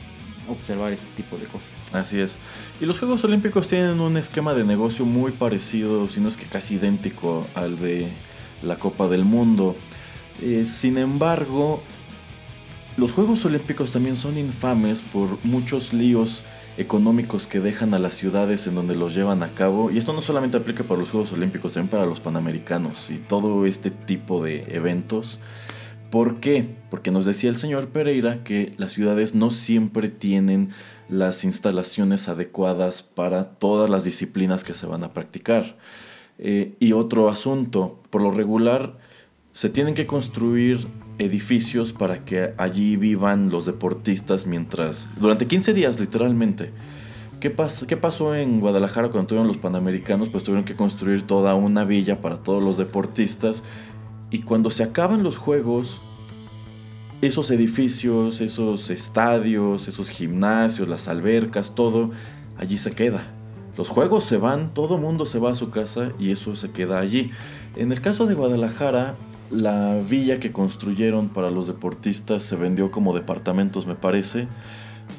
observar 0.49 0.93
este 0.93 1.07
tipo 1.16 1.37
de 1.37 1.45
cosas. 1.45 1.72
Así 1.93 2.18
es. 2.18 2.39
Y 2.81 2.87
los 2.87 2.99
Juegos 2.99 3.25
Olímpicos 3.25 3.66
tienen 3.66 4.01
un 4.01 4.16
esquema 4.16 4.55
de 4.55 4.64
negocio 4.64 5.05
muy 5.05 5.33
parecido, 5.33 6.09
si 6.11 6.20
no 6.20 6.29
es 6.29 6.37
que 6.37 6.47
casi 6.47 6.75
idéntico 6.75 7.47
al 7.55 7.79
de 7.79 8.09
la 8.62 8.77
Copa 8.77 9.09
del 9.09 9.25
Mundo. 9.25 9.77
Eh, 10.43 10.64
sin 10.64 10.99
embargo, 10.99 11.83
los 12.97 13.12
Juegos 13.12 13.45
Olímpicos 13.45 13.90
también 13.90 14.16
son 14.16 14.38
infames 14.38 15.03
por 15.03 15.45
muchos 15.45 15.92
líos 15.92 16.45
económicos 16.76 17.47
que 17.47 17.61
dejan 17.61 17.95
a 17.95 17.99
las 17.99 18.14
ciudades 18.14 18.66
en 18.66 18.74
donde 18.74 18.95
los 18.95 19.14
llevan 19.14 19.42
a 19.42 19.55
cabo. 19.55 19.90
Y 19.90 19.99
esto 19.99 20.12
no 20.12 20.22
solamente 20.22 20.57
aplica 20.57 20.84
para 20.84 21.01
los 21.01 21.11
Juegos 21.11 21.32
Olímpicos, 21.32 21.72
también 21.72 21.90
para 21.90 22.07
los 22.07 22.20
Panamericanos 22.20 23.11
y 23.11 23.18
todo 23.18 23.66
este 23.66 23.90
tipo 23.90 24.42
de 24.42 24.64
eventos. 24.74 25.38
¿Por 26.11 26.38
qué? 26.38 26.76
Porque 26.90 27.11
nos 27.11 27.24
decía 27.24 27.51
el 27.51 27.57
señor 27.57 27.88
Pereira 27.88 28.45
que 28.45 28.72
las 28.78 28.92
ciudades 28.92 29.34
no 29.34 29.51
siempre 29.51 30.09
tienen 30.09 30.70
las 31.09 31.42
instalaciones 31.42 32.28
adecuadas 32.28 33.03
para 33.03 33.45
todas 33.45 33.90
las 33.90 34.05
disciplinas 34.05 34.62
que 34.62 34.74
se 34.74 34.86
van 34.86 35.03
a 35.03 35.12
practicar. 35.12 35.76
Eh, 36.38 36.74
y 36.78 36.92
otro 36.92 37.28
asunto, 37.28 38.01
por 38.11 38.22
lo 38.22 38.30
regular 38.30 38.99
se 39.53 39.68
tienen 39.68 39.95
que 39.95 40.07
construir 40.07 40.86
edificios 41.19 41.93
para 41.93 42.25
que 42.25 42.55
allí 42.57 42.97
vivan 42.97 43.51
los 43.51 43.67
deportistas 43.67 44.47
mientras, 44.47 45.09
durante 45.19 45.47
15 45.47 45.75
días 45.75 46.01
literalmente. 46.01 46.73
¿Qué, 47.41 47.55
¿Qué 47.87 47.97
pasó 47.97 48.35
en 48.35 48.61
Guadalajara 48.61 49.11
cuando 49.11 49.29
tuvieron 49.29 49.49
los 49.49 49.59
Panamericanos? 49.59 50.31
Pues 50.31 50.43
tuvieron 50.43 50.65
que 50.65 50.77
construir 50.77 51.23
toda 51.23 51.55
una 51.55 51.85
villa 51.85 52.21
para 52.21 52.39
todos 52.39 52.65
los 52.65 52.79
deportistas. 52.79 53.62
Y 54.31 54.41
cuando 54.41 54.71
se 54.71 54.83
acaban 54.83 55.23
los 55.23 55.37
juegos, 55.37 56.01
esos 57.21 57.51
edificios, 57.51 58.41
esos 58.41 58.91
estadios, 58.91 59.89
esos 59.89 60.09
gimnasios, 60.09 60.89
las 60.89 61.09
albercas, 61.09 61.75
todo, 61.75 62.11
allí 62.57 62.77
se 62.77 62.93
queda. 62.93 63.23
Los 63.77 63.89
juegos 63.89 64.25
se 64.25 64.37
van, 64.37 64.73
todo 64.73 64.99
mundo 64.99 65.27
se 65.27 65.39
va 65.39 65.51
a 65.51 65.55
su 65.55 65.71
casa 65.71 66.11
y 66.19 66.31
eso 66.31 66.55
se 66.57 66.71
queda 66.71 66.99
allí. 66.99 67.31
En 67.77 67.93
el 67.93 68.01
caso 68.01 68.27
de 68.27 68.35
Guadalajara, 68.35 69.17
la 69.51 69.97
villa 69.97 70.40
que 70.40 70.53
construyeron 70.53 71.28
para 71.28 71.51
los 71.51 71.66
deportistas 71.66 72.42
se 72.42 72.57
vendió 72.57 72.90
como 72.90 73.14
departamentos, 73.14 73.86
me 73.86 73.95
parece. 73.95 74.49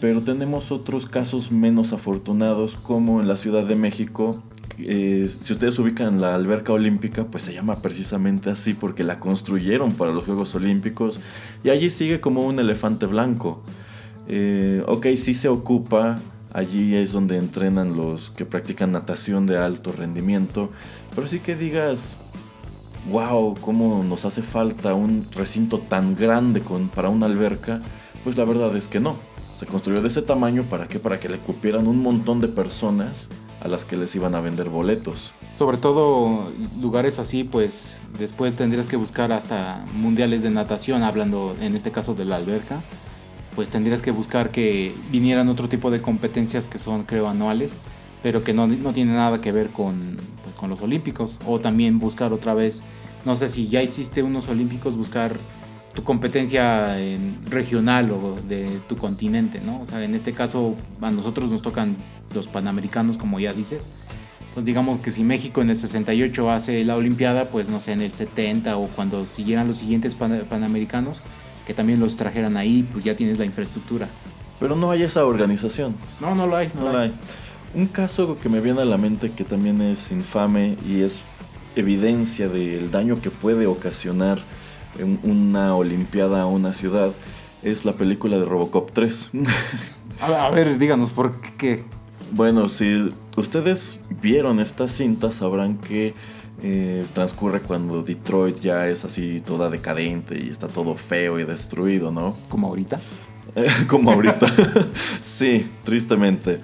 Pero 0.01 0.21
tenemos 0.21 0.71
otros 0.71 1.05
casos 1.05 1.51
menos 1.51 1.93
afortunados, 1.93 2.75
como 2.75 3.21
en 3.21 3.27
la 3.27 3.37
Ciudad 3.37 3.63
de 3.63 3.75
México. 3.75 4.41
si 4.77 5.53
ustedes 5.53 5.79
ubican 5.79 6.19
la 6.19 6.35
alberca 6.35 6.73
olímpica, 6.73 7.25
pues 7.25 7.43
se 7.43 7.53
llama 7.53 7.77
precisamente 7.77 8.49
así 8.49 8.73
porque 8.73 9.03
la 9.03 9.19
construyeron 9.19 9.93
para 9.93 10.11
los 10.11 10.25
Juegos 10.25 10.53
Olímpicos 10.55 11.21
y 11.63 11.69
allí 11.69 11.89
sigue 11.89 12.19
como 12.19 12.45
un 12.45 12.59
elefante 12.59 13.05
blanco. 13.05 13.63
Eh, 14.27 14.83
ok, 14.87 15.07
sí 15.15 15.33
se 15.33 15.47
ocupa, 15.47 16.19
allí 16.51 16.95
es 16.95 17.11
donde 17.11 17.37
entrenan 17.37 17.95
los 17.95 18.31
que 18.31 18.45
practican 18.45 18.91
natación 18.91 19.45
de 19.45 19.57
alto 19.57 19.91
rendimiento, 19.91 20.71
pero 21.13 21.27
sí 21.27 21.39
que 21.39 21.55
digas, 21.55 22.17
wow, 23.09 23.55
cómo 23.61 24.03
nos 24.03 24.25
hace 24.25 24.41
falta 24.41 24.93
un 24.93 25.27
recinto 25.31 25.79
tan 25.79 26.15
grande 26.15 26.61
con, 26.61 26.89
para 26.89 27.09
una 27.09 27.25
alberca, 27.25 27.81
pues 28.23 28.37
la 28.37 28.45
verdad 28.45 28.75
es 28.75 28.87
que 28.87 28.99
no. 28.99 29.17
Se 29.57 29.65
construyó 29.65 30.01
de 30.01 30.09
ese 30.09 30.21
tamaño 30.21 30.63
para 30.63 30.87
que 30.87 30.99
para 30.99 31.19
que 31.19 31.29
le 31.29 31.39
cupieran 31.39 31.87
un 31.87 32.01
montón 32.01 32.41
de 32.41 32.49
personas 32.49 33.29
a 33.61 33.67
las 33.67 33.85
que 33.85 33.95
les 33.95 34.13
iban 34.15 34.35
a 34.35 34.41
vender 34.41 34.69
boletos. 34.69 35.31
Sobre 35.51 35.77
todo 35.77 36.51
lugares 36.81 37.19
así, 37.19 37.45
pues 37.45 38.01
después 38.19 38.53
tendrías 38.53 38.87
que 38.87 38.97
buscar 38.97 39.31
hasta 39.31 39.85
mundiales 39.93 40.43
de 40.43 40.49
natación, 40.49 41.03
hablando 41.03 41.55
en 41.61 41.75
este 41.75 41.91
caso 41.91 42.15
de 42.15 42.25
la 42.25 42.35
alberca, 42.35 42.81
pues 43.55 43.69
tendrías 43.69 44.01
que 44.01 44.11
buscar 44.11 44.49
que 44.49 44.93
vinieran 45.09 45.47
otro 45.47 45.69
tipo 45.69 45.89
de 45.89 46.01
competencias 46.01 46.67
que 46.67 46.77
son 46.77 47.03
creo 47.03 47.29
anuales, 47.29 47.79
pero 48.21 48.43
que 48.43 48.53
no, 48.53 48.67
no 48.67 48.91
tienen 48.91 49.15
nada 49.15 49.39
que 49.39 49.53
ver 49.53 49.69
con, 49.69 50.17
con 50.65 50.71
los 50.71 50.81
olímpicos. 50.81 51.39
O 51.45 51.59
también 51.59 51.99
buscar 51.99 52.33
otra 52.33 52.55
vez, 52.55 52.83
no 53.23 53.35
sé 53.35 53.47
si 53.47 53.67
ya 53.67 53.83
hiciste 53.83 54.23
unos 54.23 54.49
olímpicos, 54.49 54.97
buscar 54.97 55.35
tu 55.93 56.03
competencia 56.03 56.97
regional 57.45 58.09
o 58.11 58.35
de 58.49 58.67
tu 58.89 58.97
continente, 58.97 59.61
¿no? 59.61 59.81
O 59.81 59.85
sea, 59.85 60.03
en 60.03 60.15
este 60.15 60.33
caso 60.33 60.75
a 61.01 61.11
nosotros 61.11 61.51
nos 61.51 61.61
tocan 61.61 61.95
los 62.33 62.47
panamericanos, 62.47 63.17
como 63.17 63.39
ya 63.39 63.53
dices. 63.53 63.87
Pues 64.55 64.65
digamos 64.65 64.97
que 64.97 65.11
si 65.11 65.23
México 65.23 65.61
en 65.61 65.69
el 65.69 65.77
68 65.77 66.49
hace 66.49 66.83
la 66.83 66.95
Olimpiada, 66.95 67.49
pues 67.49 67.69
no 67.69 67.79
sé, 67.79 67.91
en 67.91 68.01
el 68.01 68.11
70 68.11 68.75
o 68.77 68.87
cuando 68.87 69.25
siguieran 69.25 69.67
los 69.67 69.77
siguientes 69.77 70.15
panamericanos, 70.15 71.21
que 71.67 71.73
también 71.73 71.99
los 71.99 72.15
trajeran 72.15 72.57
ahí, 72.57 72.87
pues 72.91 73.05
ya 73.05 73.15
tienes 73.15 73.37
la 73.37 73.45
infraestructura. 73.45 74.07
Pero 74.59 74.75
no 74.75 74.91
hay 74.91 75.03
esa 75.03 75.25
organización. 75.25 75.95
No, 76.19 76.33
no 76.33 76.47
lo 76.47 76.55
hay. 76.55 76.71
No, 76.73 76.91
lo 76.91 76.97
hay. 76.97 77.13
Un 77.75 77.87
caso 77.87 78.37
que 78.41 78.47
me 78.47 78.61
viene 78.61 78.81
a 78.81 78.85
la 78.85 78.97
mente 78.97 79.31
que 79.31 79.43
también 79.43 79.81
es 79.81 80.09
infame 80.09 80.77
y 80.87 81.01
es 81.01 81.21
evidencia 81.75 82.47
del 82.47 82.89
daño 82.89 83.19
que 83.21 83.29
puede 83.29 83.67
ocasionar 83.67 84.39
una 85.23 85.75
Olimpiada 85.75 86.43
a 86.43 86.45
una 86.45 86.71
ciudad 86.73 87.11
es 87.63 87.83
la 87.83 87.91
película 87.91 88.37
de 88.37 88.45
Robocop 88.45 88.91
3. 88.93 89.31
a 90.21 90.49
ver, 90.51 90.77
díganos 90.77 91.11
por 91.11 91.41
qué. 91.57 91.83
Bueno, 92.31 92.69
si 92.69 93.09
ustedes 93.35 93.99
vieron 94.21 94.61
esta 94.61 94.87
cinta 94.87 95.33
sabrán 95.33 95.77
que 95.77 96.13
eh, 96.63 97.05
transcurre 97.13 97.59
cuando 97.59 98.03
Detroit 98.03 98.57
ya 98.61 98.87
es 98.87 99.03
así 99.03 99.41
toda 99.41 99.69
decadente 99.69 100.41
y 100.41 100.49
está 100.49 100.67
todo 100.67 100.95
feo 100.95 101.39
y 101.39 101.43
destruido, 101.43 102.09
¿no? 102.09 102.37
Como 102.47 102.67
ahorita. 102.67 103.01
Como 103.87 104.11
ahorita. 104.11 104.47
sí, 105.19 105.69
tristemente. 105.83 106.61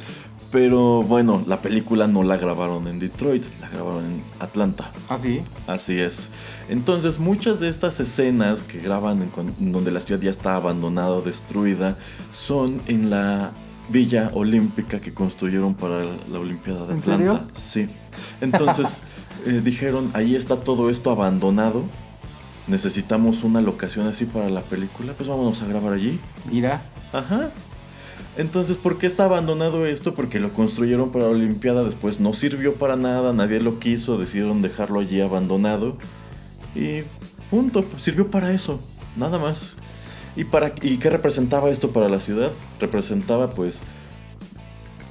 Pero 0.51 1.01
bueno, 1.03 1.41
la 1.47 1.61
película 1.61 2.07
no 2.07 2.23
la 2.23 2.35
grabaron 2.35 2.87
en 2.87 2.99
Detroit, 2.99 3.45
la 3.61 3.69
grabaron 3.69 4.05
en 4.05 4.23
Atlanta. 4.39 4.91
¿Ah, 5.07 5.17
sí? 5.17 5.41
Así 5.65 5.97
es. 5.97 6.29
Entonces, 6.67 7.19
muchas 7.19 7.61
de 7.61 7.69
estas 7.69 8.01
escenas 8.01 8.61
que 8.61 8.79
graban 8.79 9.21
en, 9.21 9.71
donde 9.71 9.91
la 9.91 10.01
ciudad 10.01 10.21
ya 10.21 10.29
está 10.29 10.55
abandonada 10.55 11.11
o 11.11 11.21
destruida 11.21 11.95
son 12.31 12.81
en 12.87 13.09
la 13.09 13.51
villa 13.89 14.29
olímpica 14.33 14.99
que 14.99 15.13
construyeron 15.13 15.73
para 15.73 16.03
la 16.03 16.39
Olimpiada 16.39 16.85
de 16.85 16.95
Atlanta. 16.95 17.11
¿En 17.11 17.17
serio? 17.17 17.41
Sí. 17.53 17.85
Entonces, 18.41 19.03
eh, 19.45 19.61
dijeron, 19.63 20.11
ahí 20.13 20.35
está 20.35 20.57
todo 20.57 20.89
esto 20.89 21.11
abandonado. 21.11 21.83
Necesitamos 22.67 23.43
una 23.43 23.61
locación 23.61 24.05
así 24.07 24.25
para 24.25 24.49
la 24.49 24.61
película, 24.61 25.13
pues 25.13 25.29
vámonos 25.29 25.61
a 25.61 25.65
grabar 25.65 25.93
allí. 25.93 26.19
Mira. 26.51 26.81
Ajá. 27.13 27.49
Entonces, 28.37 28.77
¿por 28.77 28.97
qué 28.97 29.07
está 29.07 29.25
abandonado 29.25 29.85
esto? 29.85 30.13
Porque 30.15 30.39
lo 30.39 30.53
construyeron 30.53 31.11
para 31.11 31.25
la 31.25 31.31
Olimpiada, 31.31 31.83
después 31.83 32.19
no 32.19 32.31
sirvió 32.33 32.75
para 32.75 32.95
nada, 32.95 33.33
nadie 33.33 33.59
lo 33.59 33.79
quiso, 33.79 34.17
decidieron 34.17 34.61
dejarlo 34.61 34.99
allí 35.01 35.19
abandonado. 35.19 35.97
Y 36.75 37.03
punto, 37.49 37.83
sirvió 37.97 38.29
para 38.29 38.53
eso, 38.53 38.79
nada 39.17 39.37
más. 39.37 39.75
¿Y, 40.35 40.45
para, 40.45 40.73
¿Y 40.81 40.97
qué 40.97 41.09
representaba 41.09 41.69
esto 41.69 41.91
para 41.91 42.07
la 42.07 42.21
ciudad? 42.21 42.51
Representaba 42.79 43.49
pues 43.49 43.81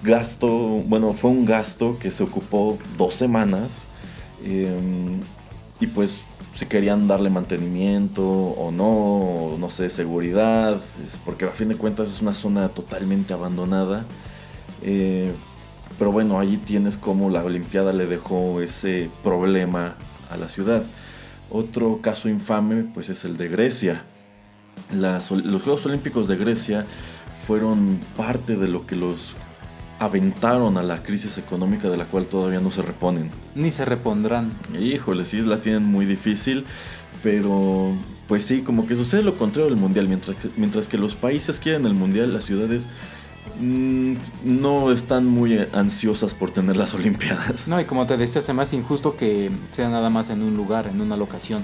gasto, 0.03 0.49
bueno, 0.49 1.12
fue 1.12 1.31
un 1.31 1.45
gasto 1.45 1.99
que 1.99 2.11
se 2.11 2.23
ocupó 2.23 2.79
dos 2.97 3.14
semanas. 3.14 3.87
Em, 4.43 5.21
y 5.79 5.87
pues 5.87 6.23
si 6.55 6.66
querían 6.66 7.09
darle 7.09 7.30
mantenimiento 7.30 8.22
o 8.24 8.70
no, 8.70 9.57
no 9.59 9.70
sé, 9.70 9.88
seguridad, 9.88 10.76
porque 11.24 11.44
a 11.44 11.51
fin 11.51 11.68
de 11.68 11.76
cuentas 11.76 12.11
es 12.11 12.20
una 12.20 12.34
zona 12.34 12.68
totalmente 12.68 13.32
abandonada. 13.32 14.05
Eh, 14.82 15.32
pero 15.98 16.12
bueno, 16.12 16.40
allí 16.40 16.57
tienes 16.57 16.96
como 16.96 17.30
la 17.30 17.44
Olimpiada 17.44 17.92
le 17.92 18.07
dejó 18.07 18.61
ese 18.61 19.11
problema 19.22 19.94
a 20.30 20.36
la 20.36 20.48
ciudad. 20.48 20.82
Otro 21.51 22.01
caso 22.01 22.28
infame 22.28 22.84
pues 22.84 23.09
es 23.09 23.24
el 23.24 23.36
de 23.36 23.48
Grecia. 23.48 24.05
los 24.92 25.28
Juegos 25.62 25.86
Olímpicos 25.86 26.28
de 26.28 26.36
Grecia 26.36 26.86
fueron 27.46 27.98
parte 28.16 28.57
de 28.57 28.68
lo 28.68 28.86
que 28.86 28.96
los 28.96 29.34
aventaron 30.01 30.78
a 30.78 30.82
la 30.82 31.03
crisis 31.03 31.36
económica 31.36 31.88
de 31.88 31.98
la 31.98 32.07
cual 32.07 32.26
todavía 32.26 32.59
no 32.59 32.70
se 32.70 32.80
reponen. 32.80 33.30
Ni 33.55 33.70
se 33.70 33.84
repondrán. 33.84 34.51
Híjole, 34.76 35.26
sí, 35.26 35.42
la 35.42 35.61
tienen 35.61 35.84
muy 35.84 36.07
difícil, 36.07 36.64
pero 37.22 37.92
pues 38.26 38.44
sí, 38.44 38.62
como 38.62 38.86
que 38.86 38.96
sucede 38.96 39.22
lo 39.22 39.36
contrario 39.36 39.68
del 39.68 39.78
Mundial. 39.78 40.09
Mientras 40.09 40.38
que, 40.38 40.48
mientras 40.57 40.88
que 40.88 40.96
los 40.96 41.16
países 41.16 41.61
quieren 41.61 41.84
el 41.84 41.92
Mundial, 41.92 42.32
las 42.32 42.44
ciudades 42.44 42.88
mm, 43.61 44.14
no 44.42 44.90
están 44.90 45.26
muy 45.26 45.66
ansiosas 45.74 46.34
por 46.34 46.51
tener 46.51 46.78
las 46.78 46.94
Olimpiadas. 47.01 47.68
No, 47.68 47.78
y 47.78 47.84
como 47.84 48.07
te 48.07 48.16
decía, 48.16 48.40
es 48.40 48.55
más 48.55 48.72
injusto 48.72 49.18
que 49.18 49.51
sea 49.70 49.90
nada 49.90 50.09
más 50.09 50.30
en 50.30 50.42
un 50.42 50.57
lugar, 50.57 50.86
en 50.86 51.03
una 51.03 51.16
locación. 51.16 51.62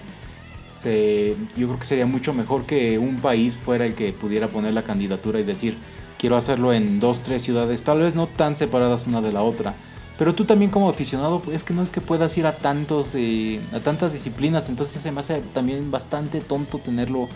yo 0.85 1.69
creo 1.69 1.79
que 1.79 1.87
sería 1.87 2.05
mucho 2.05 2.35
mejor 2.35 2.67
que 2.67 2.99
un 2.99 3.17
país 3.17 3.57
fuera 3.57 3.87
el 3.87 3.95
que 3.95 4.13
pudiera 4.13 4.49
poner 4.49 4.75
la 4.75 4.83
candidatura 4.83 5.41
y 5.41 5.43
decir, 5.43 5.79
quiero 6.19 6.37
hacerlo 6.37 6.73
en 6.73 7.01
dos, 7.01 7.23
tres 7.23 7.43
ciudades, 7.43 7.83
tal 7.83 8.01
vez 8.01 8.15
no 8.15 8.27
tan 8.27 8.57
separadas 8.57 9.07
una 9.07 9.21
de 9.21 9.33
la 9.33 9.43
otra. 9.43 9.75
Pero 10.19 10.35
tú 10.35 10.47
también 10.47 10.71
como 10.71 10.89
aficionado, 10.89 11.43
es 11.53 11.63
que 11.63 11.75
no 11.75 11.83
es 11.83 11.91
que 11.91 12.01
puedas 12.01 12.37
ir 12.39 12.47
a 12.47 12.57
tantos, 12.57 13.15
eh, 13.15 13.61
a 13.73 13.81
tantas 13.81 14.13
disciplinas, 14.13 14.69
entonces 14.69 15.01
se 15.01 15.13
me 15.13 15.21
hace 15.21 15.41
también 15.53 15.91
bastante 15.91 16.41
tonto 16.41 16.79
tenerlo 16.79 17.29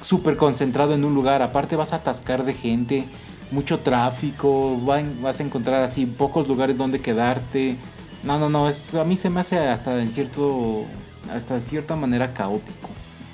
súper 0.00 0.36
concentrado 0.36 0.94
en 0.94 1.04
un 1.04 1.14
lugar. 1.14 1.42
Aparte 1.42 1.76
vas 1.76 1.92
a 1.92 1.96
atascar 1.96 2.44
de 2.44 2.54
gente, 2.54 3.04
mucho 3.50 3.80
tráfico, 3.80 4.78
vas 4.78 5.40
a 5.40 5.42
encontrar 5.42 5.82
así 5.82 6.06
pocos 6.06 6.48
lugares 6.48 6.78
donde 6.78 7.00
quedarte. 7.00 7.76
No, 8.22 8.38
no, 8.38 8.48
no, 8.48 8.68
es, 8.68 8.94
a 8.94 9.04
mí 9.04 9.16
se 9.16 9.28
me 9.28 9.40
hace 9.40 9.58
hasta 9.58 10.00
en 10.00 10.10
cierto, 10.10 10.84
hasta 11.30 11.60
cierta 11.60 11.96
manera 11.96 12.32
caótico. 12.32 12.88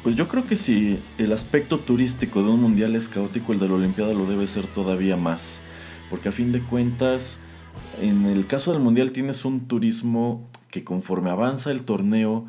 Pues 0.08 0.16
yo 0.16 0.26
creo 0.26 0.46
que 0.46 0.56
si 0.56 0.98
el 1.18 1.34
aspecto 1.34 1.80
turístico 1.80 2.42
de 2.42 2.48
un 2.48 2.62
mundial 2.62 2.96
es 2.96 3.08
caótico, 3.08 3.52
el 3.52 3.58
de 3.58 3.68
la 3.68 3.74
Olimpiada 3.74 4.14
lo 4.14 4.24
debe 4.24 4.48
ser 4.48 4.66
todavía 4.66 5.18
más. 5.18 5.60
Porque 6.08 6.30
a 6.30 6.32
fin 6.32 6.50
de 6.50 6.62
cuentas, 6.62 7.38
en 8.00 8.24
el 8.24 8.46
caso 8.46 8.72
del 8.72 8.80
mundial 8.80 9.12
tienes 9.12 9.44
un 9.44 9.68
turismo 9.68 10.48
que 10.70 10.82
conforme 10.82 11.28
avanza 11.28 11.70
el 11.70 11.82
torneo, 11.82 12.46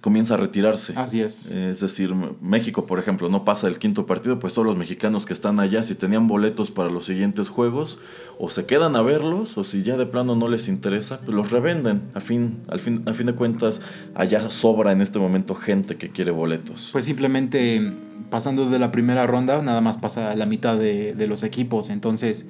comienza 0.00 0.34
a 0.34 0.36
retirarse. 0.36 0.92
Así 0.96 1.20
es. 1.20 1.52
Es 1.52 1.80
decir, 1.80 2.12
México, 2.40 2.84
por 2.84 2.98
ejemplo, 2.98 3.28
no 3.28 3.44
pasa 3.44 3.68
el 3.68 3.78
quinto 3.78 4.06
partido, 4.06 4.38
pues 4.40 4.52
todos 4.52 4.66
los 4.66 4.76
mexicanos 4.76 5.24
que 5.24 5.32
están 5.32 5.60
allá, 5.60 5.84
si 5.84 5.94
tenían 5.94 6.26
boletos 6.26 6.72
para 6.72 6.90
los 6.90 7.04
siguientes 7.06 7.48
juegos, 7.48 7.98
o 8.38 8.50
se 8.50 8.66
quedan 8.66 8.96
a 8.96 9.02
verlos, 9.02 9.56
o 9.56 9.62
si 9.62 9.84
ya 9.84 9.96
de 9.96 10.06
plano 10.06 10.34
no 10.34 10.48
les 10.48 10.66
interesa, 10.66 11.20
pues 11.20 11.34
los 11.34 11.52
revenden. 11.52 12.02
A 12.14 12.20
fin, 12.20 12.58
al 12.68 12.80
fin, 12.80 13.04
a 13.06 13.12
fin 13.12 13.26
de 13.26 13.34
cuentas, 13.34 13.80
allá 14.14 14.50
sobra 14.50 14.90
en 14.90 15.00
este 15.00 15.20
momento 15.20 15.54
gente 15.54 15.96
que 15.96 16.10
quiere 16.10 16.32
boletos. 16.32 16.90
Pues 16.90 17.04
simplemente 17.04 17.92
pasando 18.30 18.68
de 18.68 18.78
la 18.80 18.90
primera 18.90 19.26
ronda, 19.28 19.62
nada 19.62 19.80
más 19.80 19.96
pasa 19.96 20.34
la 20.34 20.46
mitad 20.46 20.76
de, 20.76 21.14
de 21.14 21.26
los 21.28 21.44
equipos. 21.44 21.88
Entonces, 21.88 22.46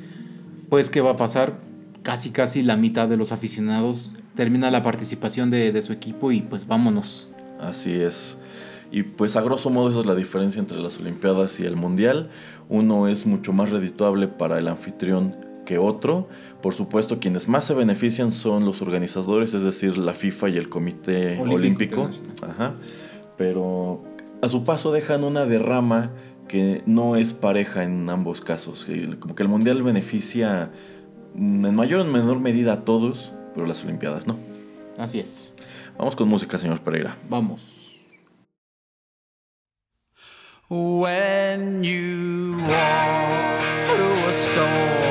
pues, 0.71 0.89
¿qué 0.89 1.03
va 1.03 1.11
a 1.11 1.17
pasar? 1.17 1.69
Casi 2.03 2.31
casi 2.31 2.63
la 2.63 2.77
mitad 2.77 3.09
de 3.09 3.17
los 3.17 3.33
aficionados 3.33 4.13
termina 4.35 4.71
la 4.71 4.83
participación 4.83 5.51
de, 5.51 5.83
su 5.83 5.93
equipo 5.93 6.33
y 6.33 6.43
pues 6.43 6.67
vámonos. 6.67 7.29
Así 7.61 7.93
es. 7.93 8.39
Y 8.91 9.03
pues 9.03 9.37
a 9.37 9.43
grosso 9.43 9.69
modo 9.69 9.91
esa 9.91 10.01
es 10.01 10.07
la 10.07 10.15
diferencia 10.15 10.61
entre 10.61 10.79
las 10.79 10.99
Olimpiadas 10.99 11.61
y 11.61 11.65
el 11.65 11.77
Mundial. 11.77 12.31
Uno 12.69 13.09
es 13.09 13.27
mucho 13.27 13.53
más 13.53 13.71
redituable 13.71 14.29
para 14.29 14.59
el 14.59 14.69
anfitrión 14.69 15.37
que 15.67 15.79
otro. 15.79 16.29
Por 16.63 16.73
supuesto, 16.73 17.19
quienes 17.19 17.49
más 17.49 17.67
se 17.67 17.75
benefician 17.75 18.33
son 18.33 18.65
los 18.65 18.81
organizadores, 18.81 19.53
es 19.53 19.63
decir, 19.63 19.99
la 19.99 20.15
FIFA 20.15 20.49
y 20.49 20.57
el 20.57 20.69
Comité 20.69 21.39
Olímpico. 21.41 22.09
Ajá. 22.43 22.75
Pero 23.37 24.03
a 24.41 24.49
su 24.49 24.65
paso 24.65 24.93
dejan 24.93 25.25
una 25.25 25.45
derrama 25.45 26.13
que 26.49 26.83
no 26.87 27.17
es 27.17 27.33
pareja 27.35 27.85
en 27.85 28.09
ambos 28.09 28.41
casos. 28.41 28.87
Como 29.19 29.35
que 29.35 29.43
el 29.43 29.49
Mundial 29.49 29.83
beneficia 29.83 30.71
en 31.39 31.75
mayor 31.75 32.01
o 32.01 32.05
menor 32.05 32.41
medida 32.41 32.73
a 32.73 32.85
todos, 32.85 33.33
pero 33.55 33.67
las 33.67 33.85
Olimpiadas 33.85 34.27
no. 34.27 34.37
Así 34.99 35.21
es. 35.21 35.55
Vamos 35.97 36.17
con 36.17 36.29
música, 36.29 36.59
señor 36.59 36.81
Pereira. 36.81 37.17
Vamos. 37.29 37.85
When 40.69 41.83
you 41.83 42.57
walk 42.59 43.63
through 43.87 44.19
a 44.29 44.35
storm, 44.35 45.08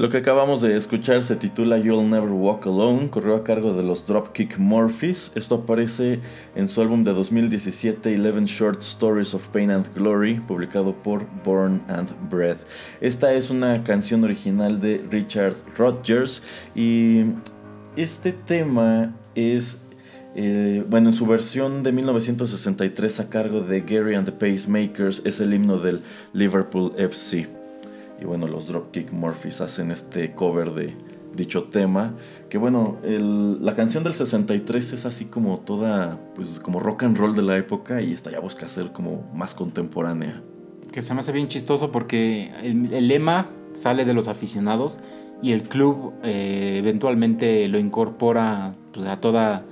Lo 0.00 0.08
que 0.08 0.16
acabamos 0.16 0.62
de 0.62 0.78
escuchar 0.78 1.22
se 1.22 1.36
titula 1.36 1.76
You'll 1.76 2.08
Never 2.08 2.30
Walk 2.30 2.66
Alone, 2.66 3.10
corrió 3.10 3.36
a 3.36 3.44
cargo 3.44 3.74
de 3.74 3.82
los 3.82 4.06
Dropkick 4.06 4.56
Murphys. 4.56 5.30
Esto 5.34 5.56
aparece 5.56 6.20
en 6.54 6.68
su 6.68 6.80
álbum 6.80 7.04
de 7.04 7.12
2017 7.12 8.14
11 8.18 8.46
Short 8.46 8.80
Stories 8.80 9.34
of 9.34 9.46
Pain 9.48 9.70
and 9.70 9.94
Glory, 9.94 10.40
publicado 10.40 10.94
por 10.94 11.26
Born 11.44 11.82
and 11.88 12.08
Bred. 12.30 12.56
Esta 13.02 13.34
es 13.34 13.50
una 13.50 13.84
canción 13.84 14.24
original 14.24 14.80
de 14.80 15.04
Richard 15.10 15.56
Rodgers 15.76 16.42
y 16.74 17.24
este 17.94 18.32
tema 18.32 19.14
es 19.34 19.82
eh, 20.34 20.82
bueno, 20.88 21.10
en 21.10 21.14
su 21.14 21.26
versión 21.26 21.82
de 21.82 21.92
1963 21.92 23.20
a 23.20 23.28
cargo 23.28 23.60
de 23.60 23.82
Gary 23.82 24.14
and 24.14 24.24
the 24.24 24.32
Pacemakers 24.32 25.20
es 25.26 25.40
el 25.40 25.52
himno 25.52 25.76
del 25.76 26.00
Liverpool 26.32 26.94
FC. 26.96 27.59
Y 28.20 28.24
bueno, 28.24 28.46
los 28.46 28.66
Dropkick 28.68 29.12
Murphys 29.12 29.60
hacen 29.60 29.90
este 29.90 30.32
cover 30.34 30.72
de 30.74 30.94
dicho 31.34 31.64
tema. 31.64 32.14
Que 32.48 32.58
bueno, 32.58 32.98
el- 33.02 33.64
la 33.64 33.74
canción 33.74 34.04
del 34.04 34.14
63 34.14 34.92
es 34.92 35.06
así 35.06 35.24
como 35.26 35.58
toda, 35.60 36.18
pues 36.34 36.58
como 36.60 36.80
rock 36.80 37.04
and 37.04 37.16
roll 37.16 37.34
de 37.34 37.42
la 37.42 37.56
época 37.56 38.02
y 38.02 38.12
esta 38.12 38.30
ya 38.30 38.40
busca 38.40 38.68
ser 38.68 38.92
como 38.92 39.22
más 39.34 39.54
contemporánea. 39.54 40.42
Que 40.92 41.02
se 41.02 41.14
me 41.14 41.20
hace 41.20 41.32
bien 41.32 41.48
chistoso 41.48 41.92
porque 41.92 42.50
el, 42.62 42.92
el 42.92 43.08
lema 43.08 43.48
sale 43.72 44.04
de 44.04 44.12
los 44.12 44.26
aficionados 44.28 44.98
y 45.42 45.52
el 45.52 45.62
club 45.62 46.12
eh, 46.24 46.74
eventualmente 46.78 47.68
lo 47.68 47.78
incorpora 47.78 48.74
pues, 48.92 49.06
a 49.06 49.20
toda 49.20 49.64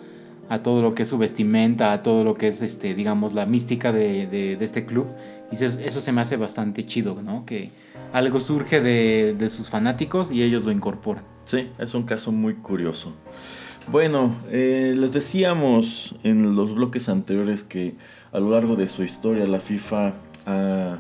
a 0.51 0.63
todo 0.63 0.81
lo 0.81 0.95
que 0.95 1.03
es 1.03 1.09
su 1.11 1.19
vestimenta, 1.19 1.93
a 1.93 2.03
todo 2.03 2.25
lo 2.25 2.33
que 2.33 2.49
es 2.49 2.63
este, 2.63 2.95
digamos, 2.95 3.35
la 3.35 3.45
mística 3.45 3.93
de, 3.93 4.27
de- 4.27 4.57
de 4.57 4.65
este 4.65 4.87
club. 4.87 5.05
Y 5.51 5.65
eso, 5.65 6.01
se 6.01 6.13
me 6.13 6.21
hace 6.21 6.37
bastante 6.37 6.85
chido, 6.85 7.23
¿no? 7.23 7.47
Que 7.47 7.71
algo 8.13 8.41
surge 8.41 8.81
de, 8.81 9.35
de 9.39 9.49
sus 9.49 9.71
fanáticos 9.71 10.31
y 10.31 10.43
ellos 10.43 10.65
lo 10.65 10.73
incorporan. 10.73 11.25
Sí, 11.45 11.71
es 11.79 11.95
un 11.95 12.03
caso 12.03 12.33
muy 12.33 12.55
curioso. 12.55 13.15
Bueno, 13.91 14.35
eh, 14.51 14.95
les 14.97 15.13
decíamos 15.13 16.15
en 16.23 16.55
los 16.55 16.75
bloques 16.75 17.09
anteriores 17.09 17.63
que 17.63 17.95
a 18.33 18.39
lo 18.39 18.51
largo 18.51 18.77
de 18.77 18.87
su 18.87 19.03
historia 19.03 19.47
la 19.47 19.61
FIFA 19.61 20.13
ha 20.45 20.99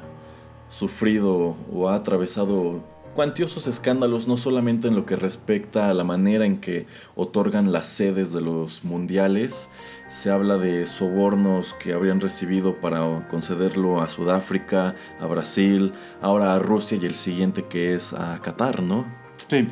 sufrido 0.71 1.55
o 1.71 1.89
ha 1.91 1.97
atravesado 1.97 2.83
cuantiosos 3.15 3.67
escándalos, 3.67 4.29
no 4.29 4.37
solamente 4.37 4.89
en 4.89 4.95
lo 4.95 5.05
que 5.05 5.17
respecta 5.17 5.91
a 5.91 5.95
la 5.95 6.05
manera 6.05 6.47
en 6.47 6.59
que 6.59 6.87
otorgan 7.17 7.73
las 7.73 7.87
sedes 7.87 8.33
de 8.33 8.41
los 8.41 8.85
mundiales, 8.85 9.69
se 10.09 10.31
habla 10.31 10.57
de 10.57 10.87
sobornos 10.87 11.75
que 11.75 11.93
habrían 11.93 12.21
recibido 12.21 12.81
para 12.81 13.27
concederlo 13.29 14.01
a 14.01 14.09
Sudáfrica, 14.09 14.95
a 15.21 15.27
Brasil, 15.27 15.93
ahora 16.23 16.55
a 16.55 16.59
Rusia 16.59 16.99
y 17.01 17.07
el 17.07 17.15
siguiente 17.15 17.65
que 17.65 17.95
es 17.95 18.13
a 18.13 18.39
Qatar, 18.41 18.83
¿no? 18.83 19.05
Sí. 19.37 19.69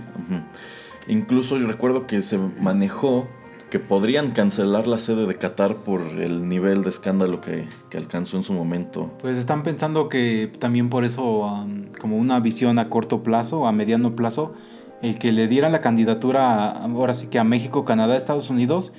Incluso 1.09 1.57
yo 1.57 1.67
recuerdo 1.67 2.07
que 2.07 2.23
se 2.23 2.39
manejó 2.39 3.29
que 3.77 3.85
podrían 3.85 4.31
cancelar 4.31 4.87
la 4.87 4.97
sede 4.97 5.27
de 5.27 5.35
Qatar 5.35 5.77
por 5.77 6.01
el 6.01 6.49
nivel 6.49 6.83
de 6.83 6.89
escándalo 6.89 7.43
que, 7.43 7.67
que 7.91 7.99
alcanzó 7.99 8.39
en 8.39 8.43
su 8.43 8.55
momento. 8.55 9.13
Pues 9.21 9.37
están 9.37 9.63
pensando 9.63 10.09
que 10.09 10.51
también 10.59 10.89
por 10.89 11.05
eso, 11.05 11.41
um, 11.41 11.85
como 12.01 12.17
una 12.17 12.41
visión 12.41 12.79
a 12.79 12.89
corto 12.89 13.23
plazo, 13.23 13.67
a 13.67 13.73
mediano 13.73 14.17
plazo, 14.17 14.55
el 15.03 15.19
que 15.19 15.31
le 15.31 15.47
diera 15.47 15.69
la 15.69 15.83
candidatura, 15.83 16.71
ahora 16.71 17.13
sí 17.13 17.27
que 17.27 17.39
a 17.39 17.45
México, 17.45 17.85
Canadá, 17.85 18.17
Estados 18.17 18.49
Unidos, 18.49 18.95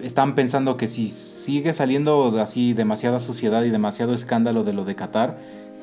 están 0.00 0.36
pensando 0.36 0.76
que 0.76 0.86
si 0.86 1.08
sigue 1.08 1.72
saliendo 1.72 2.40
así 2.40 2.72
demasiada 2.72 3.18
suciedad 3.18 3.64
y 3.64 3.70
demasiado 3.70 4.14
escándalo 4.14 4.62
de 4.62 4.74
lo 4.74 4.84
de 4.84 4.94
Qatar, 4.94 5.40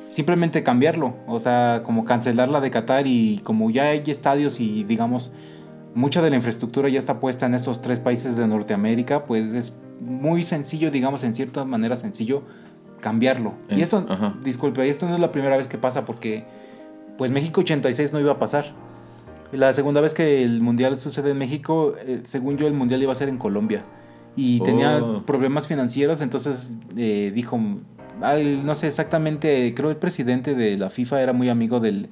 simplemente 0.08 0.62
cambiarlo, 0.62 1.16
o 1.26 1.38
sea, 1.38 1.82
como 1.84 2.06
cancelar 2.06 2.48
la 2.48 2.62
de 2.62 2.70
Qatar 2.70 3.06
y 3.06 3.40
como 3.44 3.68
ya 3.68 3.90
hay 3.90 4.02
estadios 4.06 4.58
y 4.58 4.84
digamos 4.84 5.32
mucha 5.94 6.22
de 6.22 6.30
la 6.30 6.36
infraestructura 6.36 6.88
ya 6.88 6.98
está 6.98 7.20
puesta 7.20 7.46
en 7.46 7.54
estos 7.54 7.82
tres 7.82 8.00
países 8.00 8.36
de 8.36 8.46
Norteamérica, 8.46 9.24
pues 9.26 9.52
es 9.52 9.76
muy 10.00 10.42
sencillo, 10.42 10.90
digamos 10.90 11.22
en 11.24 11.34
cierta 11.34 11.64
manera 11.64 11.96
sencillo 11.96 12.42
cambiarlo. 13.00 13.54
Y 13.68 13.80
esto, 13.82 14.06
ajá. 14.08 14.34
disculpe, 14.44 14.88
esto 14.88 15.06
no 15.06 15.14
es 15.14 15.20
la 15.20 15.32
primera 15.32 15.56
vez 15.56 15.68
que 15.68 15.78
pasa 15.78 16.04
porque 16.04 16.44
pues 17.18 17.30
México 17.30 17.60
86 17.60 18.12
no 18.12 18.20
iba 18.20 18.32
a 18.32 18.38
pasar. 18.38 18.72
La 19.52 19.72
segunda 19.74 20.00
vez 20.00 20.14
que 20.14 20.42
el 20.42 20.60
mundial 20.62 20.96
sucede 20.96 21.32
en 21.32 21.38
México, 21.38 21.94
eh, 22.06 22.22
según 22.24 22.56
yo, 22.56 22.66
el 22.66 22.72
mundial 22.72 23.02
iba 23.02 23.12
a 23.12 23.14
ser 23.16 23.28
en 23.28 23.36
Colombia. 23.38 23.84
Y 24.34 24.60
tenía 24.60 24.98
Oh. 25.02 25.26
problemas 25.26 25.66
financieros, 25.66 26.22
entonces 26.22 26.72
eh, 26.96 27.32
dijo, 27.34 27.60
al- 28.22 28.64
no 28.64 28.74
sé 28.74 28.86
exactamente, 28.86 29.74
creo 29.76 29.90
el 29.90 29.96
presidente 29.96 30.54
de 30.54 30.78
la 30.78 30.88
FIFA 30.88 31.20
era 31.22 31.32
muy 31.34 31.50
amigo 31.50 31.80
del 31.80 32.08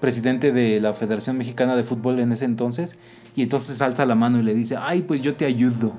presidente 0.00 0.52
de 0.52 0.80
la 0.80 0.92
Federación 0.92 1.36
Mexicana 1.36 1.74
de 1.74 1.82
Fútbol 1.82 2.20
en 2.20 2.30
ese 2.30 2.44
entonces. 2.44 2.96
Y 3.36 3.42
entonces 3.42 3.82
alza 3.82 4.06
la 4.06 4.14
mano 4.14 4.38
y 4.38 4.42
le 4.42 4.54
dice, 4.54 4.76
ay, 4.76 5.02
pues 5.02 5.22
yo 5.22 5.34
te 5.34 5.44
ayudo. 5.44 5.92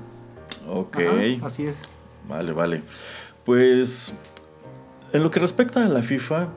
Ok. 0.68 0.98
Ajá, 0.98 1.46
así 1.46 1.66
es. 1.66 1.82
Vale, 2.28 2.52
vale. 2.52 2.82
Pues 3.44 4.12
en 5.12 5.22
lo 5.22 5.30
que 5.30 5.40
respecta 5.40 5.84
a 5.84 5.88
la 5.88 6.02
FIFA, 6.02 6.48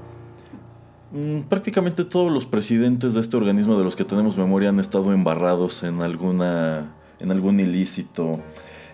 mm, 1.11 1.41
prácticamente 1.41 2.03
todos 2.03 2.32
los 2.32 2.45
presidentes 2.45 3.13
de 3.13 3.21
este 3.21 3.38
organismo 3.38 3.77
de 3.77 3.84
los 3.84 3.95
que 3.95 4.05
tenemos 4.05 4.38
memoria 4.38 4.69
han 4.69 4.80
estado 4.80 5.13
embarrados 5.13 5.84
en 5.84 6.01
alguna 6.01 6.95
en 7.19 7.32
algún 7.32 7.59
ilícito. 7.59 8.39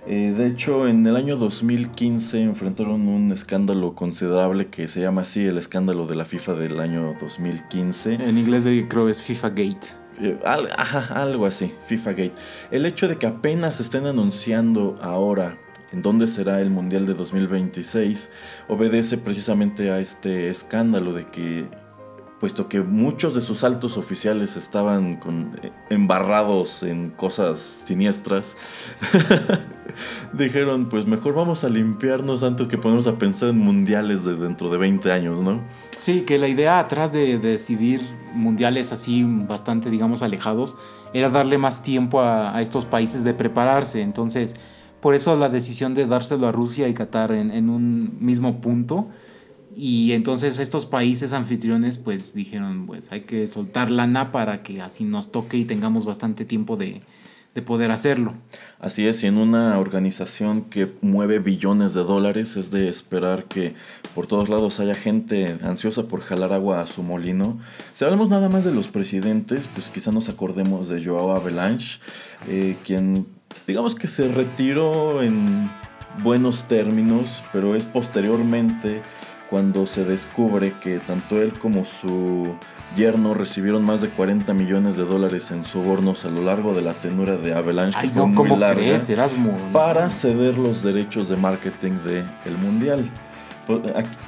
Eh, 0.08 0.34
de 0.38 0.48
hecho, 0.48 0.88
en 0.88 1.06
el 1.08 1.16
año 1.16 1.36
2015 1.36 2.44
enfrentaron 2.44 3.08
un 3.08 3.32
escándalo 3.32 3.96
considerable 3.96 4.68
que 4.68 4.88
se 4.88 5.02
llama 5.02 5.22
así 5.22 5.46
el 5.46 5.58
escándalo 5.58 6.06
de 6.06 6.16
la 6.16 6.26
FIFA 6.26 6.54
del 6.54 6.80
año 6.80 7.16
2015. 7.20 8.16
En 8.16 8.38
inglés 8.38 8.66
creo 8.88 9.10
es 9.10 9.22
FIFA 9.22 9.50
Gate. 9.50 10.05
Eh, 10.22 10.38
algo 10.44 11.46
así, 11.46 11.74
FIFA 11.86 12.12
Gate. 12.12 12.34
El 12.72 12.86
hecho 12.86 13.08
de 13.08 13.18
que 13.18 13.28
apenas 13.28 13.80
estén 13.80 14.06
anunciando 14.06 14.98
ahora 15.02 15.58
en 15.92 16.02
dónde 16.02 16.28
será 16.28 16.62
el 16.62 16.70
Mundial 16.70 17.06
de 17.06 17.14
2026 17.14 18.30
obedece 18.68 19.18
precisamente 19.18 19.92
a 19.92 20.00
este 20.00 20.50
escándalo 20.50 21.14
de 21.14 21.26
que, 21.26 21.70
puesto 22.46 22.70
que 22.70 22.80
muchos 22.80 23.34
de 23.34 23.42
sus 23.42 23.64
altos 23.64 23.98
oficiales 23.98 24.56
estaban 24.56 25.20
eh, 25.64 25.72
embarrados 25.90 26.84
en 26.84 27.10
cosas 27.10 27.82
siniestras, 27.86 28.56
dijeron, 30.34 30.88
pues 30.88 31.08
mejor 31.08 31.34
vamos 31.34 31.64
a 31.64 31.70
limpiarnos 31.70 32.44
antes 32.44 32.68
que 32.68 32.78
ponernos 32.78 33.08
a 33.08 33.18
pensar 33.18 33.50
en 33.50 33.58
mundiales 33.58 34.24
de 34.26 34.36
dentro 34.36 34.70
de 34.70 34.78
20 34.78 35.12
años, 35.12 35.40
¿no? 35.40 35.60
Sí, 36.00 36.22
que 36.22 36.38
la 36.38 36.48
idea 36.48 36.78
atrás 36.78 37.14
de, 37.14 37.40
de 37.40 37.50
decidir 37.50 38.04
mundiales 38.36 38.92
así 38.92 39.24
bastante, 39.24 39.90
digamos, 39.90 40.22
alejados, 40.22 40.78
era 41.14 41.32
darle 41.32 41.58
más 41.58 41.82
tiempo 41.82 42.22
a, 42.22 42.62
estos 42.62 42.86
países 42.86 43.24
de 43.24 43.34
prepararse. 43.34 44.04
Entonces, 44.04 44.56
por 45.00 45.16
eso 45.16 45.36
la 45.36 45.50
decisión 45.50 45.96
de 45.96 46.06
dárselo 46.06 46.46
a 46.46 46.52
Rusia 46.52 46.88
y 46.90 46.94
Qatar 46.94 47.32
en 47.32 47.72
un 47.72 48.20
mismo 48.20 48.62
punto. 48.62 49.08
Y 49.76 50.14
entonces 50.14 50.60
estos 50.60 50.86
países 50.86 51.34
anfitriones 51.34 51.98
pues 51.98 52.34
dijeron, 52.34 52.86
pues 52.86 53.12
hay 53.12 53.22
que 53.22 53.48
soltar 53.48 53.92
lana 53.92 54.32
para 54.32 54.64
que 54.64 54.82
así 54.82 55.04
nos 55.04 55.32
toque 55.32 55.58
y 55.58 55.66
tengamos 55.66 56.06
bastante 56.06 56.46
tiempo 56.46 56.78
de, 56.78 57.02
de 57.56 57.62
poder 57.62 57.92
hacerlo. 57.92 58.34
Así 58.80 59.08
es, 59.08 59.24
y 59.24 59.28
en 59.28 59.38
una 59.38 59.80
organización 59.80 60.64
que 60.64 60.88
mueve 61.02 61.40
billones 61.40 61.94
de 61.94 62.04
dólares 62.04 62.58
es 62.58 62.70
de 62.70 62.90
esperar 62.90 63.46
que 63.46 63.74
por 64.14 64.28
todos 64.28 64.50
lados 64.50 64.80
haya 64.82 64.94
gente 64.94 65.58
ansiosa 65.64 66.04
por 66.04 66.20
jalar 66.22 66.52
agua 66.52 66.82
a 66.82 66.86
su 66.86 67.02
molino. 67.02 67.58
Si 67.94 68.04
hablamos 68.04 68.30
nada 68.30 68.50
más 68.50 68.66
de 68.66 68.74
los 68.74 68.90
presidentes, 68.90 69.70
pues 69.70 69.90
quizá 69.90 70.12
nos 70.12 70.28
acordemos 70.28 70.90
de 70.90 71.04
Joao 71.04 71.32
Avalanche, 71.32 72.00
eh, 72.48 72.78
quien 72.84 73.26
digamos 73.66 73.96
que 73.96 74.10
se 74.10 74.28
retiró 74.28 75.24
en 75.24 75.70
buenos 76.22 76.68
términos, 76.68 77.42
pero 77.54 77.76
es 77.76 77.86
posteriormente 77.86 79.02
cuando 79.50 79.86
se 79.86 80.04
descubre 80.04 80.74
que 80.82 81.00
tanto 81.00 81.42
él 81.42 81.54
como 81.60 81.86
su 81.86 82.56
yerno 82.96 83.34
recibieron 83.34 83.84
más 83.84 84.02
de 84.02 84.10
40 84.10 84.54
millones 84.54 84.96
de 84.96 85.06
dólares 85.06 85.52
en 85.52 85.64
sobornos 85.64 86.26
a 86.26 86.30
lo 86.30 86.42
largo 86.44 86.74
de 86.74 86.82
la 86.82 86.94
tenura 86.94 87.36
de 87.38 87.54
Avalanche, 87.54 87.98
Ay, 88.00 88.08
que 88.08 88.14
fue 88.14 88.22
no, 88.22 88.28
muy 88.28 88.36
¿cómo 88.36 88.58
larga, 88.58 88.76
crees, 88.82 89.10
Erasmo? 89.10 89.58
para 89.74 90.10
ceder 90.10 90.58
los 90.58 90.82
derechos 90.84 91.30
de 91.30 91.36
marketing 91.38 91.94
del 92.04 92.58
Mundial. 92.58 93.10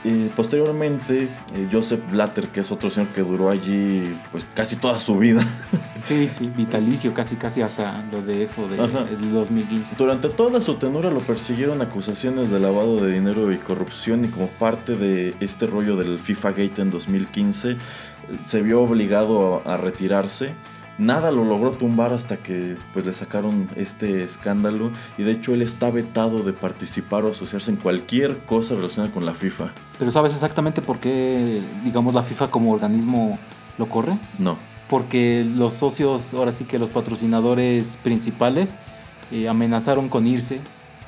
Eh, 0.03 0.31
Posteriormente, 0.35 1.29
eh, 1.55 1.67
Joseph 1.71 2.01
Blatter, 2.09 2.49
que 2.49 2.61
es 2.61 2.71
otro 2.71 2.89
señor 2.89 3.09
que 3.13 3.21
duró 3.21 3.49
allí 3.49 4.15
pues 4.31 4.45
casi 4.53 4.75
toda 4.77 4.99
su 4.99 5.17
vida, 5.17 5.41
Sí, 6.03 6.29
sí, 6.29 6.51
vitalicio, 6.55 7.13
casi, 7.13 7.35
casi 7.35 7.61
hasta 7.61 8.03
lo 8.11 8.21
de 8.21 8.43
eso 8.43 8.67
de, 8.67 8.81
Ajá. 8.81 9.03
del 9.03 9.31
2015. 9.31 9.95
Durante 9.97 10.29
toda 10.29 10.61
su 10.61 10.75
tenura 10.75 11.09
lo 11.11 11.19
persiguieron 11.19 11.81
acusaciones 11.81 12.49
de 12.51 12.59
lavado 12.59 13.03
de 13.03 13.11
dinero 13.13 13.51
y 13.51 13.57
corrupción 13.57 14.23
y 14.25 14.27
como 14.29 14.47
parte 14.47 14.95
de 14.95 15.35
este 15.39 15.65
rollo 15.67 15.95
del 15.97 16.19
FIFA 16.19 16.51
Gate 16.51 16.81
en 16.81 16.91
2015 16.91 17.71
eh, 17.71 17.77
se 18.45 18.61
vio 18.61 18.81
obligado 18.81 19.61
a, 19.65 19.73
a 19.73 19.77
retirarse. 19.77 20.53
Nada 20.97 21.31
lo 21.31 21.43
logró 21.43 21.71
tumbar 21.71 22.11
hasta 22.11 22.37
que 22.37 22.75
pues 22.91 23.05
le 23.05 23.13
sacaron 23.13 23.69
este 23.75 24.23
escándalo 24.23 24.91
y 25.17 25.23
de 25.23 25.31
hecho 25.31 25.53
él 25.53 25.61
está 25.61 25.91
vetado 25.91 26.39
de 26.43 26.53
participar 26.53 27.23
o 27.23 27.31
asociarse 27.31 27.69
en 27.69 27.77
cualquier 27.77 28.39
cosa 28.45 28.73
relacionada 28.75 29.13
con 29.13 29.25
la 29.25 29.35
FIFA. 29.35 29.71
Pero 29.99 30.09
¿sabes 30.09 30.33
exactamente 30.33 30.81
por 30.81 30.99
qué, 30.99 31.61
digamos, 31.83 32.15
la 32.15 32.23
FIFA 32.23 32.49
como 32.49 32.73
organismo 32.73 33.37
lo 33.77 33.87
corre? 33.89 34.17
No. 34.39 34.57
Porque 34.89 35.45
los 35.55 35.73
socios, 35.73 36.33
ahora 36.33 36.51
sí 36.51 36.65
que 36.65 36.79
los 36.79 36.89
patrocinadores 36.89 37.97
principales, 37.97 38.75
eh, 39.31 39.47
amenazaron 39.47 40.09
con 40.09 40.25
irse 40.25 40.61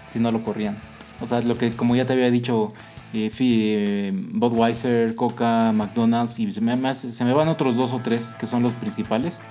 si 0.08 0.20
no 0.20 0.32
lo 0.32 0.44
corrían. 0.44 0.78
O 1.22 1.26
sea, 1.26 1.42
lo 1.42 1.58
que, 1.58 1.72
como 1.72 1.96
ya 1.96 2.06
te 2.06 2.14
había 2.14 2.32
dicho, 2.32 2.74
eh, 3.14 3.32
eh, 3.40 4.12
Budweiser, 4.14 5.16
Coca, 5.16 5.72
McDonald's, 5.72 6.40
y 6.40 6.52
se 6.52 6.62
me, 6.62 6.94
se 6.94 7.26
me 7.26 7.34
van 7.34 7.48
otros 7.48 7.76
dos 7.76 7.94
o 7.94 8.00
tres 8.00 8.34
que 8.40 8.46
son 8.46 8.64
los 8.64 8.74
principales. 8.76 9.42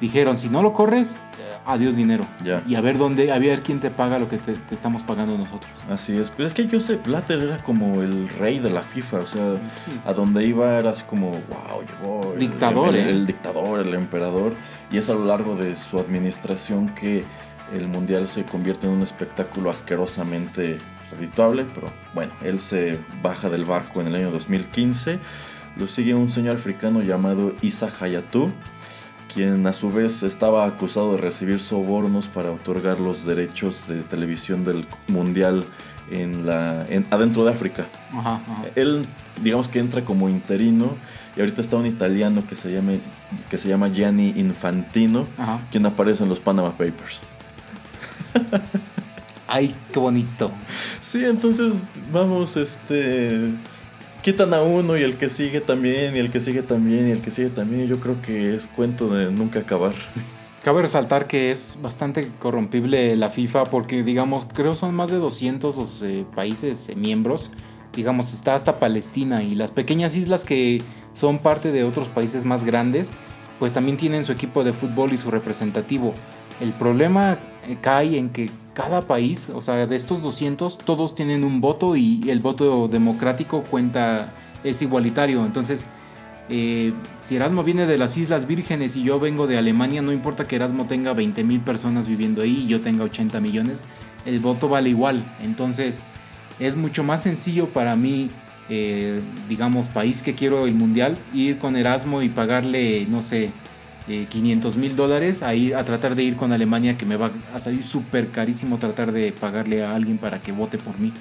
Dijeron, 0.00 0.38
si 0.38 0.48
no 0.48 0.62
lo 0.62 0.72
corres, 0.72 1.16
eh, 1.16 1.58
adiós 1.66 1.96
dinero. 1.96 2.24
Y 2.68 2.76
a 2.76 2.80
ver 2.80 2.98
dónde, 2.98 3.32
a 3.32 3.38
ver 3.40 3.62
quién 3.62 3.80
te 3.80 3.90
paga 3.90 4.20
lo 4.20 4.28
que 4.28 4.38
te, 4.38 4.52
te 4.52 4.74
estamos 4.74 5.02
pagando 5.02 5.36
nosotros. 5.36 5.70
Así 5.90 6.16
es, 6.16 6.30
pero 6.30 6.46
es 6.46 6.54
que 6.54 6.68
Joseph 6.70 7.04
Blatter 7.04 7.40
era 7.40 7.58
como 7.58 8.00
el 8.00 8.28
rey 8.28 8.60
de 8.60 8.70
la 8.70 8.82
FIFA, 8.82 9.18
o 9.18 9.26
sea, 9.26 9.56
a 10.06 10.12
donde 10.12 10.44
iba 10.44 10.78
era 10.78 10.90
así 10.90 11.02
como, 11.02 11.30
wow, 11.30 11.82
llegó 11.84 12.32
el, 12.32 12.38
Dictador, 12.38 12.94
el, 12.94 12.96
¿eh? 12.96 13.10
el 13.10 13.26
dictador, 13.26 13.80
el 13.80 13.92
emperador, 13.94 14.54
y 14.92 14.98
es 14.98 15.10
a 15.10 15.14
lo 15.14 15.24
largo 15.24 15.56
de 15.56 15.74
su 15.74 15.98
administración 15.98 16.94
que 16.94 17.24
el 17.74 17.88
mundial 17.88 18.28
se 18.28 18.44
convierte 18.44 18.86
en 18.86 18.92
un 18.92 19.02
espectáculo 19.02 19.68
asquerosamente 19.70 20.78
redituable, 21.12 21.66
pero 21.74 21.88
bueno, 22.14 22.32
él 22.42 22.58
se 22.60 22.98
baja 23.22 23.48
del 23.50 23.64
barco 23.64 24.00
en 24.00 24.08
el 24.08 24.14
año 24.16 24.30
2015, 24.30 25.18
lo 25.76 25.86
sigue 25.86 26.14
un 26.14 26.28
señor 26.28 26.56
africano 26.56 27.02
llamado 27.02 27.54
Isa 27.62 27.88
Hayatou, 28.00 28.52
quien 29.32 29.66
a 29.66 29.72
su 29.72 29.92
vez 29.92 30.22
estaba 30.22 30.66
acusado 30.66 31.12
de 31.12 31.18
recibir 31.18 31.60
sobornos 31.60 32.26
para 32.28 32.50
otorgar 32.50 32.98
los 33.00 33.24
derechos 33.26 33.86
de 33.88 34.02
televisión 34.02 34.64
del 34.64 34.86
mundial 35.06 35.64
en 36.10 36.46
la 36.46 36.86
en- 36.88 37.06
adentro 37.10 37.44
de 37.44 37.52
África. 37.52 37.86
Ajá, 38.12 38.40
ajá. 38.46 38.64
Él 38.74 39.04
digamos 39.42 39.68
que 39.68 39.78
entra 39.78 40.04
como 40.04 40.28
interino 40.30 40.96
y 41.36 41.40
ahorita 41.40 41.60
está 41.60 41.76
un 41.76 41.84
italiano 41.86 42.44
que 42.48 42.56
se 42.56 42.72
llama 42.72 42.92
que 43.50 43.58
se 43.58 43.68
llama 43.68 43.88
Gianni 43.88 44.32
Infantino, 44.36 45.26
Ajá. 45.36 45.60
quien 45.70 45.84
aparece 45.84 46.22
en 46.22 46.30
los 46.30 46.40
Panama 46.40 46.70
Papers. 46.72 47.20
Ay, 49.48 49.74
qué 49.92 49.98
bonito. 49.98 50.52
Sí, 51.00 51.24
entonces 51.24 51.86
vamos, 52.12 52.56
este 52.56 53.54
quitan 54.22 54.52
a 54.52 54.60
uno 54.60 54.96
y 54.98 55.02
el 55.02 55.16
que 55.16 55.28
sigue 55.28 55.62
también 55.62 56.14
y 56.14 56.18
el 56.18 56.30
que 56.30 56.40
sigue 56.40 56.62
también 56.62 57.08
y 57.08 57.12
el 57.12 57.22
que 57.22 57.30
sigue 57.30 57.48
también. 57.48 57.86
Yo 57.86 57.98
creo 57.98 58.20
que 58.20 58.54
es 58.54 58.66
cuento 58.66 59.08
de 59.08 59.30
nunca 59.30 59.60
acabar. 59.60 59.94
Cabe 60.62 60.82
resaltar 60.82 61.26
que 61.26 61.50
es 61.50 61.78
bastante 61.80 62.30
corrompible 62.38 63.16
la 63.16 63.30
FIFA 63.30 63.64
porque, 63.64 64.02
digamos, 64.02 64.46
creo 64.52 64.74
son 64.74 64.94
más 64.94 65.10
de 65.10 65.16
200 65.16 65.76
los 65.76 66.02
eh, 66.02 66.26
países 66.34 66.90
eh, 66.90 66.94
miembros. 66.94 67.50
Digamos, 67.94 68.34
está 68.34 68.54
hasta 68.54 68.78
Palestina 68.78 69.42
y 69.42 69.54
las 69.54 69.70
pequeñas 69.70 70.14
islas 70.14 70.44
que 70.44 70.82
son 71.14 71.38
parte 71.38 71.72
de 71.72 71.84
otros 71.84 72.08
países 72.08 72.44
más 72.44 72.64
grandes, 72.64 73.12
pues 73.58 73.72
también 73.72 73.96
tienen 73.96 74.24
su 74.24 74.32
equipo 74.32 74.62
de 74.62 74.72
fútbol 74.72 75.12
y 75.12 75.18
su 75.18 75.30
representativo. 75.30 76.12
El 76.60 76.72
problema 76.72 77.38
eh, 77.66 77.78
cae 77.80 78.18
en 78.18 78.30
que 78.30 78.50
cada 78.74 79.02
país, 79.02 79.50
o 79.50 79.60
sea, 79.60 79.86
de 79.86 79.96
estos 79.96 80.22
200, 80.22 80.78
todos 80.78 81.14
tienen 81.14 81.44
un 81.44 81.60
voto 81.60 81.96
y 81.96 82.30
el 82.30 82.40
voto 82.40 82.88
democrático 82.88 83.64
cuenta, 83.64 84.32
es 84.62 84.82
igualitario. 84.82 85.44
Entonces, 85.44 85.84
eh, 86.50 86.94
si 87.20 87.36
Erasmo 87.36 87.62
viene 87.62 87.86
de 87.86 87.98
las 87.98 88.16
Islas 88.16 88.46
Vírgenes 88.46 88.96
y 88.96 89.02
yo 89.02 89.20
vengo 89.20 89.46
de 89.46 89.58
Alemania, 89.58 90.00
no 90.00 90.12
importa 90.12 90.46
que 90.46 90.56
Erasmo 90.56 90.86
tenga 90.86 91.12
20 91.12 91.44
mil 91.44 91.60
personas 91.60 92.08
viviendo 92.08 92.42
ahí 92.42 92.64
y 92.64 92.68
yo 92.68 92.80
tenga 92.80 93.04
80 93.04 93.40
millones, 93.40 93.82
el 94.24 94.40
voto 94.40 94.68
vale 94.68 94.88
igual. 94.88 95.24
Entonces 95.42 96.06
es 96.58 96.76
mucho 96.76 97.04
más 97.04 97.22
sencillo 97.22 97.68
para 97.68 97.96
mí, 97.96 98.30
eh, 98.70 99.20
digamos, 99.48 99.88
país 99.88 100.22
que 100.22 100.34
quiero 100.34 100.66
el 100.66 100.74
mundial, 100.74 101.18
ir 101.34 101.58
con 101.58 101.76
Erasmo 101.76 102.22
y 102.22 102.30
pagarle, 102.30 103.06
no 103.10 103.20
sé, 103.20 103.50
eh, 104.08 104.26
500 104.28 104.76
mil 104.76 104.96
dólares 104.96 105.42
a, 105.42 105.54
ir, 105.54 105.76
a 105.76 105.84
tratar 105.84 106.14
de 106.14 106.22
ir 106.22 106.36
con 106.36 106.52
Alemania 106.52 106.96
que 106.96 107.06
me 107.06 107.16
va 107.16 107.30
a 107.54 107.60
salir 107.60 107.82
súper 107.82 108.30
carísimo 108.30 108.78
tratar 108.78 109.12
de 109.12 109.32
pagarle 109.32 109.84
a 109.84 109.94
alguien 109.94 110.18
para 110.18 110.40
que 110.40 110.52
vote 110.52 110.78
por 110.78 110.98
mí. 110.98 111.12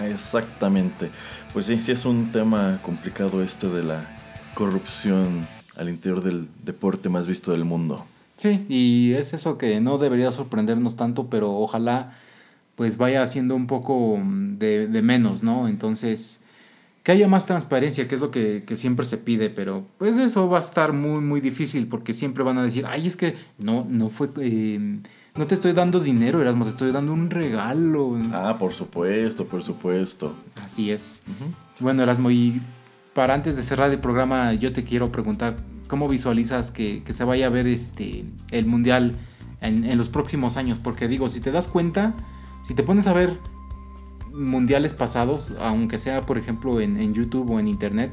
Exactamente. 0.00 1.10
Pues 1.52 1.66
sí, 1.66 1.80
sí 1.80 1.92
es 1.92 2.04
un 2.04 2.30
tema 2.30 2.78
complicado 2.82 3.42
este 3.42 3.68
de 3.68 3.82
la 3.82 4.04
corrupción 4.54 5.46
al 5.76 5.88
interior 5.88 6.22
del 6.22 6.48
deporte 6.64 7.08
más 7.08 7.26
visto 7.26 7.52
del 7.52 7.64
mundo. 7.64 8.04
Sí, 8.36 8.66
y 8.68 9.12
es 9.14 9.32
eso 9.32 9.58
que 9.58 9.80
no 9.80 9.98
debería 9.98 10.30
sorprendernos 10.30 10.96
tanto, 10.96 11.28
pero 11.28 11.52
ojalá 11.56 12.12
pues 12.76 12.96
vaya 12.96 13.22
haciendo 13.22 13.56
un 13.56 13.66
poco 13.66 14.16
mm, 14.16 14.58
de, 14.58 14.86
de 14.86 15.02
menos, 15.02 15.42
¿no? 15.42 15.66
Entonces, 15.66 16.42
que 17.08 17.12
haya 17.12 17.26
más 17.26 17.46
transparencia, 17.46 18.06
que 18.06 18.16
es 18.16 18.20
lo 18.20 18.30
que, 18.30 18.64
que 18.66 18.76
siempre 18.76 19.06
se 19.06 19.16
pide, 19.16 19.48
pero 19.48 19.86
pues 19.96 20.18
eso 20.18 20.46
va 20.50 20.58
a 20.58 20.60
estar 20.60 20.92
muy, 20.92 21.22
muy 21.22 21.40
difícil, 21.40 21.88
porque 21.88 22.12
siempre 22.12 22.44
van 22.44 22.58
a 22.58 22.62
decir, 22.62 22.84
ay, 22.86 23.06
es 23.06 23.16
que 23.16 23.34
no, 23.56 23.86
no 23.88 24.10
fue, 24.10 24.28
eh, 24.42 24.98
no 25.34 25.46
te 25.46 25.54
estoy 25.54 25.72
dando 25.72 26.00
dinero, 26.00 26.42
Erasmo, 26.42 26.64
te 26.64 26.70
estoy 26.72 26.92
dando 26.92 27.14
un 27.14 27.30
regalo. 27.30 28.18
Ah, 28.30 28.56
por 28.58 28.74
supuesto, 28.74 29.46
por 29.46 29.62
supuesto. 29.62 30.34
Así 30.62 30.90
es. 30.90 31.22
Bueno, 31.80 32.02
Erasmo, 32.02 32.30
y 32.30 32.60
para 33.14 33.32
antes 33.32 33.56
de 33.56 33.62
cerrar 33.62 33.90
el 33.90 34.00
programa, 34.00 34.52
yo 34.52 34.74
te 34.74 34.84
quiero 34.84 35.10
preguntar, 35.10 35.56
¿cómo 35.88 36.08
visualizas 36.08 36.70
que, 36.70 37.02
que 37.04 37.14
se 37.14 37.24
vaya 37.24 37.46
a 37.46 37.48
ver 37.48 37.68
este, 37.68 38.26
el 38.50 38.66
Mundial 38.66 39.16
en, 39.62 39.84
en 39.84 39.96
los 39.96 40.10
próximos 40.10 40.58
años? 40.58 40.78
Porque 40.78 41.08
digo, 41.08 41.30
si 41.30 41.40
te 41.40 41.52
das 41.52 41.68
cuenta, 41.68 42.12
si 42.64 42.74
te 42.74 42.82
pones 42.82 43.06
a 43.06 43.14
ver 43.14 43.38
mundiales 44.38 44.94
pasados, 44.94 45.52
aunque 45.60 45.98
sea 45.98 46.22
por 46.22 46.38
ejemplo 46.38 46.80
en, 46.80 46.98
en 46.98 47.12
YouTube 47.12 47.50
o 47.50 47.60
en 47.60 47.68
Internet, 47.68 48.12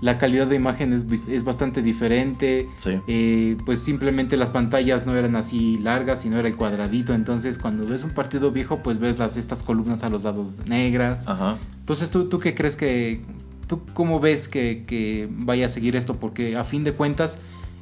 la 0.00 0.18
calidad 0.18 0.46
de 0.46 0.56
imagen 0.56 0.92
es, 0.92 1.44
bastante 1.44 1.80
diferente. 1.80 2.68
Sí. 2.76 3.00
Eh, 3.06 3.56
pues 3.64 3.78
simplemente 3.78 4.36
las 4.36 4.50
pantallas 4.50 5.06
no 5.06 5.16
eran 5.16 5.34
así 5.34 5.78
largas, 5.78 6.20
sino 6.22 6.38
era 6.38 6.46
el 6.46 6.56
cuadradito. 6.56 7.14
Entonces 7.14 7.58
cuando 7.58 7.86
ves 7.86 8.04
un 8.04 8.10
partido 8.10 8.50
viejo, 8.50 8.82
pues 8.82 8.98
ves 8.98 9.18
las, 9.18 9.36
estas 9.36 9.62
columnas 9.62 10.02
a 10.02 10.10
los 10.10 10.22
lados 10.22 10.60
negras. 10.66 11.26
Ajá. 11.26 11.56
Entonces, 11.80 12.10
¿tú, 12.10 12.28
tú 12.28 12.38
qué 12.38 12.54
crees 12.54 12.76
que... 12.76 13.22
¿Tú 13.66 13.80
cómo 13.94 14.20
ves 14.20 14.48
que, 14.48 14.84
que 14.86 15.26
vaya 15.30 15.66
a 15.66 15.68
seguir 15.70 15.96
esto? 15.96 16.16
Porque 16.16 16.54
a 16.54 16.64
fin 16.64 16.84
de 16.84 16.92
cuentas 16.92 17.38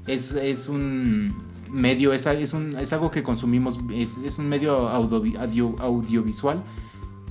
es, 0.07 0.37
es 0.37 0.69
un 0.69 1.35
medio, 1.73 2.13
es, 2.13 2.27
es, 2.27 2.53
un, 2.53 2.77
es 2.79 2.93
algo 2.93 3.11
que 3.11 3.25
consumimos, 3.25 3.81
es, 3.93 4.17
es 4.19 4.39
un 4.39 4.49
medio 4.49 4.89
audio- 4.91 5.75
audiovisual 5.81 6.63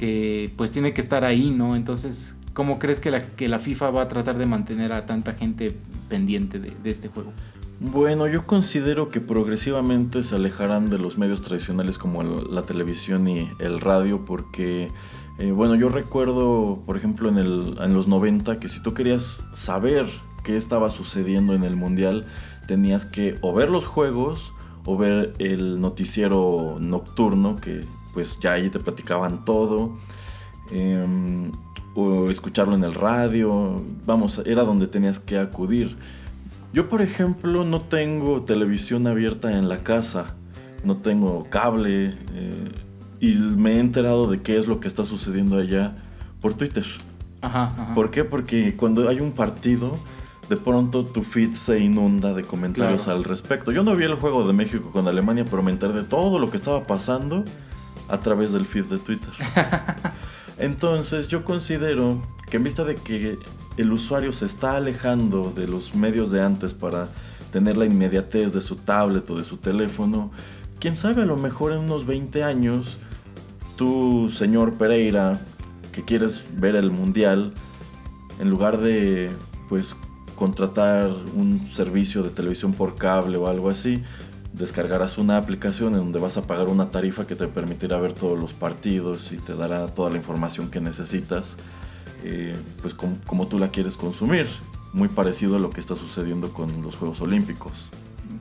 que 0.02 0.52
pues 0.58 0.72
tiene 0.72 0.96
que 0.96 1.02
estar 1.02 1.24
ahí, 1.24 1.52
¿no? 1.52 1.76
Entonces, 1.76 2.36
¿cómo 2.54 2.80
crees 2.80 3.00
que 3.00 3.12
la, 3.12 3.60
FIFA 3.60 3.92
va 3.92 4.02
a 4.02 4.08
tratar 4.08 4.40
de 4.40 4.48
mantener 4.48 4.94
a 4.94 5.06
tanta 5.06 5.32
gente 5.34 5.78
pendiente 6.10 6.60
de, 6.60 6.74
este 6.90 7.08
juego? 7.08 7.32
Bueno, 7.80 8.26
yo 8.26 8.48
considero 8.48 9.10
que 9.10 9.22
progresivamente 9.22 10.24
se 10.24 10.38
alejarán 10.38 10.90
de 10.90 10.98
los 10.98 11.20
medios 11.20 11.44
tradicionales 11.44 12.00
como 12.00 12.24
la 12.24 12.64
televisión 12.64 13.28
y 13.28 13.48
el 13.60 13.80
radio 13.80 14.26
porque, 14.26 14.90
eh, 15.38 15.52
bueno, 15.52 15.76
yo 15.76 15.90
recuerdo, 15.90 16.82
por 16.84 16.98
ejemplo, 16.98 17.30
en, 17.30 17.38
en 17.38 17.94
los 17.94 18.08
90 18.08 18.60
que 18.60 18.70
si 18.70 18.82
tú 18.82 18.96
querías 18.96 19.44
saber 19.54 20.08
qué 20.44 20.58
estaba 20.58 20.90
sucediendo 20.90 21.54
en 21.54 21.64
el 21.64 21.76
Mundial, 21.76 22.26
tenías 22.66 23.06
que 23.06 23.36
o 23.42 23.54
ver 23.54 23.70
los 23.70 23.86
juegos 23.86 24.52
o 24.84 24.98
ver 24.98 25.34
el 25.38 25.80
noticiero 25.80 26.78
nocturno 26.80 27.58
que 27.58 27.86
pues 28.14 28.40
ya 28.40 28.54
ahí 28.54 28.70
te 28.70 28.80
platicaban 28.80 29.44
todo. 29.46 29.92
em, 30.72 31.52
o 31.94 32.30
escucharlo 32.30 32.74
en 32.76 32.84
el 32.86 32.94
radio, 32.94 33.82
vamos, 34.06 34.42
era 34.46 34.64
donde 34.64 34.88
tenías 34.88 35.20
que 35.20 35.38
acudir. 35.38 35.98
Yo, 36.72 36.88
por 36.88 37.02
ejemplo, 37.02 37.66
no 37.66 37.82
tengo 37.82 38.44
televisión 38.44 39.06
abierta 39.08 39.52
en 39.58 39.68
la 39.68 39.84
casa, 39.84 40.36
no 40.86 40.96
tengo 40.98 41.48
cable 41.50 42.16
eh, 42.34 42.72
y 43.20 43.34
me 43.36 43.74
he 43.74 43.80
enterado 43.82 44.32
de 44.32 44.42
qué 44.42 44.58
es 44.58 44.68
lo 44.68 44.80
que 44.80 44.88
está 44.88 45.04
sucediendo 45.06 45.58
allá 45.58 45.94
por 46.40 46.54
Twitter. 46.54 46.86
Ajá, 47.42 47.64
ajá. 47.78 47.94
¿Por 47.94 48.10
qué? 48.10 48.24
Porque 48.24 48.78
cuando 48.78 49.10
hay 49.10 49.20
un 49.20 49.34
partido, 49.34 49.98
de 50.48 50.56
pronto 50.56 51.04
tu 51.04 51.24
feed 51.24 51.56
se 51.56 51.80
inunda 51.80 52.32
de 52.34 52.44
comentarios 52.44 53.04
Claro. 53.04 53.18
al 53.20 53.26
respecto. 53.26 53.74
Yo 53.74 53.84
no 53.84 53.94
vi 53.98 54.06
el 54.06 54.16
juego 54.16 54.48
de 54.48 54.54
México 54.54 54.92
con 54.94 55.10
Alemania, 55.10 55.44
pero 55.50 55.62
me 55.62 55.72
enteré 55.72 55.92
de 55.94 56.04
todo 56.04 56.40
lo 56.40 56.50
que 56.50 56.56
estaba 56.56 56.86
pasando 56.86 57.44
a 58.12 58.18
través 58.18 58.52
del 58.52 58.66
feed 58.66 58.86
de 58.86 58.98
Twitter. 58.98 59.34
Entonces 60.58 61.28
yo 61.28 61.44
considero 61.44 62.22
que 62.50 62.58
en 62.58 62.64
vista 62.64 62.84
de 62.84 62.96
que 62.96 63.40
el 63.78 63.92
usuario 63.92 64.34
se 64.34 64.46
está 64.46 64.76
alejando 64.76 65.52
de 65.56 65.68
los 65.68 65.96
medios 65.96 66.30
de 66.30 66.44
antes 66.44 66.74
para 66.74 67.08
tener 67.52 67.78
la 67.78 67.86
inmediatez 67.86 68.54
de 68.54 68.62
su 68.62 68.76
tablet 68.76 69.30
o 69.30 69.38
de 69.38 69.44
su 69.44 69.58
teléfono, 69.58 70.32
quién 70.80 70.98
sabe, 70.98 71.24
a 71.24 71.26
lo 71.26 71.38
mejor 71.38 71.72
en 71.72 71.80
unos 71.80 72.06
20 72.06 72.44
años, 72.44 72.98
tú, 73.76 74.30
señor 74.30 74.74
Pereira, 74.74 75.40
que 75.92 76.04
quieres 76.04 76.44
ver 76.58 76.76
el 76.76 76.92
mundial, 76.92 77.54
en 78.40 78.50
lugar 78.50 78.80
de 78.80 79.30
pues 79.70 79.96
contratar 80.36 81.10
un 81.36 81.68
servicio 81.72 82.24
de 82.24 82.30
televisión 82.30 82.74
por 82.74 82.96
cable 82.96 83.38
o 83.38 83.48
algo 83.48 83.70
así, 83.70 84.04
descargarás 84.54 85.18
una 85.18 85.38
aplicación 85.38 85.94
en 85.94 86.00
donde 86.00 86.20
vas 86.20 86.38
a 86.38 86.44
pagar 86.44 86.68
una 86.68 86.92
tarifa 86.92 87.26
que 87.26 87.36
te 87.36 87.48
permitirá 87.48 87.98
ver 88.00 88.14
todos 88.14 88.38
los 88.38 88.54
partidos 88.54 89.32
y 89.32 89.38
te 89.38 89.56
dará 89.56 89.88
toda 89.88 90.10
la 90.10 90.18
información 90.18 90.70
que 90.70 90.82
necesitas, 90.82 91.58
eh, 92.24 92.56
pues 92.82 92.94
com- 92.94 93.16
como 93.26 93.48
tú 93.48 93.60
la 93.60 93.70
quieres 93.72 93.96
consumir. 93.98 94.48
Muy 94.94 95.08
parecido 95.08 95.56
a 95.56 95.60
lo 95.60 95.70
que 95.70 95.80
está 95.80 95.96
sucediendo 95.96 96.52
con 96.52 96.82
los 96.82 96.96
Juegos 96.98 97.22
Olímpicos. 97.22 97.72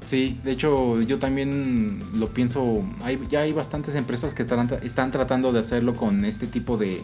Sí, 0.02 0.38
de 0.44 0.52
hecho 0.52 1.00
yo 1.02 1.18
también 1.18 2.00
lo 2.14 2.26
pienso, 2.28 2.82
hay, 3.04 3.20
ya 3.30 3.40
hay 3.40 3.52
bastantes 3.52 3.94
empresas 3.94 4.34
que 4.34 4.46
tran- 4.46 4.82
están 4.82 5.10
tratando 5.12 5.52
de 5.52 5.60
hacerlo 5.60 5.94
con 5.94 6.24
este 6.24 6.46
tipo 6.46 6.76
de 6.76 7.02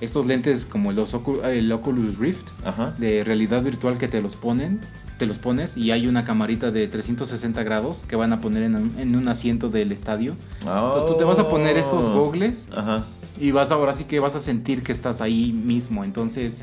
estos 0.00 0.26
lentes 0.26 0.66
como 0.66 0.92
los 0.92 1.14
Ocu- 1.14 1.42
el 1.44 1.70
Oculus 1.72 2.18
Rift 2.18 2.48
Ajá. 2.64 2.94
de 2.98 3.24
realidad 3.24 3.62
virtual 3.62 3.98
que 3.98 4.08
te 4.08 4.20
los 4.20 4.36
ponen, 4.36 4.80
te 5.18 5.26
los 5.26 5.38
pones 5.38 5.76
y 5.76 5.90
hay 5.92 6.06
una 6.08 6.24
camarita 6.24 6.70
de 6.70 6.88
360 6.88 7.62
grados 7.62 8.04
que 8.08 8.16
van 8.16 8.32
a 8.32 8.40
poner 8.40 8.64
en 8.64 8.74
un, 8.76 8.98
en 8.98 9.14
un 9.16 9.28
asiento 9.28 9.68
del 9.68 9.92
estadio. 9.92 10.34
Entonces 10.60 11.06
tú 11.06 11.16
te 11.16 11.24
vas 11.24 11.38
a 11.38 11.48
poner 11.48 11.76
estos 11.76 12.06
Oh. 12.06 12.12
gogles 12.24 12.68
Ajá. 12.76 13.04
y 13.40 13.50
vas 13.52 13.70
ahora 13.70 13.94
sí 13.94 14.04
que 14.04 14.18
vas 14.20 14.34
a 14.34 14.40
sentir 14.40 14.82
que 14.82 14.92
estás 14.92 15.20
ahí 15.20 15.52
mismo. 15.52 16.02
Entonces, 16.04 16.62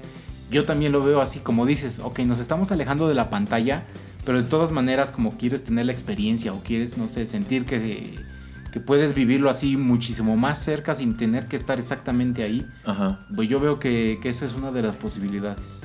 yo 0.51 0.65
también 0.65 0.91
lo 0.91 1.01
veo 1.01 1.21
así 1.21 1.39
como 1.39 1.65
dices, 1.65 1.99
ok, 2.03 2.19
nos 2.19 2.39
estamos 2.39 2.71
alejando 2.73 3.07
de 3.07 3.15
la 3.15 3.29
pantalla, 3.29 3.85
pero 4.25 4.41
de 4.41 4.47
todas 4.47 4.71
maneras 4.73 5.11
como 5.11 5.37
quieres 5.37 5.63
tener 5.63 5.85
la 5.85 5.93
experiencia 5.93 6.51
o 6.53 6.61
quieres, 6.61 6.97
no 6.97 7.07
sé, 7.07 7.25
sentir 7.25 7.63
que, 7.65 8.15
que 8.73 8.79
puedes 8.81 9.13
vivirlo 9.15 9.49
así 9.49 9.77
muchísimo 9.77 10.35
más 10.35 10.59
cerca 10.61 10.93
sin 10.93 11.15
tener 11.15 11.47
que 11.47 11.55
estar 11.55 11.79
exactamente 11.79 12.43
ahí, 12.43 12.67
Ajá. 12.85 13.25
pues 13.33 13.47
yo 13.47 13.59
veo 13.61 13.79
que, 13.79 14.19
que 14.21 14.27
esa 14.29 14.45
es 14.45 14.53
una 14.55 14.71
de 14.71 14.81
las 14.81 14.95
posibilidades. 14.95 15.79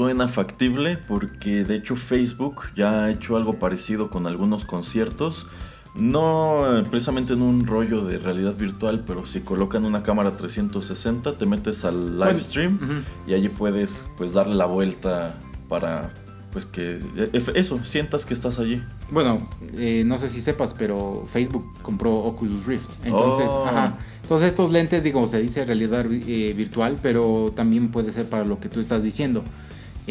Suena 0.00 0.28
factible 0.28 0.96
porque 0.96 1.62
de 1.62 1.76
hecho 1.76 1.94
Facebook 1.94 2.62
ya 2.74 3.04
ha 3.04 3.10
hecho 3.10 3.36
algo 3.36 3.58
parecido 3.58 4.08
con 4.08 4.26
algunos 4.26 4.64
conciertos. 4.64 5.46
No 5.94 6.78
eh, 6.78 6.84
precisamente 6.90 7.34
en 7.34 7.42
un 7.42 7.66
rollo 7.66 8.02
de 8.06 8.16
realidad 8.16 8.56
virtual, 8.56 9.04
pero 9.06 9.26
si 9.26 9.40
colocan 9.42 9.84
una 9.84 10.02
cámara 10.02 10.32
360, 10.32 11.34
te 11.34 11.44
metes 11.44 11.84
al 11.84 12.12
live 12.12 12.24
Bueno, 12.24 12.38
stream 12.40 12.78
ujú. 12.82 12.92
y 13.30 13.34
allí 13.34 13.50
puedes 13.50 14.06
pues 14.16 14.32
darle 14.32 14.54
la 14.54 14.64
vuelta 14.64 15.34
para 15.68 16.14
pues 16.50 16.64
que 16.64 16.98
eh, 17.18 17.42
eso, 17.54 17.84
sientas 17.84 18.24
que 18.24 18.32
estás 18.32 18.58
allí. 18.58 18.80
Bueno, 19.10 19.46
eh, 19.74 20.02
no 20.06 20.16
sé 20.16 20.30
si 20.30 20.40
sepas, 20.40 20.72
pero 20.72 21.24
Facebook 21.26 21.66
compró 21.82 22.14
Oculus 22.16 22.64
Rift. 22.64 23.04
Entonces, 23.04 23.50
Oh. 23.50 23.66
ajá. 23.66 23.98
Entonces 24.22 24.48
estos 24.48 24.70
lentes, 24.72 25.02
digo, 25.04 25.26
se 25.26 25.42
dice 25.42 25.62
realidad 25.66 26.06
eh, 26.10 26.54
virtual, 26.56 26.98
pero 27.02 27.52
también 27.54 27.88
puede 27.90 28.12
ser 28.14 28.30
para 28.30 28.46
lo 28.46 28.58
que 28.60 28.70
tú 28.70 28.80
estás 28.80 29.02
diciendo. 29.02 29.44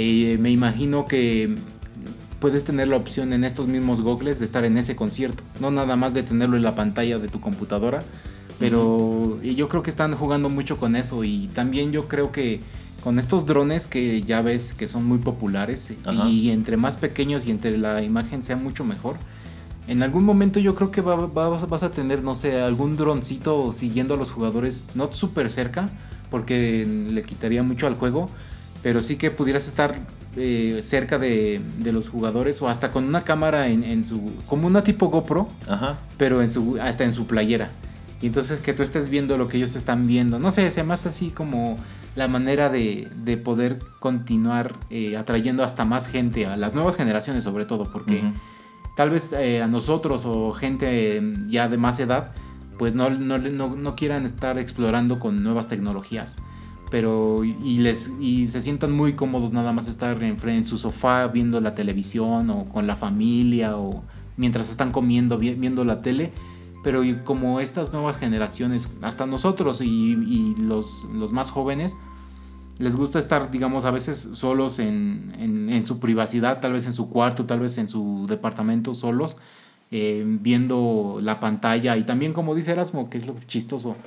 Eh, 0.01 0.37
me 0.39 0.49
imagino 0.49 1.05
que 1.05 1.55
puedes 2.39 2.63
tener 2.63 2.87
la 2.87 2.95
opción 2.95 3.33
en 3.33 3.43
estos 3.43 3.67
mismos 3.67 3.99
gogles 3.99 4.39
de 4.39 4.45
estar 4.45 4.63
en 4.63 4.77
ese 4.77 4.95
concierto. 4.95 5.43
No 5.59 5.71
nada 5.71 5.97
más 5.97 6.13
de 6.13 6.23
tenerlo 6.23 6.55
en 6.55 6.63
la 6.63 6.73
pantalla 6.73 7.19
de 7.19 7.27
tu 7.27 7.41
computadora. 7.41 8.01
Pero 8.59 9.41
yo 9.41 9.67
creo 9.67 9.83
que 9.83 9.89
están 9.89 10.13
jugando 10.15 10.47
mucho 10.49 10.77
con 10.77 10.95
eso. 10.95 11.23
Y 11.25 11.47
también 11.53 11.91
yo 11.91 12.07
creo 12.07 12.31
que 12.31 12.61
con 13.03 13.19
estos 13.19 13.45
drones 13.45 13.87
que 13.87 14.21
ya 14.23 14.41
ves 14.41 14.73
que 14.73 14.87
son 14.87 15.05
muy 15.05 15.17
populares 15.17 15.91
y 16.29 16.49
entre 16.51 16.77
más 16.77 16.95
pequeños 16.97 17.45
y 17.45 17.51
entre 17.51 17.77
la 17.77 18.01
imagen 18.01 18.43
sea 18.43 18.55
mucho 18.55 18.85
mejor. 18.85 19.17
En 19.87 20.01
algún 20.03 20.23
momento 20.23 20.59
yo 20.61 20.75
creo 20.75 20.91
que 20.91 21.01
va- 21.01 21.15
va- 21.15 21.49
vas, 21.49 21.67
vas 21.67 21.83
a 21.83 21.91
tener, 21.91 22.23
no 22.23 22.35
sé, 22.35 22.61
algún 22.61 22.95
droncito 22.95 23.71
siguiendo 23.73 24.13
a 24.13 24.17
los 24.17 24.31
jugadores, 24.31 24.85
no 24.95 25.11
súper 25.11 25.49
cerca, 25.49 25.89
porque 26.29 26.85
le 27.09 27.23
quitaría 27.23 27.63
mucho 27.63 27.87
al 27.87 27.95
juego, 27.95 28.29
pero 28.83 29.01
sí 29.01 29.15
que 29.17 29.31
pudieras 29.31 29.67
estar 29.67 29.95
eh, 30.37 30.79
cerca 30.83 31.17
de, 31.17 31.59
de 31.79 31.91
los 31.91 32.09
jugadores 32.09 32.61
o 32.61 32.69
hasta 32.69 32.91
con 32.91 33.03
una 33.05 33.23
cámara 33.23 33.67
en, 33.67 33.83
en 33.83 34.05
su, 34.05 34.31
como 34.47 34.67
una 34.67 34.83
tipo 34.83 35.07
GoPro, 35.09 35.47
Ajá. 35.67 35.97
pero 36.17 36.41
en 36.41 36.51
su, 36.51 36.77
hasta 36.81 37.03
en 37.03 37.13
su 37.13 37.25
playera. 37.27 37.69
Y 38.21 38.27
entonces 38.27 38.59
que 38.59 38.73
tú 38.73 38.83
estés 38.83 39.09
viendo 39.09 39.37
lo 39.37 39.47
que 39.47 39.57
ellos 39.57 39.75
están 39.77 40.05
viendo. 40.05 40.39
No 40.39 40.51
sé, 40.51 40.69
se 40.71 40.81
hace 40.81 41.07
así 41.07 41.29
como 41.29 41.77
la 42.15 42.27
manera 42.27 42.69
de, 42.69 43.07
de 43.23 43.37
poder 43.37 43.79
continuar 43.99 44.75
eh, 44.89 45.15
atrayendo 45.15 45.63
hasta 45.63 45.85
más 45.85 46.07
gente, 46.07 46.45
a 46.45 46.57
las 46.57 46.73
nuevas 46.73 46.97
generaciones 46.97 47.43
sobre 47.45 47.63
todo, 47.65 47.89
porque 47.91 48.21
tal 48.97 49.09
vez 49.09 49.31
eh, 49.33 49.61
a 49.61 49.67
nosotros 49.67 50.23
o 50.25 50.51
gente 50.51 51.17
eh, 51.17 51.33
ya 51.47 51.69
de 51.69 51.77
más 51.77 51.97
edad, 52.01 52.31
pues 52.77 52.93
no, 52.93 53.09
no, 53.09 53.37
no- 53.37 53.75
no 53.75 53.95
quieran 53.95 54.25
estar 54.25 54.57
explorando 54.59 55.17
con 55.19 55.41
nuevas 55.43 55.67
tecnologías. 55.69 56.37
Pero 56.91 57.43
y 57.43 57.77
les 57.77 58.11
y 58.19 58.47
se 58.47 58.61
sientan 58.61 58.91
muy 58.91 59.13
cómodos 59.13 59.51
nada 59.51 59.71
más 59.71 59.87
estar 59.87 60.21
en, 60.23 60.37
en 60.49 60.63
su 60.63 60.77
sofá 60.77 61.27
viendo 61.27 61.61
la 61.61 61.75
televisión 61.75 62.49
o 62.49 62.65
con 62.65 62.87
la 62.87 62.95
familia 62.95 63.77
o 63.77 64.03
mientras 64.37 64.69
están 64.71 64.91
comiendo 64.91 65.37
vi- 65.37 65.53
viendo 65.55 65.83
la 65.83 66.01
tele. 66.01 66.31
Pero 66.83 67.03
como 67.25 67.59
estas 67.59 67.91
nuevas 67.93 68.17
generaciones, 68.17 68.89
hasta 69.01 69.25
nosotros 69.25 69.81
y, 69.81 70.55
los, 70.57 71.05
los 71.13 71.31
más 71.33 71.51
jóvenes, 71.51 71.95
les 72.79 72.95
gusta 72.95 73.19
estar, 73.19 73.51
digamos, 73.51 73.83
a 73.83 73.91
veces 73.91 74.29
solos 74.33 74.79
en, 74.79 75.31
en- 75.37 75.69
en 75.69 75.85
su 75.85 75.99
privacidad, 75.99 76.61
tal 76.61 76.71
vez 76.73 76.85
en 76.85 76.93
su 76.93 77.09
cuarto, 77.09 77.45
tal 77.45 77.59
vez 77.59 77.77
en 77.77 77.89
su 77.89 78.25
departamento 78.29 78.93
solos, 78.93 79.35
eh, 79.91 80.23
viendo 80.25 81.19
la 81.21 81.41
pantalla. 81.41 81.97
Y 81.97 82.03
también, 82.03 82.31
como 82.31 82.55
dice 82.55 82.71
Erasmo, 82.71 83.09
que 83.09 83.17
es 83.17 83.27
lo 83.27 83.35
chistoso, 83.45 83.97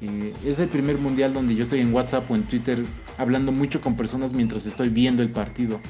eh, 0.00 0.34
es 0.46 0.58
el 0.58 0.68
primer 0.68 0.98
mundial 0.98 1.32
donde 1.34 1.54
yo 1.54 1.62
estoy 1.62 1.80
en 1.80 1.92
WhatsApp 1.92 2.30
o 2.30 2.34
en 2.34 2.44
Twitter 2.44 2.84
hablando 3.18 3.52
mucho 3.52 3.80
con 3.80 3.96
personas 3.96 4.32
mientras 4.32 4.66
estoy 4.66 4.88
viendo 4.88 5.22
el 5.22 5.30
partido. 5.30 5.80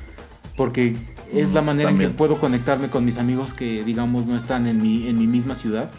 Porque 0.57 0.97
es 1.33 1.55
la 1.55 1.63
Mm, 1.63 1.67
manera 1.67 1.91
en 1.91 1.99
que 1.99 2.09
puedo 2.09 2.39
conectarme 2.39 2.89
con 2.89 3.05
mis 3.05 3.19
amigos 3.19 3.55
que, 3.55 3.85
digamos, 3.85 4.27
no 4.27 4.37
están 4.37 4.67
en 4.67 4.83
mi, 4.83 5.09
en 5.09 5.19
mi 5.19 5.27
misma 5.27 5.55
ciudad 5.55 5.91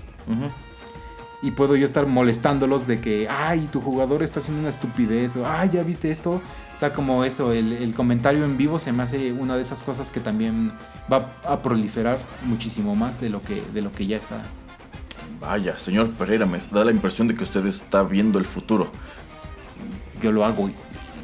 y 1.43 1.51
puedo 1.51 1.75
yo 1.75 1.85
estar 1.85 2.05
molestándolos 2.05 2.85
de 2.85 2.99
que, 2.99 3.27
ay, 3.29 3.67
tu 3.71 3.81
jugador 3.81 4.21
está 4.21 4.39
haciendo 4.39 4.59
una 4.59 4.69
estupidez, 4.69 5.35
o 5.37 5.47
ay, 5.47 5.69
ya 5.73 5.81
viste 5.83 6.11
esto. 6.11 6.33
O 6.75 6.77
sea, 6.77 6.93
como 6.93 7.23
eso, 7.23 7.51
el, 7.51 7.73
el 7.73 7.93
comentario 7.93 8.45
en 8.45 8.57
vivo 8.57 8.77
se 8.77 8.91
me 8.91 9.03
hace 9.03 9.33
una 9.33 9.55
de 9.55 9.63
esas 9.63 9.81
cosas 9.81 10.11
que 10.11 10.19
también 10.19 10.71
va 11.11 11.33
a 11.43 11.61
proliferar 11.61 12.19
muchísimo 12.45 12.95
más 12.95 13.19
de 13.19 13.29
lo 13.29 13.41
que, 13.41 13.63
de 13.73 13.81
lo 13.81 13.91
que 13.91 14.05
ya 14.05 14.17
está. 14.17 14.43
Vaya, 15.41 15.77
señor 15.79 16.11
Pereira, 16.11 16.45
me 16.45 16.59
da 16.71 16.85
la 16.85 16.91
impresión 16.91 17.27
de 17.27 17.35
que 17.35 17.43
usted 17.43 17.65
está 17.65 18.03
viendo 18.03 18.37
el 18.37 18.45
futuro. 18.45 18.91
Yo 20.21 20.31
lo 20.31 20.45
hago 20.45 20.69
y 20.69 20.75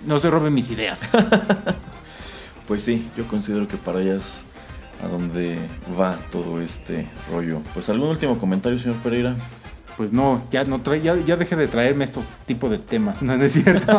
no 0.07 0.17
se 0.17 0.29
roben 0.29 0.53
mis 0.53 0.71
ideas. 0.71 1.11
Pues 2.67 2.83
sí, 2.83 3.09
yo 3.15 3.25
considero 3.29 3.65
que 3.65 3.77
para 3.77 3.99
allá 3.99 4.15
es 4.15 4.43
a 5.01 5.07
donde 5.07 5.57
va 5.97 6.17
todo 6.29 6.59
este 6.59 7.07
rollo. 7.31 7.61
Pues 7.73 7.87
algún 7.87 8.09
último 8.09 8.37
comentario, 8.39 8.77
señor 8.77 8.97
Pereira. 8.97 9.35
Pues 9.95 10.11
no, 10.11 10.43
ya 10.51 10.65
no 10.65 10.81
trae, 10.81 11.01
ya, 11.01 11.15
ya 11.15 11.37
deje 11.37 11.55
de 11.55 11.69
traerme 11.69 12.03
estos 12.03 12.25
tipos 12.45 12.69
de 12.69 12.77
temas, 12.77 13.23
¿no, 13.23 13.37
¿No 13.37 13.43
es 13.45 13.53
cierto? 13.53 13.97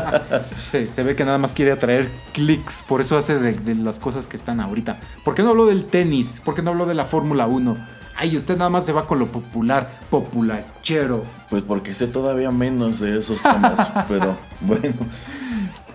se, 0.70 0.90
se 0.90 1.02
ve 1.02 1.16
que 1.16 1.24
nada 1.24 1.38
más 1.38 1.54
quiere 1.54 1.72
atraer 1.72 2.10
clics, 2.34 2.82
por 2.86 3.00
eso 3.00 3.16
hace 3.16 3.38
de, 3.38 3.52
de 3.54 3.74
las 3.74 3.98
cosas 4.00 4.26
que 4.26 4.36
están 4.36 4.60
ahorita. 4.60 4.98
¿Por 5.24 5.34
qué 5.34 5.42
no 5.42 5.48
habló 5.48 5.64
del 5.64 5.86
tenis? 5.86 6.42
¿Por 6.44 6.54
qué 6.54 6.60
no 6.60 6.72
habló 6.72 6.84
de 6.84 6.94
la 6.94 7.06
Fórmula 7.06 7.46
1? 7.46 8.03
Ay, 8.16 8.36
usted 8.36 8.56
nada 8.56 8.70
más 8.70 8.86
se 8.86 8.92
va 8.92 9.06
con 9.06 9.18
lo 9.18 9.30
popular, 9.30 9.90
populachero. 10.10 11.24
Pues 11.50 11.62
porque 11.62 11.94
sé 11.94 12.06
todavía 12.06 12.50
menos 12.50 13.00
de 13.00 13.18
esos 13.18 13.42
temas, 13.42 13.92
pero 14.08 14.36
bueno. 14.60 14.94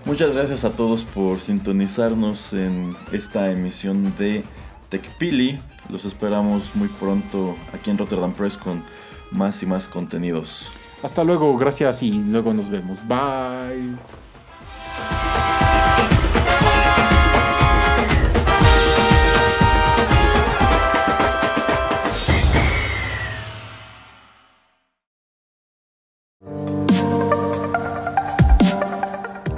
Muchas 0.04 0.34
gracias 0.34 0.64
a 0.64 0.70
todos 0.70 1.02
por 1.02 1.40
sintonizarnos 1.40 2.52
en 2.52 2.96
esta 3.12 3.50
emisión 3.50 4.14
de 4.18 4.44
TechPili. 4.88 5.60
Los 5.88 6.04
esperamos 6.04 6.74
muy 6.74 6.88
pronto 6.88 7.56
aquí 7.74 7.90
en 7.90 7.98
Rotterdam 7.98 8.32
Press 8.32 8.56
con 8.56 8.82
más 9.30 9.62
y 9.62 9.66
más 9.66 9.86
contenidos. 9.86 10.70
Hasta 11.02 11.24
luego, 11.24 11.56
gracias 11.56 12.02
y 12.02 12.12
luego 12.12 12.52
nos 12.52 12.68
vemos. 12.68 13.00
Bye. 13.06 13.96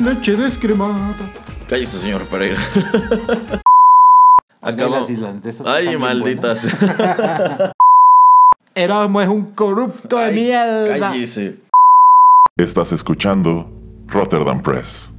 Leche 0.00 0.36
descremada. 0.36 1.14
Cállese, 1.68 1.98
señor 2.00 2.24
Pereira. 2.26 2.58
Acá 4.62 4.84
Acaba- 4.84 4.98
las 4.98 5.10
islandesas 5.10 5.66
Ay, 5.66 5.96
malditas. 5.96 6.66
Erasmo 8.74 9.20
es 9.20 9.28
un 9.28 9.52
corrupto 9.52 10.16
de 10.16 10.24
Ay, 10.24 10.34
mierda. 10.34 10.98
Cállese. 10.98 11.56
Estás 12.56 12.92
escuchando 12.92 13.70
Rotterdam 14.06 14.62
Press. 14.62 15.10